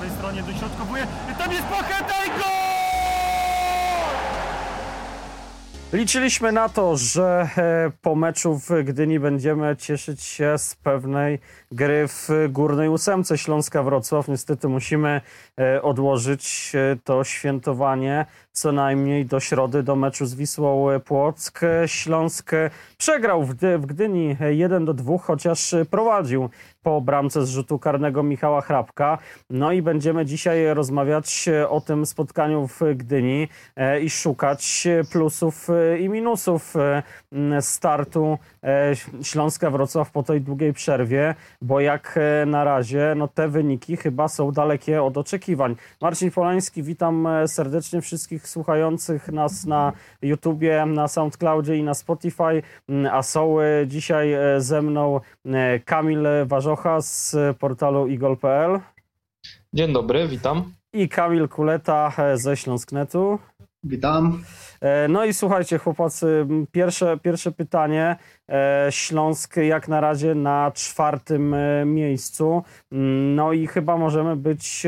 prawej 0.00 0.16
stronie 0.16 0.42
dośrodkowuje. 0.42 1.06
Tam 1.38 1.52
jest 1.52 1.64
Pacheta 1.64 2.24
i! 2.24 2.59
Liczyliśmy 5.92 6.52
na 6.52 6.68
to, 6.68 6.96
że 6.96 7.48
e, 7.56 7.90
po 8.02 8.14
meczu 8.14 8.58
w 8.58 8.84
Gdyni 8.84 9.20
będziemy 9.20 9.76
cieszyć 9.76 10.22
się 10.22 10.58
z 10.58 10.74
pewnej 10.74 11.38
gry 11.72 12.08
w 12.08 12.28
górnej 12.48 12.88
ósemce 12.88 13.38
Śląska 13.38 13.82
Wrocław. 13.82 14.28
Niestety 14.28 14.68
musimy 14.68 15.20
e, 15.60 15.82
odłożyć 15.82 16.72
e, 16.74 16.96
to 17.04 17.24
świętowanie 17.24 18.26
co 18.52 18.72
najmniej 18.72 19.26
do 19.26 19.40
środy, 19.40 19.82
do 19.82 19.96
meczu 19.96 20.26
z 20.26 20.34
Wisłą 20.34 20.86
Płock. 21.04 21.60
Śląsk 21.86 22.50
przegrał 22.98 23.44
w, 23.44 23.86
Gdyni 23.86 24.36
1 24.50 24.84
do 24.84 24.94
2, 24.94 25.18
chociaż 25.18 25.74
prowadził 25.90 26.50
po 26.82 27.00
bramce 27.00 27.46
z 27.46 27.50
rzutu 27.50 27.78
karnego 27.78 28.22
Michała 28.22 28.60
Hrabka. 28.60 29.18
No 29.50 29.72
i 29.72 29.82
będziemy 29.82 30.26
dzisiaj 30.26 30.74
rozmawiać 30.74 31.48
o 31.68 31.80
tym 31.80 32.06
spotkaniu 32.06 32.66
w 32.66 32.80
Gdyni 32.96 33.48
i 34.02 34.10
szukać 34.10 34.88
plusów 35.12 35.68
i 36.00 36.08
minusów 36.08 36.74
e, 36.76 37.02
startu 37.60 38.38
e, 38.62 38.92
Śląska 39.22 39.70
Wrocław 39.70 40.10
po 40.10 40.22
tej 40.22 40.40
długiej 40.40 40.72
przerwie, 40.72 41.34
bo 41.62 41.80
jak 41.80 42.18
na 42.46 42.64
razie 42.64 43.14
no 43.16 43.28
te 43.28 43.48
wyniki 43.48 43.96
chyba 43.96 44.28
są 44.28 44.52
dalekie 44.52 45.02
od 45.02 45.16
oczekiwań. 45.16 45.76
Marcin 46.00 46.30
Polański, 46.30 46.82
witam 46.82 47.28
serdecznie 47.46 48.00
wszystkich 48.00 48.48
słuchających 48.48 49.28
nas 49.28 49.66
na 49.66 49.92
YouTubie, 50.22 50.86
na 50.86 51.08
SoundCloudzie 51.08 51.76
i 51.76 51.82
na 51.82 51.94
Spotify, 51.94 52.62
a 53.12 53.22
są 53.22 53.56
dzisiaj 53.86 54.36
ze 54.58 54.82
mną 54.82 55.20
Kamil 55.84 56.26
Warzocha 56.46 57.00
z 57.00 57.36
portalu 57.58 58.06
igol.pl. 58.06 58.80
Dzień 59.72 59.92
dobry, 59.92 60.28
witam. 60.28 60.72
I 60.92 61.08
Kamil 61.08 61.48
Kuleta 61.48 62.12
ze 62.34 62.56
Śląsknetu. 62.56 63.38
Witam. 63.84 64.42
E, 64.80 65.08
no 65.08 65.24
i 65.24 65.34
słuchajcie, 65.34 65.78
chłopacy, 65.78 66.46
pierwsze, 66.72 67.18
pierwsze 67.18 67.52
pytanie. 67.52 68.16
E, 68.48 68.86
Śląsk 68.90 69.56
jak 69.56 69.88
na 69.88 70.00
razie 70.00 70.34
na 70.34 70.72
czwartym 70.74 71.54
e, 71.54 71.84
miejscu. 71.84 72.62
No 73.34 73.52
i 73.52 73.66
chyba 73.66 73.96
możemy 73.96 74.36
być 74.36 74.86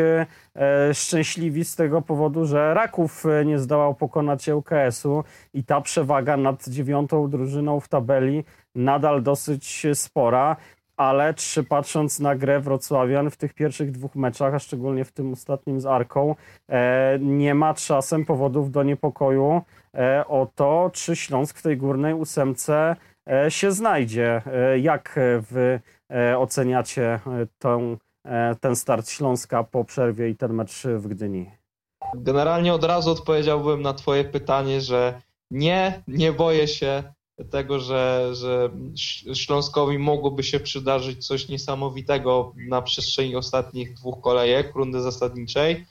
szczęśliwi 0.93 1.65
z 1.65 1.77
tego 1.77 2.03
powodu, 2.03 2.47
że 2.47 2.75
Raków 2.75 3.25
nie 3.45 3.59
zdołał 3.59 3.95
pokonać 3.95 4.49
ŁKS-u 4.49 5.25
i 5.55 5.65
ta 5.65 5.81
przewaga 5.81 6.37
nad 6.37 6.69
dziewiątą 6.69 7.31
drużyną 7.31 7.81
w 7.81 7.89
tabeli 7.89 8.45
nadal 8.75 9.23
dosyć 9.23 9.87
spora 9.95 10.57
ale 11.03 11.35
czy 11.35 11.65
patrząc 11.65 12.21
na 12.21 12.37
grę 12.37 12.61
Wrocławian 12.61 13.31
w 13.31 13.37
tych 13.37 13.55
pierwszych 13.55 13.91
dwóch 13.91 14.15
meczach, 14.15 14.55
a 14.55 14.59
szczególnie 14.59 15.05
w 15.05 15.13
tym 15.13 15.33
ostatnim 15.33 15.81
z 15.81 15.87
Arką, 15.87 16.35
e, 16.69 17.19
nie 17.21 17.55
ma 17.55 17.75
czasem 17.75 18.25
powodów 18.25 18.71
do 18.71 18.83
niepokoju 18.83 19.63
e, 19.95 20.25
o 20.29 20.49
to, 20.55 20.91
czy 20.93 21.17
Śląsk 21.17 21.59
w 21.59 21.63
tej 21.63 21.77
górnej 21.77 22.15
ósemce 22.15 22.97
e, 23.31 23.51
się 23.51 23.73
znajdzie. 23.73 24.43
Jak 24.81 25.21
wy 25.51 25.81
oceniacie 26.39 27.21
ten 28.61 28.77
start 28.77 29.11
Śląska 29.11 29.65
po 29.65 29.85
przerwie 29.85 30.29
i 30.29 30.37
ten 30.37 30.53
mecz 30.53 30.83
w 30.87 31.09
Gdyni? 31.09 31.51
Generalnie 32.15 32.75
od 32.75 32.85
razu 32.85 33.11
odpowiedziałbym 33.11 33.83
na 33.83 33.93
twoje 33.95 34.25
pytanie, 34.25 34.81
że 34.81 35.21
nie, 35.51 36.03
nie 36.09 36.33
boję 36.33 36.69
się 36.69 37.03
tego, 37.45 37.81
że, 37.81 38.31
że 38.33 38.71
Śląskowi 39.35 39.99
mogłoby 39.99 40.43
się 40.43 40.61
przydarzyć 40.61 41.27
coś 41.27 41.49
niesamowitego 41.49 42.53
na 42.57 42.83
przestrzeni 42.83 43.37
ostatnich 43.37 43.95
dwóch 43.95 44.21
kolejek 44.21 44.75
rundy 44.75 45.03
zasadniczej, 45.03 45.87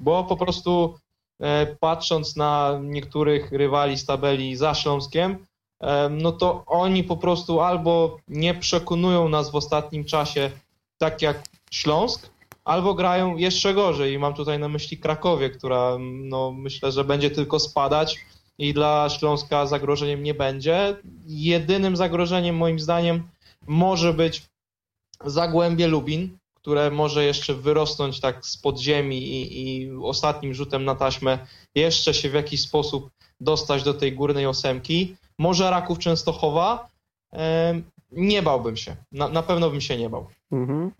bo 0.00 0.24
po 0.24 0.36
prostu 0.36 0.94
e, 1.40 1.66
patrząc 1.80 2.36
na 2.36 2.80
niektórych 2.82 3.52
rywali 3.52 3.98
z 3.98 4.06
tabeli 4.06 4.56
za 4.56 4.74
Śląskiem, 4.74 5.46
e, 5.80 6.08
no 6.08 6.32
to 6.32 6.64
oni 6.66 7.04
po 7.04 7.16
prostu 7.16 7.60
albo 7.60 8.16
nie 8.28 8.54
przekonują 8.54 9.28
nas 9.28 9.50
w 9.50 9.54
ostatnim 9.54 10.04
czasie 10.04 10.50
tak 10.98 11.22
jak 11.22 11.42
Śląsk, 11.70 12.30
albo 12.64 12.94
grają 12.94 13.36
jeszcze 13.36 13.74
gorzej. 13.74 14.14
I 14.14 14.18
mam 14.18 14.34
tutaj 14.34 14.58
na 14.58 14.68
myśli 14.68 14.98
Krakowie, 14.98 15.50
która 15.50 15.96
no, 16.00 16.52
myślę, 16.52 16.92
że 16.92 17.04
będzie 17.04 17.30
tylko 17.30 17.58
spadać 17.58 18.18
i 18.58 18.74
dla 18.74 19.08
Śląska 19.08 19.66
zagrożeniem 19.66 20.22
nie 20.22 20.34
będzie. 20.34 20.96
Jedynym 21.26 21.96
zagrożeniem 21.96 22.56
moim 22.56 22.80
zdaniem 22.80 23.28
może 23.66 24.14
być 24.14 24.42
Zagłębie 25.24 25.86
Lubin, 25.86 26.38
które 26.54 26.90
może 26.90 27.24
jeszcze 27.24 27.54
wyrosnąć 27.54 28.20
tak 28.20 28.46
z 28.46 28.56
podziemi 28.56 29.18
i, 29.22 29.82
i 29.82 29.90
ostatnim 30.02 30.54
rzutem 30.54 30.84
na 30.84 30.94
taśmę 30.94 31.38
jeszcze 31.74 32.14
się 32.14 32.30
w 32.30 32.34
jakiś 32.34 32.60
sposób 32.60 33.10
dostać 33.40 33.82
do 33.82 33.94
tej 33.94 34.12
górnej 34.12 34.46
ósemki. 34.46 35.16
Może 35.38 35.70
Raków 35.70 35.98
Częstochowa. 35.98 36.88
Nie 38.12 38.42
bałbym 38.42 38.76
się. 38.76 38.96
Na, 39.12 39.28
na 39.28 39.42
pewno 39.42 39.70
bym 39.70 39.80
się 39.80 39.96
nie 39.96 40.10
bał. 40.10 40.26
Mhm. 40.52 40.90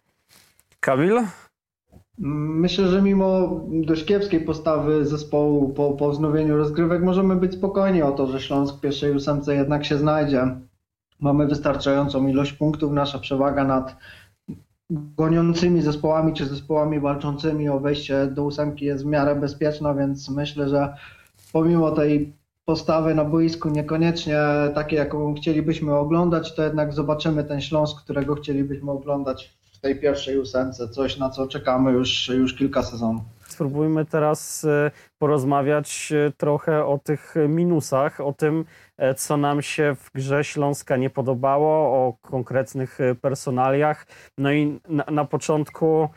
Kamil? 0.81 1.21
Myślę, 2.19 2.89
że 2.89 3.03
mimo 3.03 3.61
dość 3.69 4.05
kiepskiej 4.05 4.41
postawy 4.41 5.07
zespołu 5.07 5.69
po, 5.69 5.93
po 5.93 6.11
wznowieniu 6.11 6.57
rozgrywek 6.57 7.03
możemy 7.03 7.37
być 7.37 7.55
spokojni 7.55 8.03
o 8.03 8.13
to, 8.13 8.27
że 8.27 8.41
Śląsk 8.41 8.77
w 8.77 8.81
pierwszej 8.81 9.13
ósemce 9.13 9.55
jednak 9.55 9.85
się 9.85 9.99
znajdzie. 9.99 10.57
Mamy 11.21 11.47
wystarczającą 11.47 12.27
ilość 12.27 12.53
punktów, 12.53 12.93
nasza 12.93 13.19
przewaga 13.19 13.65
nad 13.65 13.97
goniącymi 14.91 15.83
zespołami 15.83 16.35
czy 16.35 16.47
zespołami 16.47 17.01
walczącymi 17.01 17.69
o 17.69 17.81
wejście 17.81 18.27
do 18.27 18.45
ósemki 18.45 18.85
jest 18.85 19.05
w 19.05 19.07
miarę 19.07 19.35
bezpieczna, 19.35 19.95
więc 19.95 20.31
myślę, 20.31 20.69
że 20.69 20.95
pomimo 21.53 21.91
tej 21.91 22.33
postawy 22.65 23.15
na 23.15 23.25
boisku 23.25 23.69
niekoniecznie 23.69 24.39
takie, 24.75 24.97
jaką 24.97 25.35
chcielibyśmy 25.35 25.95
oglądać, 25.95 26.55
to 26.55 26.63
jednak 26.63 26.93
zobaczymy 26.93 27.45
ten 27.45 27.61
Śląsk, 27.61 28.03
którego 28.03 28.35
chcielibyśmy 28.35 28.91
oglądać 28.91 29.57
tej 29.87 29.97
pierwszej 29.97 30.39
ósemce, 30.39 30.89
coś 30.89 31.19
na 31.19 31.31
co 31.31 31.49
czekamy 31.49 31.93
już, 31.93 32.29
już 32.29 32.55
kilka 32.55 32.83
sezonów. 32.83 33.23
Spróbujmy 33.49 34.05
teraz 34.05 34.65
e, 34.65 34.91
porozmawiać 35.19 36.13
e, 36.13 36.33
trochę 36.37 36.85
o 36.85 36.99
tych 36.99 37.35
minusach, 37.49 38.21
o 38.21 38.33
tym, 38.33 38.65
e, 38.97 39.15
co 39.15 39.37
nam 39.37 39.63
się 39.63 39.97
w 40.01 40.13
grze 40.13 40.45
Śląska 40.45 40.97
nie 40.97 41.11
podobało, 41.11 41.69
o 41.69 42.17
konkretnych 42.23 42.99
personaliach. 43.21 44.07
No 44.39 44.53
i 44.53 44.81
na, 44.89 45.05
na 45.11 45.25
początku 45.25 46.09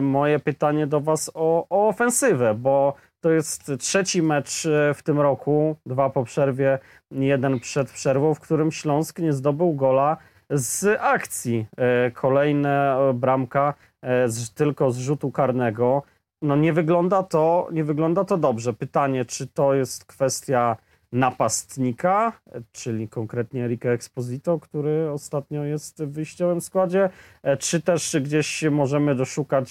moje 0.00 0.38
pytanie 0.38 0.86
do 0.86 1.00
Was 1.00 1.30
o, 1.34 1.66
o 1.70 1.88
ofensywę, 1.88 2.54
bo 2.54 2.94
to 3.20 3.30
jest 3.30 3.72
trzeci 3.78 4.22
mecz 4.22 4.68
w 4.94 5.02
tym 5.02 5.20
roku, 5.20 5.76
dwa 5.86 6.10
po 6.10 6.24
przerwie, 6.24 6.78
jeden 7.10 7.60
przed 7.60 7.90
przerwą, 7.90 8.34
w 8.34 8.40
którym 8.40 8.72
Śląsk 8.72 9.18
nie 9.18 9.32
zdobył 9.32 9.74
gola 9.74 10.16
z 10.50 10.98
akcji. 11.00 11.66
E, 11.76 12.10
kolejna 12.10 12.98
e, 12.98 13.14
bramka 13.14 13.74
e, 14.02 14.28
z, 14.28 14.54
tylko 14.54 14.90
z 14.90 14.98
rzutu 14.98 15.30
karnego. 15.30 16.02
No 16.42 16.56
nie 16.56 16.72
wygląda 16.72 17.22
to, 17.22 17.68
nie 17.72 17.84
wygląda 17.84 18.24
to 18.24 18.38
dobrze. 18.38 18.72
Pytanie, 18.72 19.24
czy 19.24 19.46
to 19.46 19.74
jest 19.74 20.04
kwestia 20.04 20.76
napastnika, 21.12 22.32
czyli 22.72 23.08
konkretnie 23.08 23.64
Erika 23.64 23.88
Exposito, 23.88 24.58
który 24.58 25.10
ostatnio 25.10 25.64
jest 25.64 26.02
w 26.02 26.12
wyjściowym 26.12 26.60
składzie, 26.60 27.10
czy 27.58 27.82
też 27.82 28.16
gdzieś 28.22 28.62
możemy 28.70 29.14
doszukać 29.14 29.70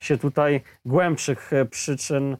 się 0.00 0.18
tutaj 0.18 0.60
głębszych 0.84 1.50
przyczyn 1.70 2.36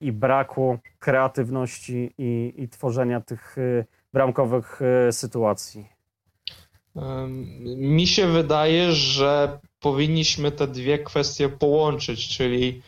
i 0.00 0.12
braku 0.12 0.78
kreatywności 0.98 2.14
i, 2.18 2.54
i 2.56 2.68
tworzenia 2.68 3.20
tych 3.20 3.56
bramkowych 4.12 4.80
sytuacji? 5.10 5.97
Mi 7.76 8.06
się 8.06 8.26
wydaje, 8.26 8.92
że 8.92 9.60
powinniśmy 9.80 10.52
te 10.52 10.68
dwie 10.68 10.98
kwestie 10.98 11.48
połączyć, 11.48 12.28
czyli 12.28 12.82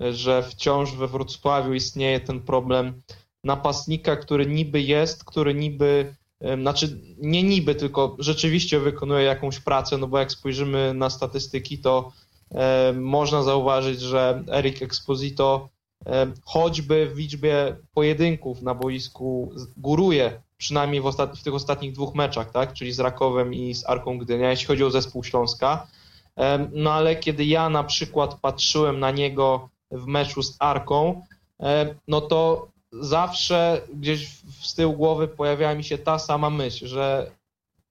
że 0.00 0.42
wciąż 0.42 0.92
we 0.92 1.08
Wrocławiu 1.08 1.74
istnieje 1.74 2.20
ten 2.20 2.40
problem 2.40 3.02
napastnika, 3.44 4.16
który 4.16 4.46
niby 4.46 4.80
jest, 4.80 5.24
który 5.24 5.54
niby, 5.54 6.14
znaczy 6.60 7.00
nie 7.18 7.42
niby, 7.42 7.74
tylko 7.74 8.16
rzeczywiście 8.18 8.80
wykonuje 8.80 9.24
jakąś 9.24 9.60
pracę, 9.60 9.98
no 9.98 10.06
bo 10.06 10.18
jak 10.18 10.32
spojrzymy 10.32 10.94
na 10.94 11.10
statystyki, 11.10 11.78
to 11.78 12.12
e, 12.50 12.92
można 12.92 13.42
zauważyć, 13.42 14.00
że 14.00 14.44
Eric 14.52 14.82
Exposito 14.82 15.68
e, 16.06 16.32
choćby 16.44 17.10
w 17.14 17.18
liczbie 17.18 17.76
pojedynków 17.94 18.62
na 18.62 18.74
boisku 18.74 19.52
góruje 19.76 20.42
przynajmniej 20.56 21.00
w, 21.00 21.10
w 21.36 21.42
tych 21.42 21.54
ostatnich 21.54 21.92
dwóch 21.92 22.14
meczach, 22.14 22.50
tak? 22.50 22.72
czyli 22.72 22.92
z 22.92 23.00
Rakowem 23.00 23.54
i 23.54 23.74
z 23.74 23.86
Arką 23.86 24.18
Gdynia, 24.18 24.50
jeśli 24.50 24.66
chodzi 24.66 24.84
o 24.84 24.90
zespół 24.90 25.24
Śląska. 25.24 25.86
No 26.72 26.92
ale 26.92 27.16
kiedy 27.16 27.44
ja 27.44 27.68
na 27.68 27.84
przykład 27.84 28.34
patrzyłem 28.40 29.00
na 29.00 29.10
niego 29.10 29.68
w 29.90 30.06
meczu 30.06 30.42
z 30.42 30.56
Arką, 30.58 31.22
no 32.08 32.20
to 32.20 32.68
zawsze 32.92 33.82
gdzieś 33.94 34.28
z 34.62 34.74
tyłu 34.74 34.92
głowy 34.92 35.28
pojawiała 35.28 35.74
mi 35.74 35.84
się 35.84 35.98
ta 35.98 36.18
sama 36.18 36.50
myśl, 36.50 36.86
że 36.86 37.30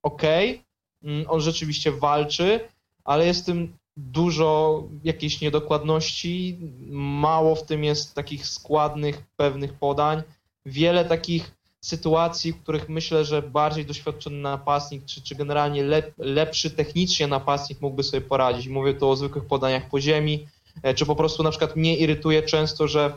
okej, 0.04 0.50
okay, 0.50 1.12
mm, 1.14 1.26
on 1.30 1.42
rzeczywiście 1.42 1.92
walczy, 1.92 2.60
ale 3.04 3.26
jest 3.26 3.46
tym 3.46 3.78
dużo 3.98 4.84
jakiejś 5.04 5.42
niedokładności, 5.42 6.60
mało 6.90 7.56
w 7.56 7.66
tym 7.66 7.84
jest 7.84 8.16
takich 8.16 8.48
składnych, 8.48 9.24
pewnych 9.38 9.74
podań, 9.74 10.24
wiele 10.66 11.06
takich 11.06 11.55
sytuacji, 11.88 12.52
w 12.52 12.62
których 12.62 12.90
myślę, 12.90 13.26
że 13.26 13.42
bardziej 13.42 13.86
doświadczony 13.86 14.38
napastnik, 14.38 15.06
czy, 15.06 15.22
czy 15.22 15.36
generalnie 15.36 15.84
lep, 15.84 16.14
lepszy 16.18 16.72
technicznie 16.72 17.28
napastnik 17.28 17.82
mógłby 17.82 18.04
sobie 18.04 18.22
poradzić. 18.22 18.68
Mówię 18.68 18.94
tu 18.94 19.10
o 19.10 19.16
zwykłych 19.16 19.46
podaniach 19.46 19.90
po 19.90 20.02
ziemi, 20.02 20.48
e, 20.84 20.94
czy 20.94 21.06
po 21.06 21.16
prostu 21.16 21.44
na 21.44 21.50
przykład 21.50 21.76
mnie 21.76 21.98
irytuje 21.98 22.44
często, 22.44 22.88
że 22.88 23.14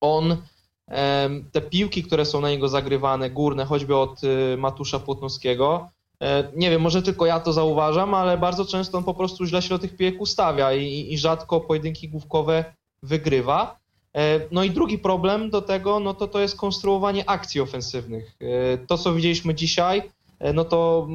on 0.00 0.36
te 1.52 1.60
piłki, 1.60 2.02
które 2.02 2.24
są 2.24 2.40
na 2.40 2.50
niego 2.50 2.68
zagrywane, 2.68 3.30
górne, 3.30 3.64
choćby 3.64 3.96
od 3.96 4.24
y, 4.24 4.56
Matusza 4.58 4.98
Płotnowskiego, 4.98 5.88
e, 6.22 6.52
nie 6.56 6.70
wiem, 6.70 6.82
może 6.82 7.02
tylko 7.02 7.26
ja 7.26 7.40
to 7.40 7.52
zauważam, 7.52 8.14
ale 8.14 8.38
bardzo 8.38 8.64
często 8.64 8.98
on 8.98 9.04
po 9.04 9.14
prostu 9.14 9.46
źle 9.46 9.62
się 9.62 9.68
do 9.68 9.78
tych 9.78 9.96
piłek 9.96 10.20
ustawia 10.20 10.72
i, 10.72 11.12
i 11.12 11.18
rzadko 11.18 11.60
pojedynki 11.60 12.08
główkowe 12.08 12.64
wygrywa. 13.02 13.79
E, 14.14 14.40
no 14.50 14.64
i 14.64 14.70
drugi 14.70 14.98
problem 14.98 15.50
do 15.50 15.62
tego, 15.62 16.00
no 16.00 16.14
to 16.14 16.28
to 16.28 16.40
jest 16.40 16.56
konstruowanie 16.56 17.30
akcji 17.30 17.60
ofensywnych. 17.60 18.36
E, 18.40 18.78
to, 18.78 18.98
co 18.98 19.14
widzieliśmy 19.14 19.54
dzisiaj, 19.54 20.02
no 20.54 20.64
to 20.64 21.08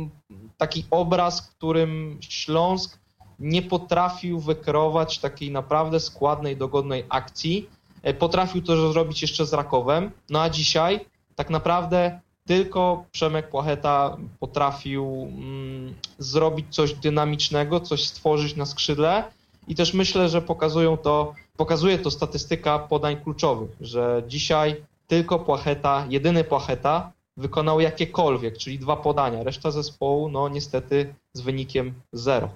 taki 0.58 0.86
obraz, 0.92 1.42
którym 1.42 2.18
Śląsk 2.22 3.00
nie 3.40 3.62
potrafił 3.62 4.40
wykreować 4.40 5.20
takiej 5.20 5.52
naprawdę 5.52 6.00
składnej, 6.00 6.58
dogodnej 6.58 7.06
akcji. 7.10 7.70
E, 8.04 8.14
potrafił 8.14 8.62
to 8.62 8.94
zrobić 8.94 9.22
jeszcze 9.22 9.46
z 9.46 9.54
Rakowem, 9.54 10.12
no 10.30 10.42
a 10.42 10.50
dzisiaj 10.50 11.00
tak 11.36 11.50
naprawdę 11.50 12.20
tylko 12.48 13.06
Przemek 13.12 13.50
Płacheta 13.50 14.18
potrafił 14.40 15.28
mm, 15.32 15.94
zrobić 16.20 16.66
coś 16.70 16.94
dynamicznego, 16.94 17.80
coś 17.80 18.08
stworzyć 18.08 18.56
na 18.56 18.66
skrzydle 18.66 19.24
i 19.68 19.76
też 19.76 19.94
myślę, 19.94 20.30
że 20.30 20.42
pokazują 20.42 20.98
to, 20.98 21.34
pokazuje 21.58 22.00
to 22.00 22.12
statystyka 22.12 22.80
podań 22.80 23.18
kluczowych, 23.24 23.70
że 23.82 24.24
dzisiaj 24.28 24.84
tylko 25.08 25.40
Płacheta, 25.40 26.06
jedyny 26.10 26.44
Płacheta 26.44 27.12
wykonał 27.38 27.80
jakiekolwiek, 27.80 28.58
czyli 28.58 28.80
dwa 28.80 28.96
podania. 28.96 29.44
Reszta 29.44 29.72
zespołu, 29.72 30.30
no 30.30 30.50
niestety 30.50 31.16
z 31.34 31.42
wynikiem 31.42 31.94
zero. 32.14 32.50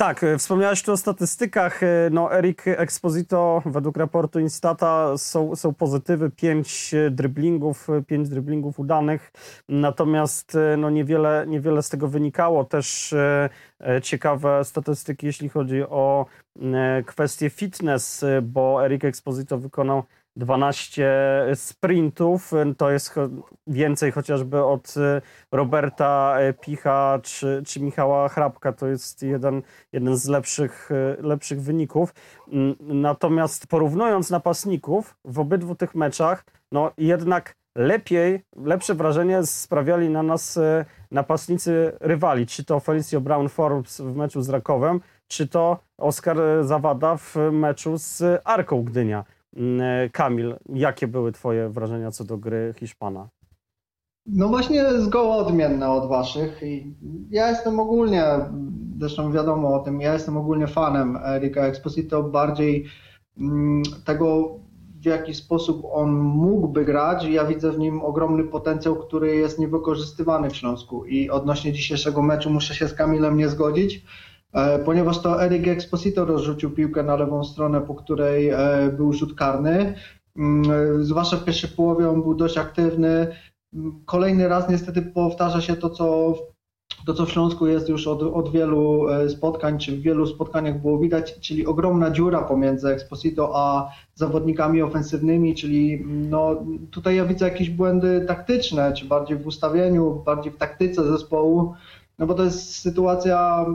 Tak, 0.00 0.24
e, 0.24 0.38
wspomniałeś 0.38 0.82
tu 0.82 0.92
o 0.92 0.96
statystykach. 0.96 1.82
E, 1.82 1.86
no, 2.10 2.34
Eric 2.34 2.62
Exposito 2.66 3.62
według 3.66 3.96
raportu 3.96 4.40
Instata 4.40 5.18
są, 5.18 5.56
są 5.56 5.74
pozytywy, 5.74 6.30
pięć 6.30 6.94
e, 6.94 7.10
dryblingów, 7.10 7.88
pięć 8.06 8.28
dryblingów 8.28 8.78
udanych, 8.78 9.32
natomiast 9.68 10.56
no, 10.78 10.90
niewiele, 10.90 11.44
niewiele 11.48 11.82
z 11.82 11.88
tego 11.88 12.08
wynikało. 12.08 12.64
Też 12.64 13.14
ciekawe 14.02 14.64
statystyki, 14.64 15.26
jeśli 15.26 15.48
chodzi 15.48 15.82
o 15.82 16.26
kwestię 17.06 17.50
fitness, 17.50 18.24
bo 18.42 18.84
Eric 18.84 19.04
Exposito 19.04 19.58
wykonał 19.58 20.02
12 20.40 21.46
sprintów. 21.54 22.52
To 22.76 22.90
jest 22.90 23.14
więcej 23.66 24.12
chociażby 24.12 24.64
od 24.64 24.96
y, 24.96 25.22
Roberta 25.52 26.36
y, 26.40 26.54
Picha 26.54 27.18
czy, 27.22 27.62
czy 27.66 27.80
Michała 27.80 28.28
Hrabka. 28.28 28.72
To 28.72 28.86
jest 28.86 29.22
jeden, 29.22 29.62
jeden 29.92 30.16
z 30.16 30.28
lepszych, 30.28 30.90
y, 30.90 31.22
lepszych 31.22 31.62
wyników. 31.62 32.14
Natomiast 32.80 33.66
porównując 33.66 34.30
napastników 34.30 35.16
w 35.24 35.38
obydwu 35.38 35.74
tych 35.74 35.94
meczach, 35.94 36.44
no 36.72 36.92
jednak 36.98 37.56
lepiej, 37.76 38.42
lepsze 38.56 38.94
wrażenie 38.94 39.46
sprawiali 39.46 40.08
na 40.08 40.22
nas 40.22 40.58
napastnicy 41.10 41.92
rywali. 42.00 42.46
Czy 42.46 42.64
to 42.64 42.80
Felicio 42.80 43.20
Brown 43.20 43.48
Forbes 43.48 44.00
w 44.00 44.16
meczu 44.16 44.42
z 44.42 44.48
Rakowem, 44.48 45.00
czy 45.28 45.48
to 45.48 45.78
Oskar 45.98 46.36
Zawada 46.62 47.16
w 47.16 47.36
meczu 47.52 47.98
z 47.98 48.40
Arką 48.44 48.82
Gdynia. 48.82 49.24
Mm, 49.56 49.80
e, 49.80 50.10
Kamil, 50.10 50.56
jakie 50.74 51.08
były 51.08 51.32
Twoje 51.32 51.68
wrażenia 51.68 52.10
co 52.10 52.24
do 52.24 52.38
gry 52.38 52.74
Hiszpana? 52.78 53.28
No 54.26 54.48
właśnie 54.48 54.84
zgoła 55.00 55.36
odmienne 55.36 55.90
od 55.90 56.08
Waszych. 56.08 56.60
Ja 57.30 57.48
jestem 57.48 57.80
ogólnie, 57.80 58.24
zresztą 58.98 59.32
wiadomo 59.32 59.74
o 59.74 59.78
tym, 59.78 60.00
ja 60.00 60.12
jestem 60.12 60.36
ogólnie 60.36 60.66
fanem 60.66 61.16
Erika 61.16 61.66
Exposito, 61.66 62.22
bardziej 62.22 62.86
mm, 63.38 63.82
tego 64.04 64.58
w 65.00 65.04
jaki 65.04 65.34
sposób 65.34 65.82
on 65.92 66.12
mógłby 66.20 66.84
grać. 66.84 67.24
Ja 67.24 67.44
widzę 67.44 67.72
w 67.72 67.78
nim 67.78 68.02
ogromny 68.02 68.44
potencjał, 68.44 68.96
który 68.96 69.36
jest 69.36 69.58
niewykorzystywany 69.58 70.50
w 70.50 70.56
Śląsku 70.56 71.04
i 71.04 71.30
odnośnie 71.30 71.72
dzisiejszego 71.72 72.22
meczu 72.22 72.50
muszę 72.50 72.74
się 72.74 72.88
z 72.88 72.94
Kamilem 72.94 73.36
nie 73.36 73.48
zgodzić. 73.48 74.04
E, 74.52 74.78
ponieważ 74.78 75.18
to 75.22 75.44
Eric 75.44 75.68
Exposito 75.68 76.24
rozrzucił 76.24 76.70
piłkę 76.70 77.02
na 77.02 77.16
lewą 77.16 77.44
stronę, 77.44 77.80
po 77.80 77.94
której 77.94 78.48
e, 78.48 78.56
był 78.96 79.12
rzut 79.12 79.34
karny. 79.34 79.94
Mm, 80.36 80.70
e, 80.70 81.04
zwłaszcza 81.04 81.36
w 81.36 81.44
pierwszej 81.44 81.70
połowie 81.70 82.08
on 82.08 82.22
był 82.22 82.34
dość 82.34 82.58
aktywny. 82.58 83.36
Mm, 83.74 84.02
kolejny 84.04 84.48
raz 84.48 84.68
niestety 84.68 85.02
powtarza 85.02 85.60
się 85.60 85.76
to, 85.76 85.90
co 85.90 86.34
to, 87.06 87.14
co 87.14 87.26
w 87.26 87.30
Śląsku 87.30 87.66
jest 87.66 87.88
już 87.88 88.06
od, 88.06 88.22
od, 88.22 88.52
wielu 88.52 89.06
spotkań, 89.28 89.78
czy 89.78 89.96
w 89.96 90.00
wielu 90.00 90.26
spotkaniach 90.26 90.80
było 90.80 90.98
widać, 90.98 91.40
czyli 91.40 91.66
ogromna 91.66 92.10
dziura 92.10 92.42
pomiędzy 92.42 92.88
Exposito 92.88 93.52
a 93.54 93.90
zawodnikami 94.14 94.82
ofensywnymi, 94.82 95.54
czyli 95.54 95.94
mm, 95.94 96.30
no, 96.30 96.56
tutaj 96.90 97.16
ja 97.16 97.24
widzę 97.24 97.48
jakieś 97.48 97.70
błędy 97.70 98.24
taktyczne, 98.28 98.92
czy 98.92 99.04
bardziej 99.04 99.38
w 99.38 99.46
ustawieniu, 99.46 100.22
bardziej 100.26 100.52
w 100.52 100.56
taktyce 100.56 101.04
zespołu, 101.04 101.74
no 102.18 102.26
bo 102.26 102.34
to 102.34 102.44
jest 102.44 102.76
sytuacja 102.76 103.66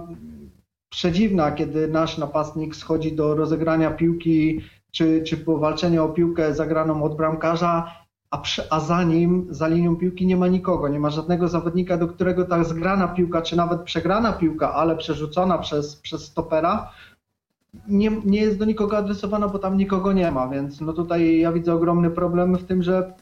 przedziwna, 0.95 1.51
kiedy 1.51 1.87
nasz 1.87 2.17
napastnik 2.17 2.75
schodzi 2.75 3.15
do 3.15 3.35
rozegrania 3.35 3.91
piłki 3.91 4.61
czy, 4.91 5.23
czy 5.23 5.37
powalczenia 5.37 6.03
o 6.03 6.09
piłkę 6.09 6.53
zagraną 6.53 7.03
od 7.03 7.17
bramkarza, 7.17 7.91
a, 8.31 8.37
przy, 8.37 8.69
a 8.69 8.79
za 8.79 9.03
nim, 9.03 9.47
za 9.49 9.67
linią 9.67 9.95
piłki 9.95 10.25
nie 10.25 10.37
ma 10.37 10.47
nikogo, 10.47 10.87
nie 10.87 10.99
ma 10.99 11.09
żadnego 11.09 11.47
zawodnika, 11.47 11.97
do 11.97 12.07
którego 12.07 12.45
ta 12.45 12.63
zgrana 12.63 13.07
piłka, 13.07 13.41
czy 13.41 13.55
nawet 13.55 13.81
przegrana 13.81 14.33
piłka, 14.33 14.73
ale 14.73 14.97
przerzucona 14.97 15.57
przez, 15.57 15.95
przez 15.95 16.25
stopera, 16.25 16.91
nie, 17.87 18.11
nie 18.25 18.39
jest 18.39 18.57
do 18.57 18.65
nikogo 18.65 18.97
adresowana, 18.97 19.47
bo 19.47 19.59
tam 19.59 19.77
nikogo 19.77 20.13
nie 20.13 20.31
ma, 20.31 20.47
więc 20.47 20.81
no 20.81 20.93
tutaj 20.93 21.39
ja 21.39 21.51
widzę 21.51 21.73
ogromny 21.73 22.09
problem 22.09 22.57
w 22.57 22.65
tym, 22.65 22.83
że 22.83 23.13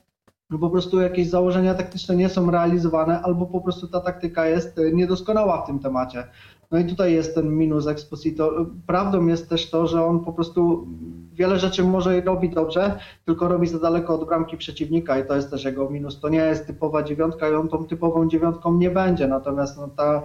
no 0.50 0.58
po 0.58 0.70
prostu 0.70 1.02
jakieś 1.02 1.30
założenia 1.30 1.74
taktyczne 1.74 2.16
nie 2.16 2.30
są 2.30 2.52
realizowane, 2.52 3.22
albo 3.22 3.46
po 3.46 3.62
prostu 3.62 3.88
ta 3.88 4.00
taktyka 4.00 4.46
jest 4.46 4.80
niedoskonała 4.94 5.62
w 5.62 5.68
tym 5.68 5.80
temacie. 5.80 6.28
No 6.74 6.80
i 6.80 6.86
tutaj 6.86 7.14
jest 7.14 7.36
ten 7.36 7.58
minus 7.58 7.88
Exposito. 7.88 8.66
Prawdą 8.88 9.28
jest 9.28 9.50
też 9.50 9.70
to, 9.70 9.88
że 9.88 10.06
on 10.06 10.20
po 10.20 10.34
prostu 10.34 10.88
wiele 11.34 11.60
rzeczy 11.60 11.84
może 11.84 12.22
robi 12.22 12.50
dobrze, 12.50 13.00
tylko 13.26 13.48
robi 13.48 13.68
za 13.68 13.80
daleko 13.80 14.16
od 14.16 14.26
bramki 14.26 14.58
przeciwnika 14.58 15.20
i 15.20 15.28
to 15.28 15.36
jest 15.36 15.50
też 15.52 15.64
jego 15.64 15.90
minus. 15.90 16.20
To 16.20 16.30
nie 16.30 16.38
jest 16.38 16.68
typowa 16.68 17.04
dziewiątka 17.04 17.50
i 17.50 17.54
on 17.54 17.70
tą 17.70 17.86
typową 17.86 18.30
dziewiątką 18.30 18.78
nie 18.78 18.90
będzie. 18.90 19.28
Natomiast 19.28 19.78
no, 19.78 19.88
ta 19.88 20.22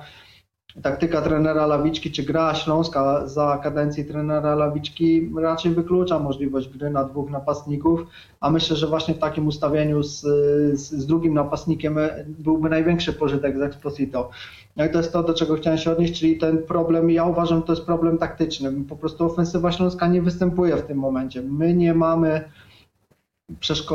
taktyka 0.82 1.22
trenera 1.22 1.66
Lawiczki 1.66 2.10
czy 2.10 2.22
gra 2.22 2.54
Śląska 2.54 3.26
za 3.26 3.58
kadencji 3.62 4.04
trenera 4.04 4.54
Lawiczki 4.54 5.30
raczej 5.40 5.72
wyklucza 5.72 6.18
możliwość 6.18 6.68
gry 6.68 6.90
na 6.90 7.04
dwóch 7.04 7.30
napastników, 7.30 8.00
a 8.40 8.50
myślę, 8.50 8.76
że 8.76 8.86
właśnie 8.86 9.14
w 9.14 9.18
takim 9.18 9.46
ustawieniu 9.46 10.02
z, 10.02 10.20
z, 10.20 10.90
z 10.90 11.06
drugim 11.06 11.34
napastnikiem 11.34 11.98
byłby 12.26 12.68
największy 12.68 13.12
pożytek 13.12 13.58
z 13.58 13.62
Exposito. 13.62 14.30
No 14.76 14.84
i 14.84 14.90
to 14.90 14.98
jest 14.98 15.12
to, 15.12 15.22
do 15.22 15.34
czego 15.34 15.54
chciałem 15.54 15.78
się 15.78 15.92
odnieść, 15.92 16.20
czyli 16.20 16.38
ten 16.38 16.62
problem, 16.62 17.10
ja 17.10 17.24
uważam, 17.24 17.62
to 17.62 17.72
jest 17.72 17.84
problem 17.84 18.18
taktyczny. 18.18 18.72
Po 18.88 18.96
prostu 18.96 19.24
ofensywa 19.24 19.72
Śląska 19.72 20.06
nie 20.06 20.22
występuje 20.22 20.76
w 20.76 20.86
tym 20.86 20.98
momencie. 20.98 21.42
My 21.42 21.74
nie 21.74 21.94
mamy 21.94 22.44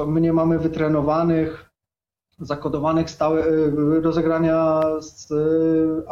my 0.07 0.21
nie 0.21 0.33
mamy 0.33 0.59
wytrenowanych 0.59 1.72
zakodowanych 2.39 3.09
stałe, 3.09 3.47
y, 3.47 4.01
rozegrania 4.01 4.81
z 5.01 5.31
y, 5.31 6.09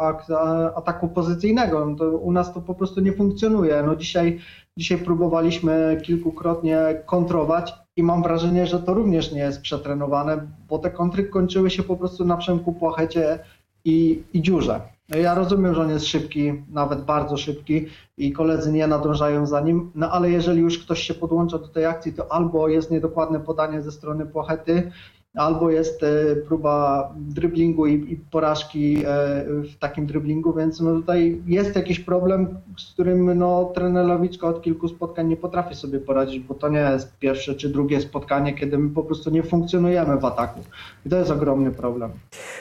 ataku 0.76 1.08
pozycyjnego. 1.08 1.86
No 1.86 1.96
to 1.96 2.10
u 2.10 2.32
nas 2.32 2.54
to 2.54 2.60
po 2.60 2.74
prostu 2.74 3.00
nie 3.00 3.12
funkcjonuje. 3.12 3.82
No 3.86 3.96
dzisiaj, 3.96 4.40
dzisiaj 4.76 4.98
próbowaliśmy 4.98 6.00
kilkukrotnie 6.02 7.02
kontrować 7.06 7.74
i 7.96 8.02
mam 8.02 8.22
wrażenie, 8.22 8.66
że 8.66 8.78
to 8.78 8.94
również 8.94 9.32
nie 9.32 9.40
jest 9.40 9.60
przetrenowane, 9.60 10.46
bo 10.68 10.78
te 10.78 10.90
kontry 10.90 11.24
kończyły 11.24 11.70
się 11.70 11.82
po 11.82 11.96
prostu 11.96 12.24
na 12.24 12.36
Przemku 12.36 12.72
Płachecie 12.72 13.38
i, 13.84 14.22
i 14.32 14.42
Dziurze. 14.42 14.80
No 15.08 15.18
ja 15.18 15.34
rozumiem, 15.34 15.74
że 15.74 15.80
on 15.80 15.90
jest 15.90 16.06
szybki, 16.06 16.52
nawet 16.70 17.04
bardzo 17.04 17.36
szybki 17.36 17.86
i 18.16 18.32
koledzy 18.32 18.72
nie 18.72 18.86
nadążają 18.86 19.46
za 19.46 19.60
nim, 19.60 19.90
no 19.94 20.10
ale 20.10 20.30
jeżeli 20.30 20.60
już 20.60 20.78
ktoś 20.78 21.02
się 21.02 21.14
podłącza 21.14 21.58
do 21.58 21.68
tej 21.68 21.86
akcji, 21.86 22.12
to 22.12 22.32
albo 22.32 22.68
jest 22.68 22.90
niedokładne 22.90 23.40
podanie 23.40 23.82
ze 23.82 23.92
strony 23.92 24.26
Płachety, 24.26 24.92
albo 25.36 25.70
jest 25.70 26.02
e, 26.02 26.36
próba 26.36 27.08
dryblingu 27.16 27.86
i, 27.86 28.16
porażki 28.30 28.96
e, 28.96 29.04
w 29.44 29.78
takim 29.78 30.06
dryblingu, 30.06 30.52
więc 30.52 30.80
no 30.80 30.94
tutaj 30.94 31.42
jest 31.46 31.76
jakiś 31.76 32.00
problem, 32.00 32.60
z 32.78 32.92
którym 32.92 33.38
no, 33.38 33.72
trener 33.74 34.06
Lawiczka 34.06 34.48
od 34.48 34.62
kilku 34.62 34.88
spotkań 34.88 35.28
nie 35.28 35.36
potrafi 35.36 35.74
sobie 35.74 35.98
poradzić, 35.98 36.40
bo 36.40 36.54
to 36.54 36.68
nie 36.68 36.78
jest 36.78 37.18
pierwsze 37.18 37.54
czy 37.54 37.68
drugie 37.68 38.00
spotkanie, 38.00 38.54
kiedy 38.54 38.78
my 38.78 38.90
po 38.90 39.02
prostu 39.02 39.30
nie 39.30 39.42
funkcjonujemy 39.42 40.18
w 40.18 40.24
ataku. 40.24 40.60
I 41.06 41.10
to 41.10 41.16
jest 41.16 41.30
ogromny 41.30 41.70
problem. 41.70 42.10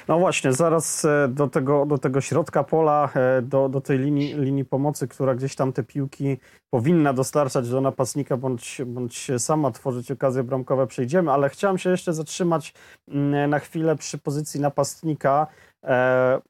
No 0.07 0.19
właśnie, 0.19 0.53
zaraz 0.53 1.05
e, 1.05 1.27
do 1.27 1.47
tego, 1.47 1.85
do 1.85 1.97
tego 1.97 2.21
środka 2.21 2.63
pola, 2.63 3.09
do, 3.41 3.69
do 3.69 3.81
tej 3.81 3.99
linii, 3.99 4.33
linii 4.33 4.65
pomocy, 4.65 5.07
która 5.07 5.35
gdzieś 5.35 5.55
tam 5.55 5.73
te 5.73 5.83
piłki 5.83 6.37
powinna 6.69 7.13
dostarczać 7.13 7.69
do 7.69 7.81
napastnika, 7.81 8.37
bądź, 8.37 8.81
bądź 8.85 9.31
sama 9.37 9.71
tworzyć 9.71 10.11
okazje 10.11 10.43
bramkowe, 10.43 10.87
przejdziemy, 10.87 11.31
ale 11.31 11.49
chciałem 11.49 11.77
się 11.77 11.89
jeszcze 11.89 12.13
zatrzymać 12.13 12.60
mm, 13.07 13.49
na 13.49 13.59
chwilę 13.59 13.95
przy 13.95 14.17
pozycji 14.17 14.59
napastnika. 14.59 15.47
E, 15.83 16.41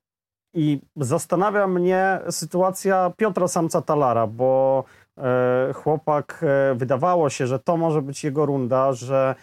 I 0.54 0.82
zastanawia 0.96 1.68
mnie 1.68 2.20
sytuacja 2.30 3.12
Piotra 3.18 3.48
Samca 3.48 3.82
Talara, 3.82 4.28
bo 4.28 4.84
e, 5.18 5.74
chłopak 5.74 6.44
e, 6.44 6.76
wydawało 6.76 7.30
się, 7.30 7.48
że 7.48 7.60
to 7.60 7.78
może 7.78 8.02
być 8.02 8.24
jego 8.24 8.46
runda, 8.46 8.94
że 8.94 9.36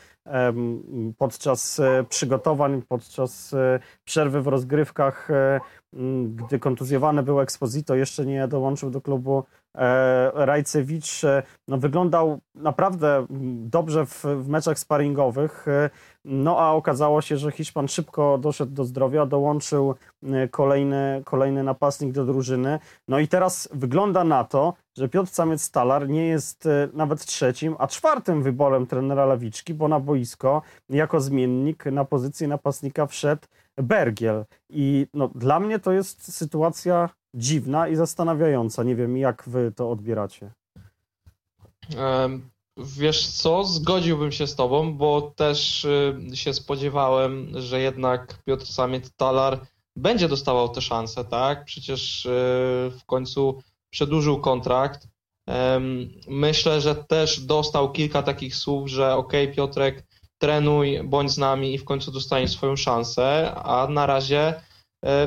podczas 1.19 1.81
przygotowań, 2.09 2.83
podczas 2.89 3.55
przerwy 4.05 4.43
w 4.43 4.47
rozgrywkach, 4.47 5.29
gdy 6.29 6.59
kontuzjowany 6.59 7.23
był 7.23 7.41
Exposito, 7.41 7.95
jeszcze 7.95 8.27
nie 8.27 8.49
dołączył 8.49 8.91
do 8.91 9.01
klubu 9.01 9.45
Rajcewicz 10.35 11.25
e, 11.25 11.43
no, 11.69 11.79
wyglądał 11.79 12.39
naprawdę 12.55 13.27
dobrze 13.65 14.07
w, 14.07 14.25
w 14.25 14.49
meczach 14.49 14.79
sparingowych, 14.79 15.69
e, 15.69 15.91
no 16.25 16.59
a 16.59 16.73
okazało 16.73 17.21
się, 17.23 17.37
że 17.37 17.51
Hiszpan 17.51 17.89
szybko 17.89 18.39
doszedł 18.39 18.73
do 18.73 18.85
zdrowia, 18.85 19.27
dołączył 19.27 19.95
kolejny, 20.51 21.23
kolejny 21.25 21.63
napastnik 21.63 22.13
do 22.13 22.25
drużyny. 22.25 22.79
No 23.09 23.19
i 23.19 23.29
teraz 23.29 23.69
wygląda 23.73 24.25
na 24.25 24.45
to, 24.45 24.75
że 24.99 25.09
Piotr 25.09 25.31
Samiec-Stalar 25.31 26.09
nie 26.09 26.27
jest 26.27 26.69
nawet 26.93 27.27
trzecim, 27.27 27.77
a 27.79 27.87
czwartym 27.87 28.43
wyborem 28.43 28.87
trenera 28.87 29.27
Lawiczki, 29.27 29.75
bo 29.75 29.89
na 29.89 30.01
boisko 30.01 30.63
jako 30.89 31.21
zmiennik 31.21 31.85
na 31.85 32.05
pozycję 32.05 32.49
napastnika 32.49 33.07
wszedł 33.07 33.43
Bergiel. 33.77 34.45
I 34.71 35.07
no, 35.15 35.29
dla 35.35 35.61
mnie 35.61 35.79
to 35.79 35.93
jest 35.93 36.35
sytuacja 36.35 37.09
dziwna 37.35 37.89
i 37.89 37.97
zastanawiająca. 37.97 38.83
Nie 38.83 38.97
wiem, 38.97 39.17
jak 39.17 39.45
wy 39.47 39.73
to 39.77 39.91
odbieracie. 39.91 40.51
Wiesz 42.77 43.27
co, 43.27 43.65
zgodziłbym 43.65 44.33
się 44.33 44.47
z 44.47 44.55
tobą, 44.55 44.95
bo 44.95 45.33
też 45.37 45.85
y, 45.85 46.17
się 46.35 46.55
spodziewałem, 46.55 47.53
że 47.55 47.81
jednak 47.81 48.43
Piotr 48.45 48.65
Samiet-Talar 48.65 49.59
będzie 49.97 50.29
dostawał 50.29 50.69
te 50.69 50.81
szanse, 50.81 51.25
tak? 51.25 51.65
Przecież 51.65 52.27
y, 52.27 52.29
w 53.01 53.05
końcu 53.07 53.63
przedłużył 53.91 54.41
kontrakt. 54.41 55.09
Myślę, 56.29 56.81
że 56.81 56.95
też 56.95 57.41
dostał 57.41 57.93
kilka 57.93 58.23
takich 58.23 58.57
słów, 58.57 58.89
że 58.89 59.15
ok, 59.15 59.33
Piotrek, 59.57 60.07
trenuj, 60.39 61.01
bądź 61.05 61.31
z 61.31 61.39
nami 61.39 61.75
i 61.75 61.79
w 61.79 61.85
końcu 61.85 62.13
dostanie 62.13 62.49
swoją 62.49 62.77
szansę, 62.77 63.55
a 63.55 63.87
na 63.91 64.07
razie 64.07 64.55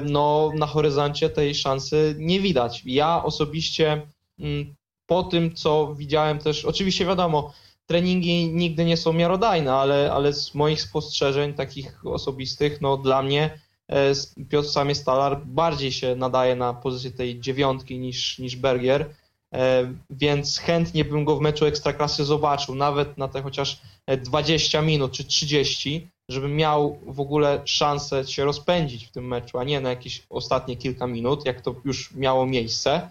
no, 0.05 0.51
na 0.55 0.67
horyzoncie 0.67 1.29
tej 1.29 1.55
szansy 1.55 2.15
nie 2.17 2.39
widać. 2.39 2.83
Ja 2.85 3.23
osobiście 3.23 4.07
mm, 4.39 4.75
po 5.05 5.23
tym, 5.23 5.55
co 5.55 5.95
widziałem 5.95 6.39
też, 6.39 6.65
oczywiście 6.65 7.05
wiadomo, 7.05 7.53
treningi 7.85 8.47
nigdy 8.53 8.85
nie 8.85 8.97
są 8.97 9.13
miarodajne, 9.13 9.73
ale, 9.73 10.11
ale 10.13 10.33
z 10.33 10.55
moich 10.55 10.81
spostrzeżeń 10.81 11.53
takich 11.53 12.05
osobistych, 12.05 12.81
no 12.81 12.97
dla 12.97 13.23
mnie 13.23 13.59
e, 13.89 14.13
Piotr 14.49 14.69
Samie 14.69 14.95
Stalar 14.95 15.45
bardziej 15.45 15.91
się 15.91 16.15
nadaje 16.15 16.55
na 16.55 16.73
pozycję 16.73 17.11
tej 17.11 17.39
dziewiątki 17.39 17.99
niż, 17.99 18.39
niż 18.39 18.55
Bergier, 18.55 19.15
e, 19.53 19.93
więc 20.09 20.57
chętnie 20.57 21.05
bym 21.05 21.25
go 21.25 21.35
w 21.35 21.41
meczu 21.41 21.65
Ekstraklasy 21.65 22.25
zobaczył, 22.25 22.75
nawet 22.75 23.17
na 23.17 23.27
te 23.27 23.41
chociaż 23.41 23.81
20 24.07 24.81
minut 24.81 25.11
czy 25.11 25.23
30, 25.23 26.10
żeby 26.29 26.47
miał 26.47 26.99
w 27.05 27.19
ogóle 27.19 27.61
szansę 27.65 28.27
się 28.27 28.45
rozpędzić 28.45 29.05
w 29.05 29.11
tym 29.11 29.27
meczu, 29.27 29.59
a 29.59 29.63
nie 29.63 29.81
na 29.81 29.89
jakieś 29.89 30.23
ostatnie 30.29 30.77
kilka 30.77 31.07
minut, 31.07 31.45
jak 31.45 31.61
to 31.61 31.75
już 31.85 32.13
miało 32.15 32.45
miejsce. 32.45 33.09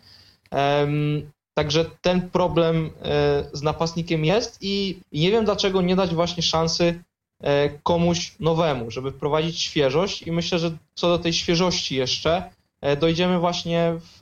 Także 1.55 1.85
ten 2.01 2.31
problem 2.31 2.91
e, 3.03 3.45
z 3.53 3.63
napastnikiem 3.63 4.25
jest 4.25 4.59
i 4.61 5.01
nie 5.13 5.31
wiem 5.31 5.45
dlaczego 5.45 5.83
nie 5.83 5.97
dać 5.97 6.15
właśnie 6.15 6.43
szansy 6.43 7.03
e, 7.43 7.69
komuś 7.69 8.35
nowemu, 8.41 8.91
żeby 8.91 9.13
wprowadzić 9.13 9.61
świeżość 9.61 10.23
i 10.23 10.33
myślę, 10.33 10.59
że 10.59 10.71
co 10.95 11.09
do 11.09 11.19
tej 11.19 11.33
świeżości 11.33 11.97
jeszcze 11.97 12.51
e, 12.81 12.97
dojdziemy 12.97 13.39
właśnie, 13.39 13.95
w, 13.99 14.21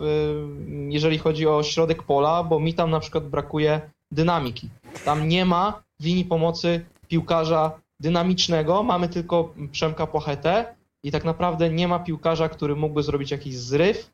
jeżeli 0.88 1.18
chodzi 1.18 1.46
o 1.46 1.62
środek 1.62 2.02
pola, 2.02 2.42
bo 2.42 2.60
mi 2.60 2.74
tam 2.74 2.90
na 2.90 3.00
przykład 3.00 3.28
brakuje 3.28 3.80
dynamiki. 4.10 4.68
Tam 5.04 5.28
nie 5.28 5.44
ma 5.44 5.82
linii 6.00 6.24
pomocy 6.24 6.84
piłkarza 7.08 7.80
dynamicznego, 8.00 8.82
mamy 8.82 9.08
tylko 9.08 9.54
Przemka 9.72 10.06
Pochetę 10.06 10.74
i 11.02 11.12
tak 11.12 11.24
naprawdę 11.24 11.70
nie 11.70 11.88
ma 11.88 11.98
piłkarza, 11.98 12.48
który 12.48 12.76
mógłby 12.76 13.02
zrobić 13.02 13.30
jakiś 13.30 13.56
zryw. 13.56 14.10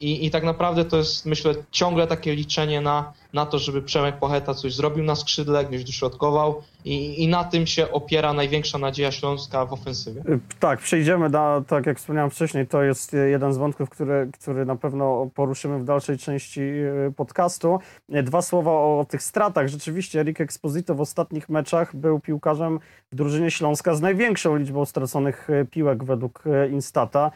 I, 0.00 0.26
I 0.26 0.30
tak 0.30 0.44
naprawdę 0.44 0.84
to 0.84 0.96
jest, 0.96 1.26
myślę, 1.26 1.54
ciągle 1.70 2.06
takie 2.06 2.34
liczenie 2.34 2.80
na, 2.80 3.12
na 3.34 3.46
to, 3.46 3.58
żeby 3.58 3.82
Przemek 3.82 4.18
Pocheta 4.18 4.54
coś 4.54 4.74
zrobił 4.74 5.04
na 5.04 5.16
skrzydle, 5.16 5.64
gdzieś 5.64 5.84
dośrodkował 5.84 6.62
i, 6.84 7.22
i 7.22 7.28
na 7.28 7.44
tym 7.44 7.66
się 7.66 7.90
opiera 7.90 8.32
największa 8.32 8.78
nadzieja 8.78 9.12
Śląska 9.12 9.66
w 9.66 9.72
ofensywie. 9.72 10.20
Y, 10.20 10.40
tak, 10.60 10.80
przejdziemy, 10.80 11.28
na, 11.28 11.62
tak 11.66 11.86
jak 11.86 11.98
wspomniałem 11.98 12.30
wcześniej, 12.30 12.66
to 12.66 12.82
jest 12.82 13.12
jeden 13.30 13.52
z 13.52 13.56
wątków, 13.56 13.90
który, 13.90 14.30
który 14.40 14.64
na 14.64 14.76
pewno 14.76 15.30
poruszymy 15.34 15.78
w 15.78 15.84
dalszej 15.84 16.18
części 16.18 16.60
y, 16.60 17.12
podcastu. 17.16 17.78
Dwa 18.08 18.42
słowa 18.42 18.70
o 18.70 19.06
tych 19.08 19.22
stratach. 19.22 19.68
Rzeczywiście 19.68 20.20
Erik 20.20 20.40
Exposito 20.40 20.94
w 20.94 21.00
ostatnich 21.00 21.48
meczach 21.48 21.96
był 21.96 22.20
piłkarzem 22.20 22.80
w 23.12 23.16
drużynie 23.16 23.50
Śląska 23.50 23.94
z 23.94 24.00
największą 24.00 24.56
liczbą 24.56 24.84
straconych 24.84 25.50
y, 25.50 25.66
piłek 25.70 26.04
według 26.04 26.44
Instata. 26.70 27.30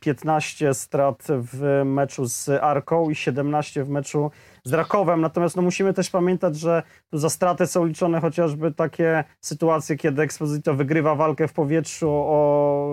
15 0.00 0.74
strat 0.74 1.26
w 1.28 1.82
meczu 1.84 2.26
z 2.26 2.48
Arką 2.48 3.10
i 3.10 3.14
17 3.14 3.84
w 3.84 3.88
meczu 3.88 4.30
z 4.64 4.72
Rakowem. 4.72 5.20
Natomiast 5.20 5.56
no, 5.56 5.62
musimy 5.62 5.94
też 5.94 6.10
pamiętać, 6.10 6.56
że 6.56 6.82
tu 7.10 7.18
za 7.18 7.30
straty 7.30 7.66
są 7.66 7.84
liczone 7.84 8.20
chociażby 8.20 8.72
takie 8.72 9.24
sytuacje, 9.40 9.96
kiedy 9.96 10.22
Exposito 10.22 10.74
wygrywa 10.74 11.14
walkę 11.14 11.48
w 11.48 11.52
powietrzu, 11.52 12.10
o, 12.10 12.88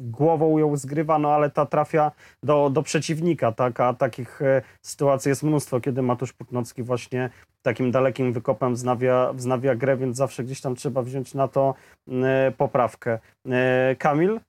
głową 0.00 0.58
ją 0.58 0.76
zgrywa, 0.76 1.18
no 1.18 1.32
ale 1.32 1.50
ta 1.50 1.66
trafia 1.66 2.12
do, 2.42 2.70
do 2.70 2.82
przeciwnika, 2.82 3.52
tak? 3.52 3.80
A 3.80 3.94
takich 3.94 4.42
e, 4.42 4.62
sytuacji 4.82 5.28
jest 5.28 5.42
mnóstwo, 5.42 5.80
kiedy 5.80 6.02
Matusz 6.02 6.32
Putnocki 6.32 6.82
właśnie 6.82 7.30
takim 7.62 7.90
dalekim 7.90 8.32
wykopem 8.32 8.74
wznawia, 8.74 9.32
wznawia 9.32 9.74
grę, 9.74 9.96
więc 9.96 10.16
zawsze 10.16 10.44
gdzieś 10.44 10.60
tam 10.60 10.74
trzeba 10.74 11.02
wziąć 11.02 11.34
na 11.34 11.48
to 11.48 11.74
e, 12.08 12.52
poprawkę. 12.56 13.18
E, 13.48 13.96
Kamil, 13.98 14.40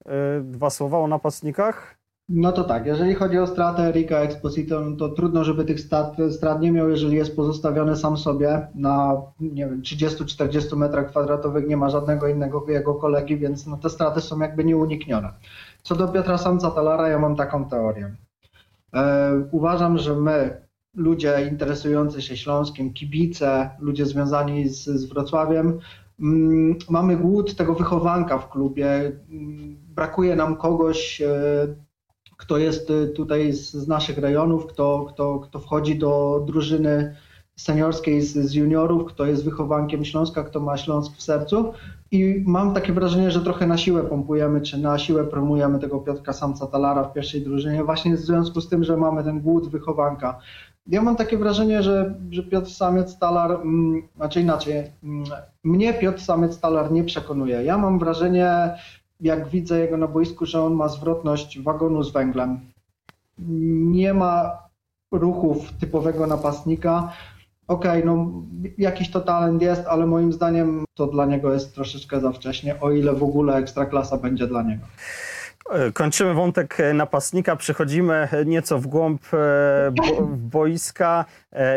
dwa 0.42 0.70
słowa 0.70 1.00
o 1.00 1.08
napastnikach? 1.08 2.01
No 2.30 2.52
to 2.52 2.64
tak, 2.64 2.86
jeżeli 2.86 3.16
chodzi 3.16 3.40
o 3.40 3.48
stratę 3.48 3.84
Erika 3.84 4.20
Exposito, 4.20 4.82
no 4.82 4.98
to 4.98 5.10
trudno, 5.10 5.44
żeby 5.44 5.66
tych 5.66 5.80
strat, 5.80 6.18
strat 6.32 6.62
nie 6.62 6.72
miał, 6.72 6.90
jeżeli 6.90 7.18
jest 7.18 7.36
pozostawiony 7.36 7.96
sam 7.96 8.18
sobie 8.18 8.68
na 8.76 9.22
nie 9.40 9.66
wiem, 9.66 9.82
30-40 9.82 10.78
metrach 10.78 11.08
kwadratowych, 11.08 11.68
nie 11.68 11.78
ma 11.78 11.90
żadnego 11.90 12.28
innego 12.28 12.66
jego 12.68 12.96
kolegi, 12.96 13.38
więc 13.38 13.68
no 13.68 13.78
te 13.78 13.90
straty 13.90 14.22
są 14.22 14.40
jakby 14.40 14.64
nieuniknione. 14.64 15.34
Co 15.84 15.96
do 15.96 16.08
Piotra 16.08 16.38
Samca 16.38 16.72
Talara, 16.72 17.08
ja 17.08 17.20
mam 17.20 17.36
taką 17.36 17.66
teorię. 17.70 18.16
E, 18.94 19.32
uważam, 19.52 19.98
że 19.98 20.16
my, 20.16 20.62
ludzie 20.96 21.48
interesujący 21.52 22.22
się 22.22 22.38
Śląskiem, 22.38 22.94
kibice, 22.94 23.70
ludzie 23.80 24.06
związani 24.06 24.70
z, 24.70 24.84
z 24.84 25.06
Wrocławiem, 25.06 25.80
mm, 26.20 26.76
mamy 26.90 27.18
głód 27.18 27.56
tego 27.56 27.76
wychowanka 27.76 28.38
w 28.38 28.50
klubie. 28.50 29.12
Mm, 29.30 29.78
brakuje 29.96 30.36
nam 30.36 30.56
kogoś, 30.56 31.22
e, 31.22 31.28
kto 32.42 32.58
jest 32.58 32.90
y, 32.90 33.08
tutaj 33.08 33.54
z, 33.54 33.74
z 33.74 33.88
naszych 33.88 34.18
rejonów, 34.18 34.68
kto, 34.68 35.06
kto, 35.10 35.40
kto 35.40 35.60
wchodzi 35.60 36.00
do 36.00 36.44
drużyny 36.48 37.16
seniorskiej 37.56 38.22
z, 38.22 38.34
z, 38.34 38.54
juniorów, 38.54 39.06
kto 39.06 39.26
jest 39.26 39.44
wychowankiem 39.44 40.06
Śląska, 40.06 40.44
kto 40.44 40.60
ma 40.60 40.78
Śląsk 40.78 41.18
w 41.18 41.22
sercu. 41.22 41.74
I 42.12 42.44
mam 42.46 42.74
takie 42.74 42.94
wrażenie, 42.94 43.32
że 43.32 43.42
trochę 43.42 43.68
na 43.68 43.78
siłę 43.78 44.04
pompujemy, 44.04 44.62
czy 44.62 44.78
na 44.78 44.98
siłę 44.98 45.24
promujemy 45.24 45.80
tego 45.80 46.00
Piotrka 46.00 46.34
Samca 46.34 46.68
Talara 46.68 47.04
w 47.04 47.14
pierwszej 47.14 47.42
drużynie, 47.42 47.84
właśnie 47.84 48.16
w 48.16 48.20
związku 48.20 48.62
z 48.62 48.70
tym, 48.70 48.84
że 48.84 48.98
mamy 48.98 49.24
ten 49.24 49.42
głód 49.42 49.70
wychowanka. 49.70 50.40
Ja 50.88 51.02
mam 51.02 51.16
takie 51.16 51.38
wrażenie, 51.38 51.84
że, 51.84 52.16
że 52.32 52.44
Piotr 52.44 52.72
Samiec 52.72 53.20
Talar, 53.20 53.52
mm, 53.52 54.02
znaczy 54.16 54.42
inaczej, 54.42 54.92
mm, 55.04 55.24
mnie 55.64 55.94
Piotr 55.94 56.22
Samiec 56.22 56.60
Talar 56.60 56.92
nie 56.92 57.04
przekonuje. 57.04 57.64
Ja 57.64 57.78
mam 57.78 58.00
wrażenie, 58.00 58.76
jak 59.22 59.48
widzę 59.50 59.80
jego 59.80 59.98
na 59.98 60.08
boisku, 60.08 60.46
że 60.46 60.64
on 60.64 60.74
ma 60.74 60.88
zwrotność 60.88 61.60
wagonu 61.60 62.04
z 62.04 62.14
węglem. 62.14 62.60
Nie 63.92 64.14
ma 64.14 64.58
ruchów 65.12 65.74
typowego 65.74 66.28
napastnika. 66.28 67.14
okej, 67.68 68.04
okay, 68.04 68.06
no 68.06 68.32
jakiś 68.78 69.12
to 69.12 69.22
talent 69.22 69.62
jest, 69.62 69.88
ale 69.88 70.06
moim 70.06 70.34
zdaniem 70.34 70.86
to 70.94 71.08
dla 71.08 71.26
niego 71.26 71.54
jest 71.54 71.76
troszeczkę 71.76 72.20
za 72.20 72.32
wcześnie, 72.32 72.80
o 72.80 72.92
ile 72.92 73.14
w 73.14 73.24
ogóle 73.24 73.56
ekstraklasa 73.56 74.18
będzie 74.18 74.48
dla 74.48 74.64
niego. 74.64 74.86
E, 75.72 75.92
kończymy 75.92 76.34
wątek 76.34 76.80
e, 76.80 76.94
napastnika, 76.94 77.56
przechodzimy 77.56 78.28
nieco 78.46 78.80
w 78.80 78.88
głąb 78.88 79.22
e, 79.34 79.92
bo, 79.92 80.28
boiska 80.28 81.26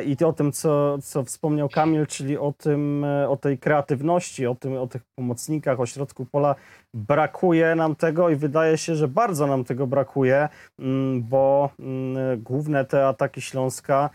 i 0.07 0.25
o 0.25 0.33
tym, 0.33 0.53
co, 0.53 0.99
co 1.03 1.25
wspomniał 1.25 1.69
Kamil, 1.69 2.07
czyli 2.07 2.39
o, 2.39 2.53
tym, 2.53 3.07
o 3.29 3.37
tej 3.37 3.59
kreatywności, 3.59 4.47
o, 4.47 4.55
tym, 4.55 4.77
o 4.77 4.87
tych 4.87 5.03
pomocnikach, 5.15 5.81
o 5.81 5.87
środku 5.87 6.27
pola. 6.27 6.55
Brakuje 6.95 7.75
nam 7.75 7.97
tego 7.97 8.31
i 8.31 8.37
wydaje 8.37 8.79
się, 8.79 8.97
że 8.97 9.09
bardzo 9.09 9.47
nam 9.47 9.65
tego 9.65 9.87
brakuje, 9.87 10.49
mm, 10.79 11.23
bo 11.23 11.71
mm, 11.79 12.43
główne 12.43 12.85
te 12.85 13.07
ataki 13.07 13.41
Śląska 13.41 14.11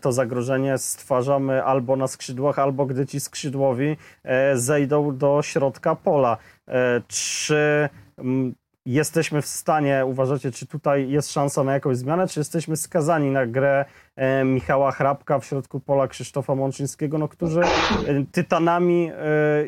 to 0.00 0.12
zagrożenie 0.12 0.78
stwarzamy 0.78 1.64
albo 1.64 1.96
na 1.96 2.06
skrzydłach, 2.06 2.58
albo 2.58 2.86
gdy 2.86 3.06
ci 3.06 3.20
skrzydłowi 3.20 3.96
zejdą 4.54 5.16
do 5.16 5.42
środka 5.42 5.94
pola. 5.94 6.36
Czy 7.08 7.88
mm, 8.18 8.54
jesteśmy 8.86 9.42
w 9.42 9.46
stanie, 9.46 10.02
uważacie, 10.06 10.50
czy 10.50 10.66
tutaj 10.66 11.10
jest 11.10 11.32
szansa 11.32 11.64
na 11.64 11.72
jakąś 11.72 11.96
zmianę, 11.96 12.28
czy 12.28 12.40
jesteśmy 12.40 12.76
skazani 12.76 13.30
na 13.30 13.46
grę 13.46 13.84
e, 14.16 14.44
Michała 14.44 14.92
Hrabka 14.92 15.38
w 15.38 15.44
środku 15.44 15.80
pola 15.80 16.08
Krzysztofa 16.08 16.54
Mączyńskiego, 16.54 17.18
no, 17.18 17.28
którzy 17.28 17.60
e, 17.60 17.66
tytanami 18.32 19.10
e, 19.10 19.16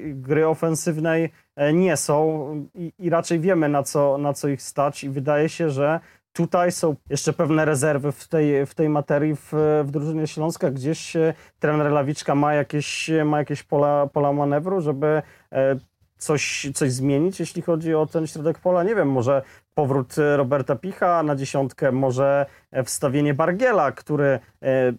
gry 0.05 0.47
ofensywnej 0.47 1.31
e, 1.57 1.73
nie 1.73 1.97
są 1.97 2.49
i, 2.75 2.93
i, 2.99 3.11
raczej 3.11 3.41
wiemy 3.41 3.69
na 3.69 3.83
co, 3.83 4.19
na 4.19 4.33
co 4.33 4.49
ich 4.49 4.63
stać 4.63 5.05
i 5.05 5.11
wydaje 5.11 5.49
się, 5.49 5.71
że 5.71 6.01
tutaj 6.33 6.73
są 6.73 6.97
jeszcze 7.11 7.33
pewne 7.33 7.65
rezerwy 7.65 8.13
w 8.13 8.29
tej, 8.29 8.67
w 8.67 8.75
tej 8.75 8.89
materii 8.89 9.37
w, 9.37 9.53
w 9.85 9.91
drużynie 9.91 10.27
Śląska. 10.27 10.71
Gdzieś 10.71 11.17
e, 11.17 11.35
trener 11.59 11.93
Lawiczka 11.93 12.35
ma 12.35 12.55
jakieś, 12.55 13.11
ma 13.25 13.39
jakieś 13.39 13.63
pola, 13.63 14.07
pola 14.07 14.33
manewru, 14.33 14.81
żeby 14.81 15.23
e, 15.53 15.77
coś, 16.19 16.71
coś 16.75 16.93
zmienić, 16.93 17.41
jeśli 17.41 17.63
chodzi 17.63 17.95
o 17.95 18.07
ten 18.07 18.27
środek 18.27 18.59
pola? 18.59 18.83
Nie 18.83 18.95
wiem, 18.95 19.11
może 19.11 19.43
powrót 19.75 20.19
e, 20.19 20.37
Roberta 20.37 20.77
Picha 20.77 21.23
na 21.23 21.37
dziesiątkę, 21.37 21.93
może 21.93 22.47
e, 22.71 22.85
wstawienie 22.85 23.35
Bargiela, 23.35 23.93
który 23.93 24.27
e, 24.27 24.41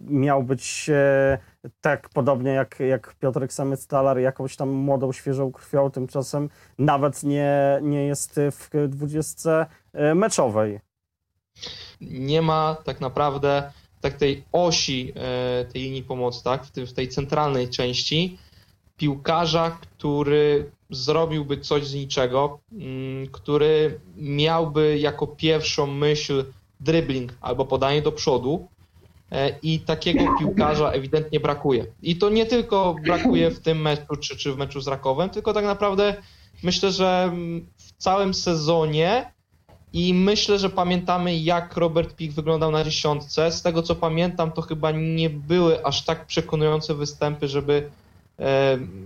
miał 0.00 0.42
być 0.42 0.90
tak 1.80 2.08
podobnie 2.08 2.50
jak, 2.50 2.80
jak 2.80 3.14
Piotrek 3.14 3.50
Samec-Talar, 3.50 4.18
jakąś 4.18 4.56
tam 4.56 4.68
młodą, 4.68 5.12
świeżą 5.12 5.52
krwią, 5.52 5.90
tymczasem 5.90 6.48
nawet 6.78 7.22
nie, 7.22 7.78
nie 7.82 8.06
jest 8.06 8.40
w 8.50 8.88
dwudziestce 8.88 9.66
meczowej. 10.14 10.80
Nie 12.00 12.42
ma 12.42 12.76
tak 12.84 13.00
naprawdę 13.00 13.72
tak 14.00 14.14
tej 14.14 14.44
osi 14.52 15.14
tej 15.72 15.82
linii 15.82 16.02
pomocy, 16.02 16.44
tak, 16.44 16.64
w 16.64 16.92
tej 16.92 17.08
centralnej 17.08 17.68
części 17.68 18.38
piłkarza, 18.96 19.70
który 19.70 20.70
zrobiłby 20.90 21.58
coś 21.58 21.86
z 21.86 21.94
niczego, 21.94 22.58
mm, 22.72 23.26
który 23.26 24.00
miałby 24.16 24.98
jako 24.98 25.26
pierwszą 25.26 25.86
myśl 25.86 26.44
dribbling 26.80 27.34
albo 27.40 27.64
podanie 27.64 28.02
do 28.02 28.12
przodu 28.12 28.68
e, 29.32 29.58
i 29.62 29.80
takiego 29.80 30.24
piłkarza 30.38 30.90
ewidentnie 30.90 31.40
brakuje. 31.40 31.86
I 32.02 32.16
to 32.16 32.30
nie 32.30 32.46
tylko 32.46 32.96
brakuje 33.04 33.50
w 33.50 33.60
tym 33.60 33.80
meczu 33.80 34.16
czy, 34.20 34.36
czy 34.36 34.52
w 34.52 34.56
meczu 34.56 34.80
z 34.80 34.88
Rakowem, 34.88 35.30
tylko 35.30 35.52
tak 35.52 35.64
naprawdę 35.64 36.14
myślę, 36.62 36.90
że 36.90 37.24
mm, 37.24 37.66
w 37.76 38.02
całym 38.02 38.34
sezonie 38.34 39.32
i 39.92 40.14
myślę, 40.14 40.58
że 40.58 40.70
pamiętamy 40.70 41.36
jak 41.36 41.76
Robert 41.76 42.16
Pik 42.16 42.32
wyglądał 42.32 42.70
na 42.70 42.84
dziesiątce. 42.84 43.52
Z 43.52 43.62
tego 43.62 43.82
co 43.82 43.94
pamiętam, 43.94 44.52
to 44.52 44.62
chyba 44.62 44.90
nie 44.90 45.30
były 45.30 45.84
aż 45.84 46.04
tak 46.04 46.26
przekonujące 46.26 46.94
występy, 46.94 47.48
żeby 47.48 47.90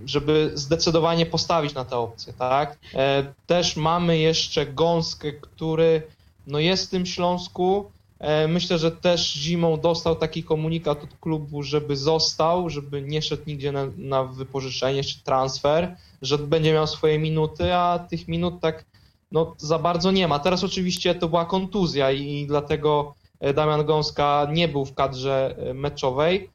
żeby 0.06 0.50
zdecydowanie 0.54 1.26
postawić 1.26 1.74
na 1.74 1.84
tę 1.84 1.96
opcję, 1.96 2.32
tak? 2.38 2.78
E, 2.94 3.32
też 3.46 3.76
mamy 3.76 4.18
jeszcze 4.18 4.66
Gąskę, 4.66 5.32
który 5.32 6.02
no 6.46 6.58
jest 6.58 6.86
w 6.86 6.90
tym 6.90 7.06
Śląsku. 7.06 7.90
E, 8.18 8.48
myślę, 8.48 8.78
że 8.78 8.90
też 8.90 9.32
zimą 9.32 9.80
dostał 9.80 10.16
taki 10.16 10.42
komunikat 10.42 11.04
od 11.04 11.18
klubu, 11.20 11.62
żeby 11.62 11.96
został, 11.96 12.70
żeby 12.70 13.02
nie 13.02 13.22
szedł 13.22 13.42
nigdzie 13.46 13.72
na, 13.72 13.86
na 13.96 14.24
wypożyczenie 14.24 15.04
czy 15.04 15.22
transfer, 15.22 15.96
że 16.22 16.38
będzie 16.38 16.72
miał 16.72 16.86
swoje 16.86 17.18
minuty, 17.18 17.74
a 17.74 17.98
tych 17.98 18.28
minut 18.28 18.60
tak 18.60 18.84
no, 19.32 19.54
za 19.58 19.78
bardzo 19.78 20.10
nie 20.10 20.28
ma. 20.28 20.38
Teraz 20.38 20.64
oczywiście 20.64 21.14
to 21.14 21.28
była 21.28 21.44
kontuzja 21.44 22.10
i 22.10 22.46
dlatego 22.46 23.14
Damian 23.54 23.84
Gąska 23.84 24.46
nie 24.52 24.68
był 24.68 24.84
w 24.84 24.94
kadrze 24.94 25.56
meczowej. 25.74 26.50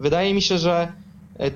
Wydaje 0.00 0.34
mi 0.34 0.42
się, 0.42 0.58
że 0.58 0.92
E, 0.92 1.01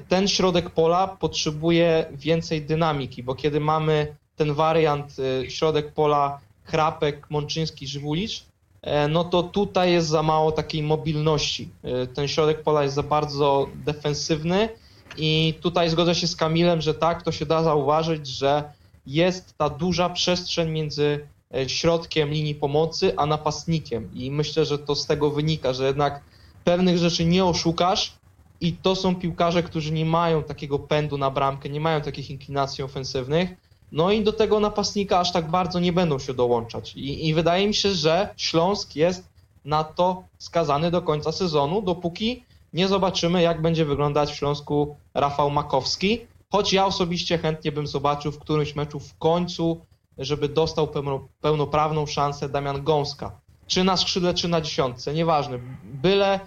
ten 0.09 0.29
środek 0.29 0.71
pola 0.71 1.09
potrzebuje 1.09 2.07
więcej 2.13 2.63
dynamiki, 2.63 3.23
bo 3.23 3.35
kiedy 3.35 3.61
mamy 3.61 4.17
ten 4.37 4.55
wariant 4.55 5.17
e, 5.19 5.51
środek 5.51 5.93
pola 5.93 6.41
Chrapek, 6.65 7.31
Mączyński, 7.31 7.87
Żywulicz, 7.87 8.45
e, 8.83 9.09
no 9.09 9.25
to 9.25 9.43
tutaj 9.43 9.93
jest 9.93 10.09
za 10.09 10.23
mało 10.23 10.53
takiej 10.53 10.83
mobilności. 10.83 11.69
Ten 12.15 12.29
środek 12.29 12.63
pola 12.63 12.83
jest 12.83 12.95
za 12.95 13.03
bardzo 13.03 13.67
defensywny 13.75 14.69
i 15.17 15.55
tutaj 15.61 15.91
zgodzę 15.91 16.15
się 16.15 16.27
z 16.27 16.37
Kamilem, 16.37 16.81
że 16.81 16.95
tak, 16.95 17.23
to 17.23 17.33
się 17.33 17.47
da 17.47 17.63
zauważyć, 17.63 18.27
że 18.27 18.73
jest 19.07 19.59
ta 19.59 19.69
duża 19.69 20.11
przestrzeń 20.11 20.71
między 20.71 21.27
środkiem 21.67 22.31
linii 22.31 22.55
pomocy 22.55 23.13
a 23.17 23.27
napastnikiem 23.27 24.11
i 24.15 24.31
myślę, 24.31 24.65
że 24.65 24.79
to 24.79 24.95
z 24.95 25.07
tego 25.07 25.31
wynika, 25.31 25.73
że 25.73 25.87
jednak 25.87 26.21
pewnych 26.65 26.99
rzeczy 26.99 27.25
nie 27.25 27.45
oszukasz, 27.45 28.13
i 28.61 28.73
to 28.73 28.97
są 28.97 29.17
piłkarze, 29.17 29.63
którzy 29.63 29.93
nie 29.93 30.05
mają 30.05 30.43
takiego 30.43 30.79
pędu 30.79 31.19
na 31.19 31.31
bramkę, 31.31 31.69
nie 31.69 31.81
mają 31.81 32.01
takich 32.01 32.31
inklinacji 32.31 32.85
ofensywnych. 32.85 33.51
No 33.93 34.13
i 34.13 34.25
do 34.25 34.33
tego 34.33 34.61
napastnika 34.61 35.19
aż 35.21 35.33
tak 35.33 35.51
bardzo 35.51 35.81
nie 35.81 35.93
będą 35.93 36.19
się 36.19 36.35
dołączać. 36.35 36.93
I, 36.97 37.29
I, 37.29 37.35
wydaje 37.35 37.69
mi 37.69 37.75
się, 37.75 37.93
że 37.93 38.29
Śląsk 38.37 38.97
jest 38.97 39.29
na 39.65 39.85
to 39.85 40.23
skazany 40.39 40.91
do 40.91 41.03
końca 41.03 41.33
sezonu, 41.33 41.83
dopóki 41.83 42.43
nie 42.73 42.89
zobaczymy, 42.89 43.43
jak 43.43 43.63
będzie 43.63 43.85
wyglądać 43.85 44.33
w 44.33 44.37
Śląsku 44.37 44.97
Rafał 45.15 45.51
Makowski. 45.51 46.21
Choć 46.53 46.73
ja 46.73 46.87
osobiście 46.87 47.39
chętnie 47.39 47.73
bym 47.73 47.87
zobaczył 47.87 48.33
w 48.33 48.39
którymś 48.39 48.75
meczu 48.75 49.01
w 49.01 49.19
końcu, 49.19 49.81
żeby 50.19 50.49
dostał 50.49 50.89
pełno, 50.89 51.29
pełnoprawną 51.41 52.07
szansę 52.07 52.49
Damian 52.49 52.85
Gąska. 52.85 53.31
Czy 53.67 53.85
na 53.85 53.97
skrzydle, 53.97 54.35
czy 54.35 54.49
na 54.49 54.61
dziesiątce, 54.61 55.15
nieważne. 55.15 55.59
Byle 55.85 56.41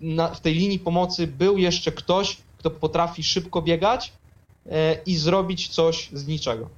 na, 0.00 0.28
w 0.28 0.40
tej 0.40 0.54
linii 0.54 0.78
pomocy 0.78 1.26
był 1.26 1.58
jeszcze 1.58 1.92
ktoś, 1.92 2.36
kto 2.58 2.70
potrafi 2.70 3.22
szybko 3.22 3.62
biegać 3.62 4.12
e, 4.70 4.94
i 5.06 5.16
zrobić 5.16 5.68
coś 5.68 6.10
z 6.12 6.26
niczego. 6.26 6.68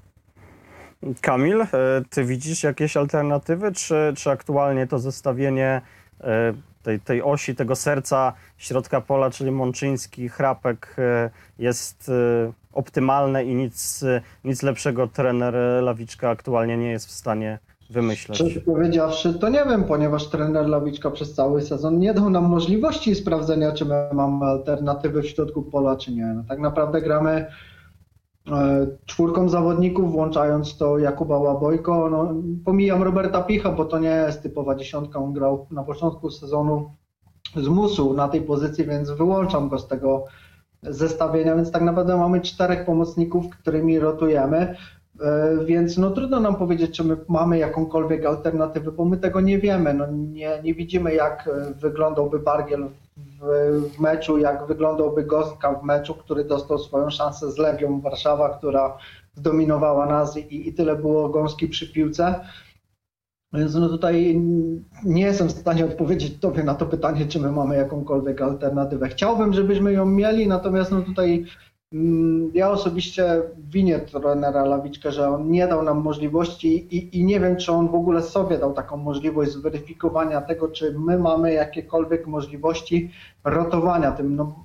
Kamil, 1.21 1.63
e, 1.63 1.67
ty 2.11 2.25
widzisz 2.25 2.63
jakieś 2.63 2.97
alternatywy, 2.97 3.73
czy, 3.73 4.13
czy 4.17 4.31
aktualnie 4.31 4.87
to 4.87 4.99
zestawienie 4.99 5.81
e, 6.21 6.55
tej, 6.83 7.01
tej 7.01 7.23
osi, 7.23 7.55
tego 7.55 7.77
serca 7.77 8.33
środka 8.59 9.01
pola, 9.01 9.31
czyli 9.31 9.51
Mączyński, 9.51 10.29
Chrapek 10.29 10.97
jest 11.59 12.11
optymalne 12.73 13.45
i 13.45 13.55
nic, 13.55 14.05
nic 14.45 14.63
lepszego 14.63 15.07
trener 15.07 15.55
Lawiczka 15.83 16.31
aktualnie 16.31 16.77
nie 16.77 16.91
jest 16.91 17.07
w 17.07 17.11
stanie 17.11 17.59
wymyśleć? 17.91 18.39
Szczerze 18.39 18.61
powiedziawszy, 18.61 19.35
to 19.35 19.49
nie 19.49 19.65
wiem, 19.65 19.85
ponieważ 19.85 20.27
trener 20.27 20.69
Lawiczka 20.69 21.11
przez 21.11 21.35
cały 21.35 21.63
sezon 21.63 21.99
nie 21.99 22.15
dał 22.15 22.31
nam 22.31 22.45
możliwości 22.45 23.15
sprawdzenia, 23.15 23.73
czy 23.73 23.85
my 23.85 23.95
mamy 24.13 24.45
alternatywy 24.45 25.23
w 25.23 25.29
środku 25.29 25.63
pola, 25.63 25.97
czy 25.97 26.13
nie. 26.13 26.25
No, 26.25 26.45
tak 26.49 26.59
naprawdę 26.59 27.03
gramy 27.03 27.47
e, 28.51 28.87
czwórką 29.07 29.49
zawodników, 29.49 30.13
włączając 30.13 30.77
to 30.77 30.99
Jakuba 30.99 31.39
Łabojko. 31.39 32.11
No, 32.11 32.35
pomijam 32.65 33.03
Roberta 33.03 33.43
Picha, 33.43 33.73
bo 33.73 33.85
to 33.85 33.99
nie 33.99 34.09
jest 34.09 34.43
typowa 34.43 34.75
dziesiątka. 34.75 35.19
On 35.19 35.33
grał 35.33 35.67
na 35.71 35.83
początku 35.83 36.31
sezonu 36.31 36.91
z 37.57 37.69
musu 37.69 38.15
na 38.15 38.29
tej 38.29 38.43
pozycji, 38.43 38.87
więc 38.87 39.11
wyłączam 39.11 39.69
go 39.69 39.79
z 39.79 39.89
tego 39.89 40.25
zestawienia, 40.83 41.57
więc 41.57 41.71
tak 41.71 41.83
naprawdę 41.83 42.17
mamy 42.17 42.41
czterech 42.41 42.85
pomocników, 42.85 43.49
którymi 43.49 43.99
rotujemy. 43.99 44.77
E, 45.21 45.65
więc 45.65 45.99
no 45.99 46.11
trudno 46.11 46.41
nam 46.41 46.57
powiedzieć, 46.57 46.97
czy 46.97 47.05
my 47.05 47.17
mamy 47.29 47.59
jakąkolwiek 47.59 48.27
alternatywę, 48.27 48.93
bo 48.93 49.05
my 49.05 49.17
tego 49.17 49.41
nie 49.41 49.59
wiemy. 49.59 49.95
No 49.95 50.07
nie, 50.07 50.61
nie 50.65 50.75
widzimy, 50.75 51.15
jak 51.15 51.49
e, 51.49 51.75
wyglądałby 51.75 52.39
Bargiel 52.39 52.87
w, 53.17 53.91
w 53.97 54.01
meczu, 54.01 54.39
jak 54.39 54.67
wyglądałby 54.67 55.25
Gostka 55.25 55.75
w 55.75 55.83
meczu, 55.85 56.15
który 56.15 56.45
dostał 56.45 56.79
swoją 56.79 57.11
szansę 57.11 57.53
z 57.53 57.59
Legią 57.59 58.01
Warszawa, 58.01 58.59
która 58.59 58.99
zdominowała 59.35 60.07
nas 60.07 60.37
i, 60.37 60.69
i 60.69 60.73
tyle 60.75 60.97
było 60.97 61.29
gąski 61.29 61.69
przy 61.69 61.93
piłce. 61.93 62.41
Więc 63.53 63.75
no 63.75 63.89
tutaj 63.89 64.41
nie 65.05 65.23
jestem 65.23 65.49
w 65.49 65.53
stanie 65.53 65.85
odpowiedzieć 65.85 66.39
Tobie 66.41 66.65
na 66.65 66.75
to 66.75 66.87
pytanie, 66.87 67.27
czy 67.27 67.41
my 67.41 67.53
mamy 67.53 67.77
jakąkolwiek 67.77 68.43
alternatywę. 68.43 69.09
Chciałbym, 69.09 69.53
żebyśmy 69.53 69.93
ją 69.93 70.07
mieli, 70.07 70.49
natomiast 70.49 70.91
no 70.91 71.03
tutaj 71.03 71.45
ja 72.55 72.71
osobiście 72.71 73.43
winię 73.71 73.99
trenera 73.99 74.65
Lawiczkę, 74.65 75.13
że 75.13 75.29
on 75.29 75.51
nie 75.51 75.67
dał 75.69 75.83
nam 75.83 76.03
możliwości 76.03 76.97
i, 76.97 77.19
i, 77.19 77.25
nie 77.25 77.41
wiem, 77.41 77.57
czy 77.57 77.73
on 77.73 77.89
w 77.89 77.95
ogóle 77.95 78.23
sobie 78.23 78.59
dał 78.59 78.73
taką 78.73 78.97
możliwość 78.97 79.51
zweryfikowania 79.51 80.41
tego, 80.41 80.69
czy 80.69 80.99
my 80.99 81.19
mamy 81.19 81.53
jakiekolwiek 81.53 82.27
możliwości 82.27 83.11
rotowania 83.45 84.13
tym. 84.13 84.37
No, 84.37 84.65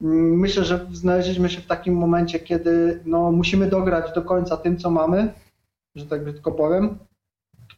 myślę, 0.00 0.64
że 0.64 0.86
znaleźliśmy 0.92 1.48
się 1.50 1.60
w 1.60 1.66
takim 1.66 1.94
momencie, 1.94 2.38
kiedy 2.38 3.00
no, 3.06 3.32
musimy 3.32 3.66
dograć 3.66 4.14
do 4.14 4.22
końca 4.22 4.56
tym, 4.56 4.78
co 4.78 4.90
mamy, 4.90 5.32
że 5.94 6.06
tak 6.06 6.24
brzydko 6.24 6.52
powiem, 6.52 6.98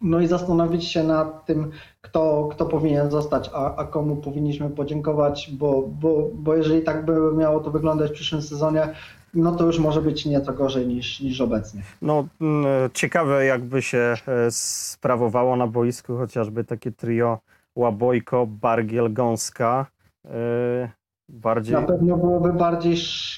no 0.00 0.20
i 0.20 0.26
zastanowić 0.26 0.84
się 0.84 1.02
nad 1.04 1.46
tym, 1.46 1.70
kto, 2.00 2.48
kto 2.50 2.66
powinien 2.66 3.10
zostać, 3.10 3.50
a, 3.54 3.76
a 3.76 3.84
komu 3.84 4.16
powinniśmy 4.16 4.70
podziękować, 4.70 5.50
bo, 5.52 5.88
bo, 6.00 6.30
bo 6.34 6.54
jeżeli 6.54 6.82
tak 6.82 7.04
by 7.04 7.12
miało 7.36 7.60
to 7.60 7.70
wyglądać 7.70 8.10
w 8.10 8.14
przyszłym 8.14 8.42
sezonie, 8.42 8.88
no 9.34 9.52
to 9.52 9.64
już 9.64 9.78
może 9.78 10.02
być 10.02 10.26
nieco 10.26 10.52
gorzej 10.52 10.86
niż, 10.86 11.20
niż 11.20 11.40
obecnie. 11.40 11.82
No, 12.02 12.26
ciekawe 12.94 13.44
jakby 13.44 13.82
się 13.82 13.98
e, 13.98 14.50
sprawowało 14.50 15.56
na 15.56 15.66
boisku 15.66 16.16
chociażby 16.16 16.64
takie 16.64 16.92
trio 16.92 17.38
Łabojko, 17.76 18.46
Bargiel, 18.46 19.12
Gąska. 19.12 19.86
E, 20.24 20.90
bardziej... 21.28 21.74
Na 21.74 21.82
pewno 21.82 22.16
byłoby 22.16 22.52
bardziej 22.52 22.96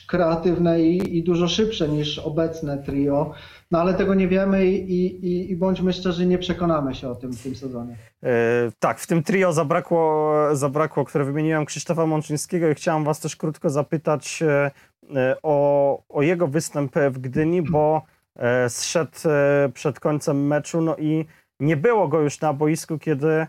kreatywne 0.08 0.80
i, 0.80 1.18
i 1.18 1.22
dużo 1.22 1.48
szybsze 1.48 1.88
niż 1.88 2.18
obecne 2.18 2.78
trio. 2.78 3.32
No 3.70 3.80
ale 3.80 3.94
tego 3.94 4.14
nie 4.14 4.28
wiemy 4.28 4.66
i, 4.66 4.96
i, 5.26 5.50
i 5.52 5.56
bądźmy 5.56 5.92
szczerzy, 5.92 6.26
nie 6.26 6.38
przekonamy 6.38 6.94
się 6.94 7.08
o 7.10 7.14
tym 7.14 7.32
w 7.32 7.42
tym 7.42 7.54
sezonie. 7.54 7.96
E, 8.22 8.30
tak, 8.78 8.98
w 8.98 9.06
tym 9.06 9.22
trio 9.22 9.52
zabrakło, 9.52 10.34
zabrakło, 10.52 11.04
które 11.04 11.24
wymieniłem, 11.24 11.64
Krzysztofa 11.64 12.06
Mączyńskiego 12.06 12.68
i 12.68 12.74
chciałem 12.74 13.04
was 13.04 13.20
też 13.20 13.36
krótko 13.36 13.70
zapytać 13.70 14.42
e, 14.42 14.70
e 15.16 15.36
o, 15.42 16.02
o 16.08 16.22
jego 16.22 16.46
występ 16.46 16.94
w 17.10 17.18
Gdyni, 17.18 17.62
bo 17.62 18.02
zszedł 18.68 19.18
przed 19.74 20.00
końcem 20.00 20.46
meczu, 20.46 20.80
no 20.80 20.96
i 20.96 21.24
nie 21.60 21.76
było 21.76 22.08
go 22.08 22.20
już 22.20 22.40
na 22.40 22.52
boisku, 22.52 22.98
kiedy, 22.98 23.46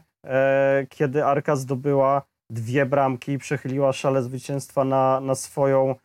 kiedy 0.89 1.25
Arka 1.25 1.55
zdobyła 1.55 2.21
dwie 2.49 2.86
bramki 2.86 3.31
i 3.31 3.38
przechyliła 3.38 3.93
szale 3.93 4.23
zwycięstwa 4.23 4.84
na, 4.84 5.19
na 5.19 5.36
swoją 5.36 5.95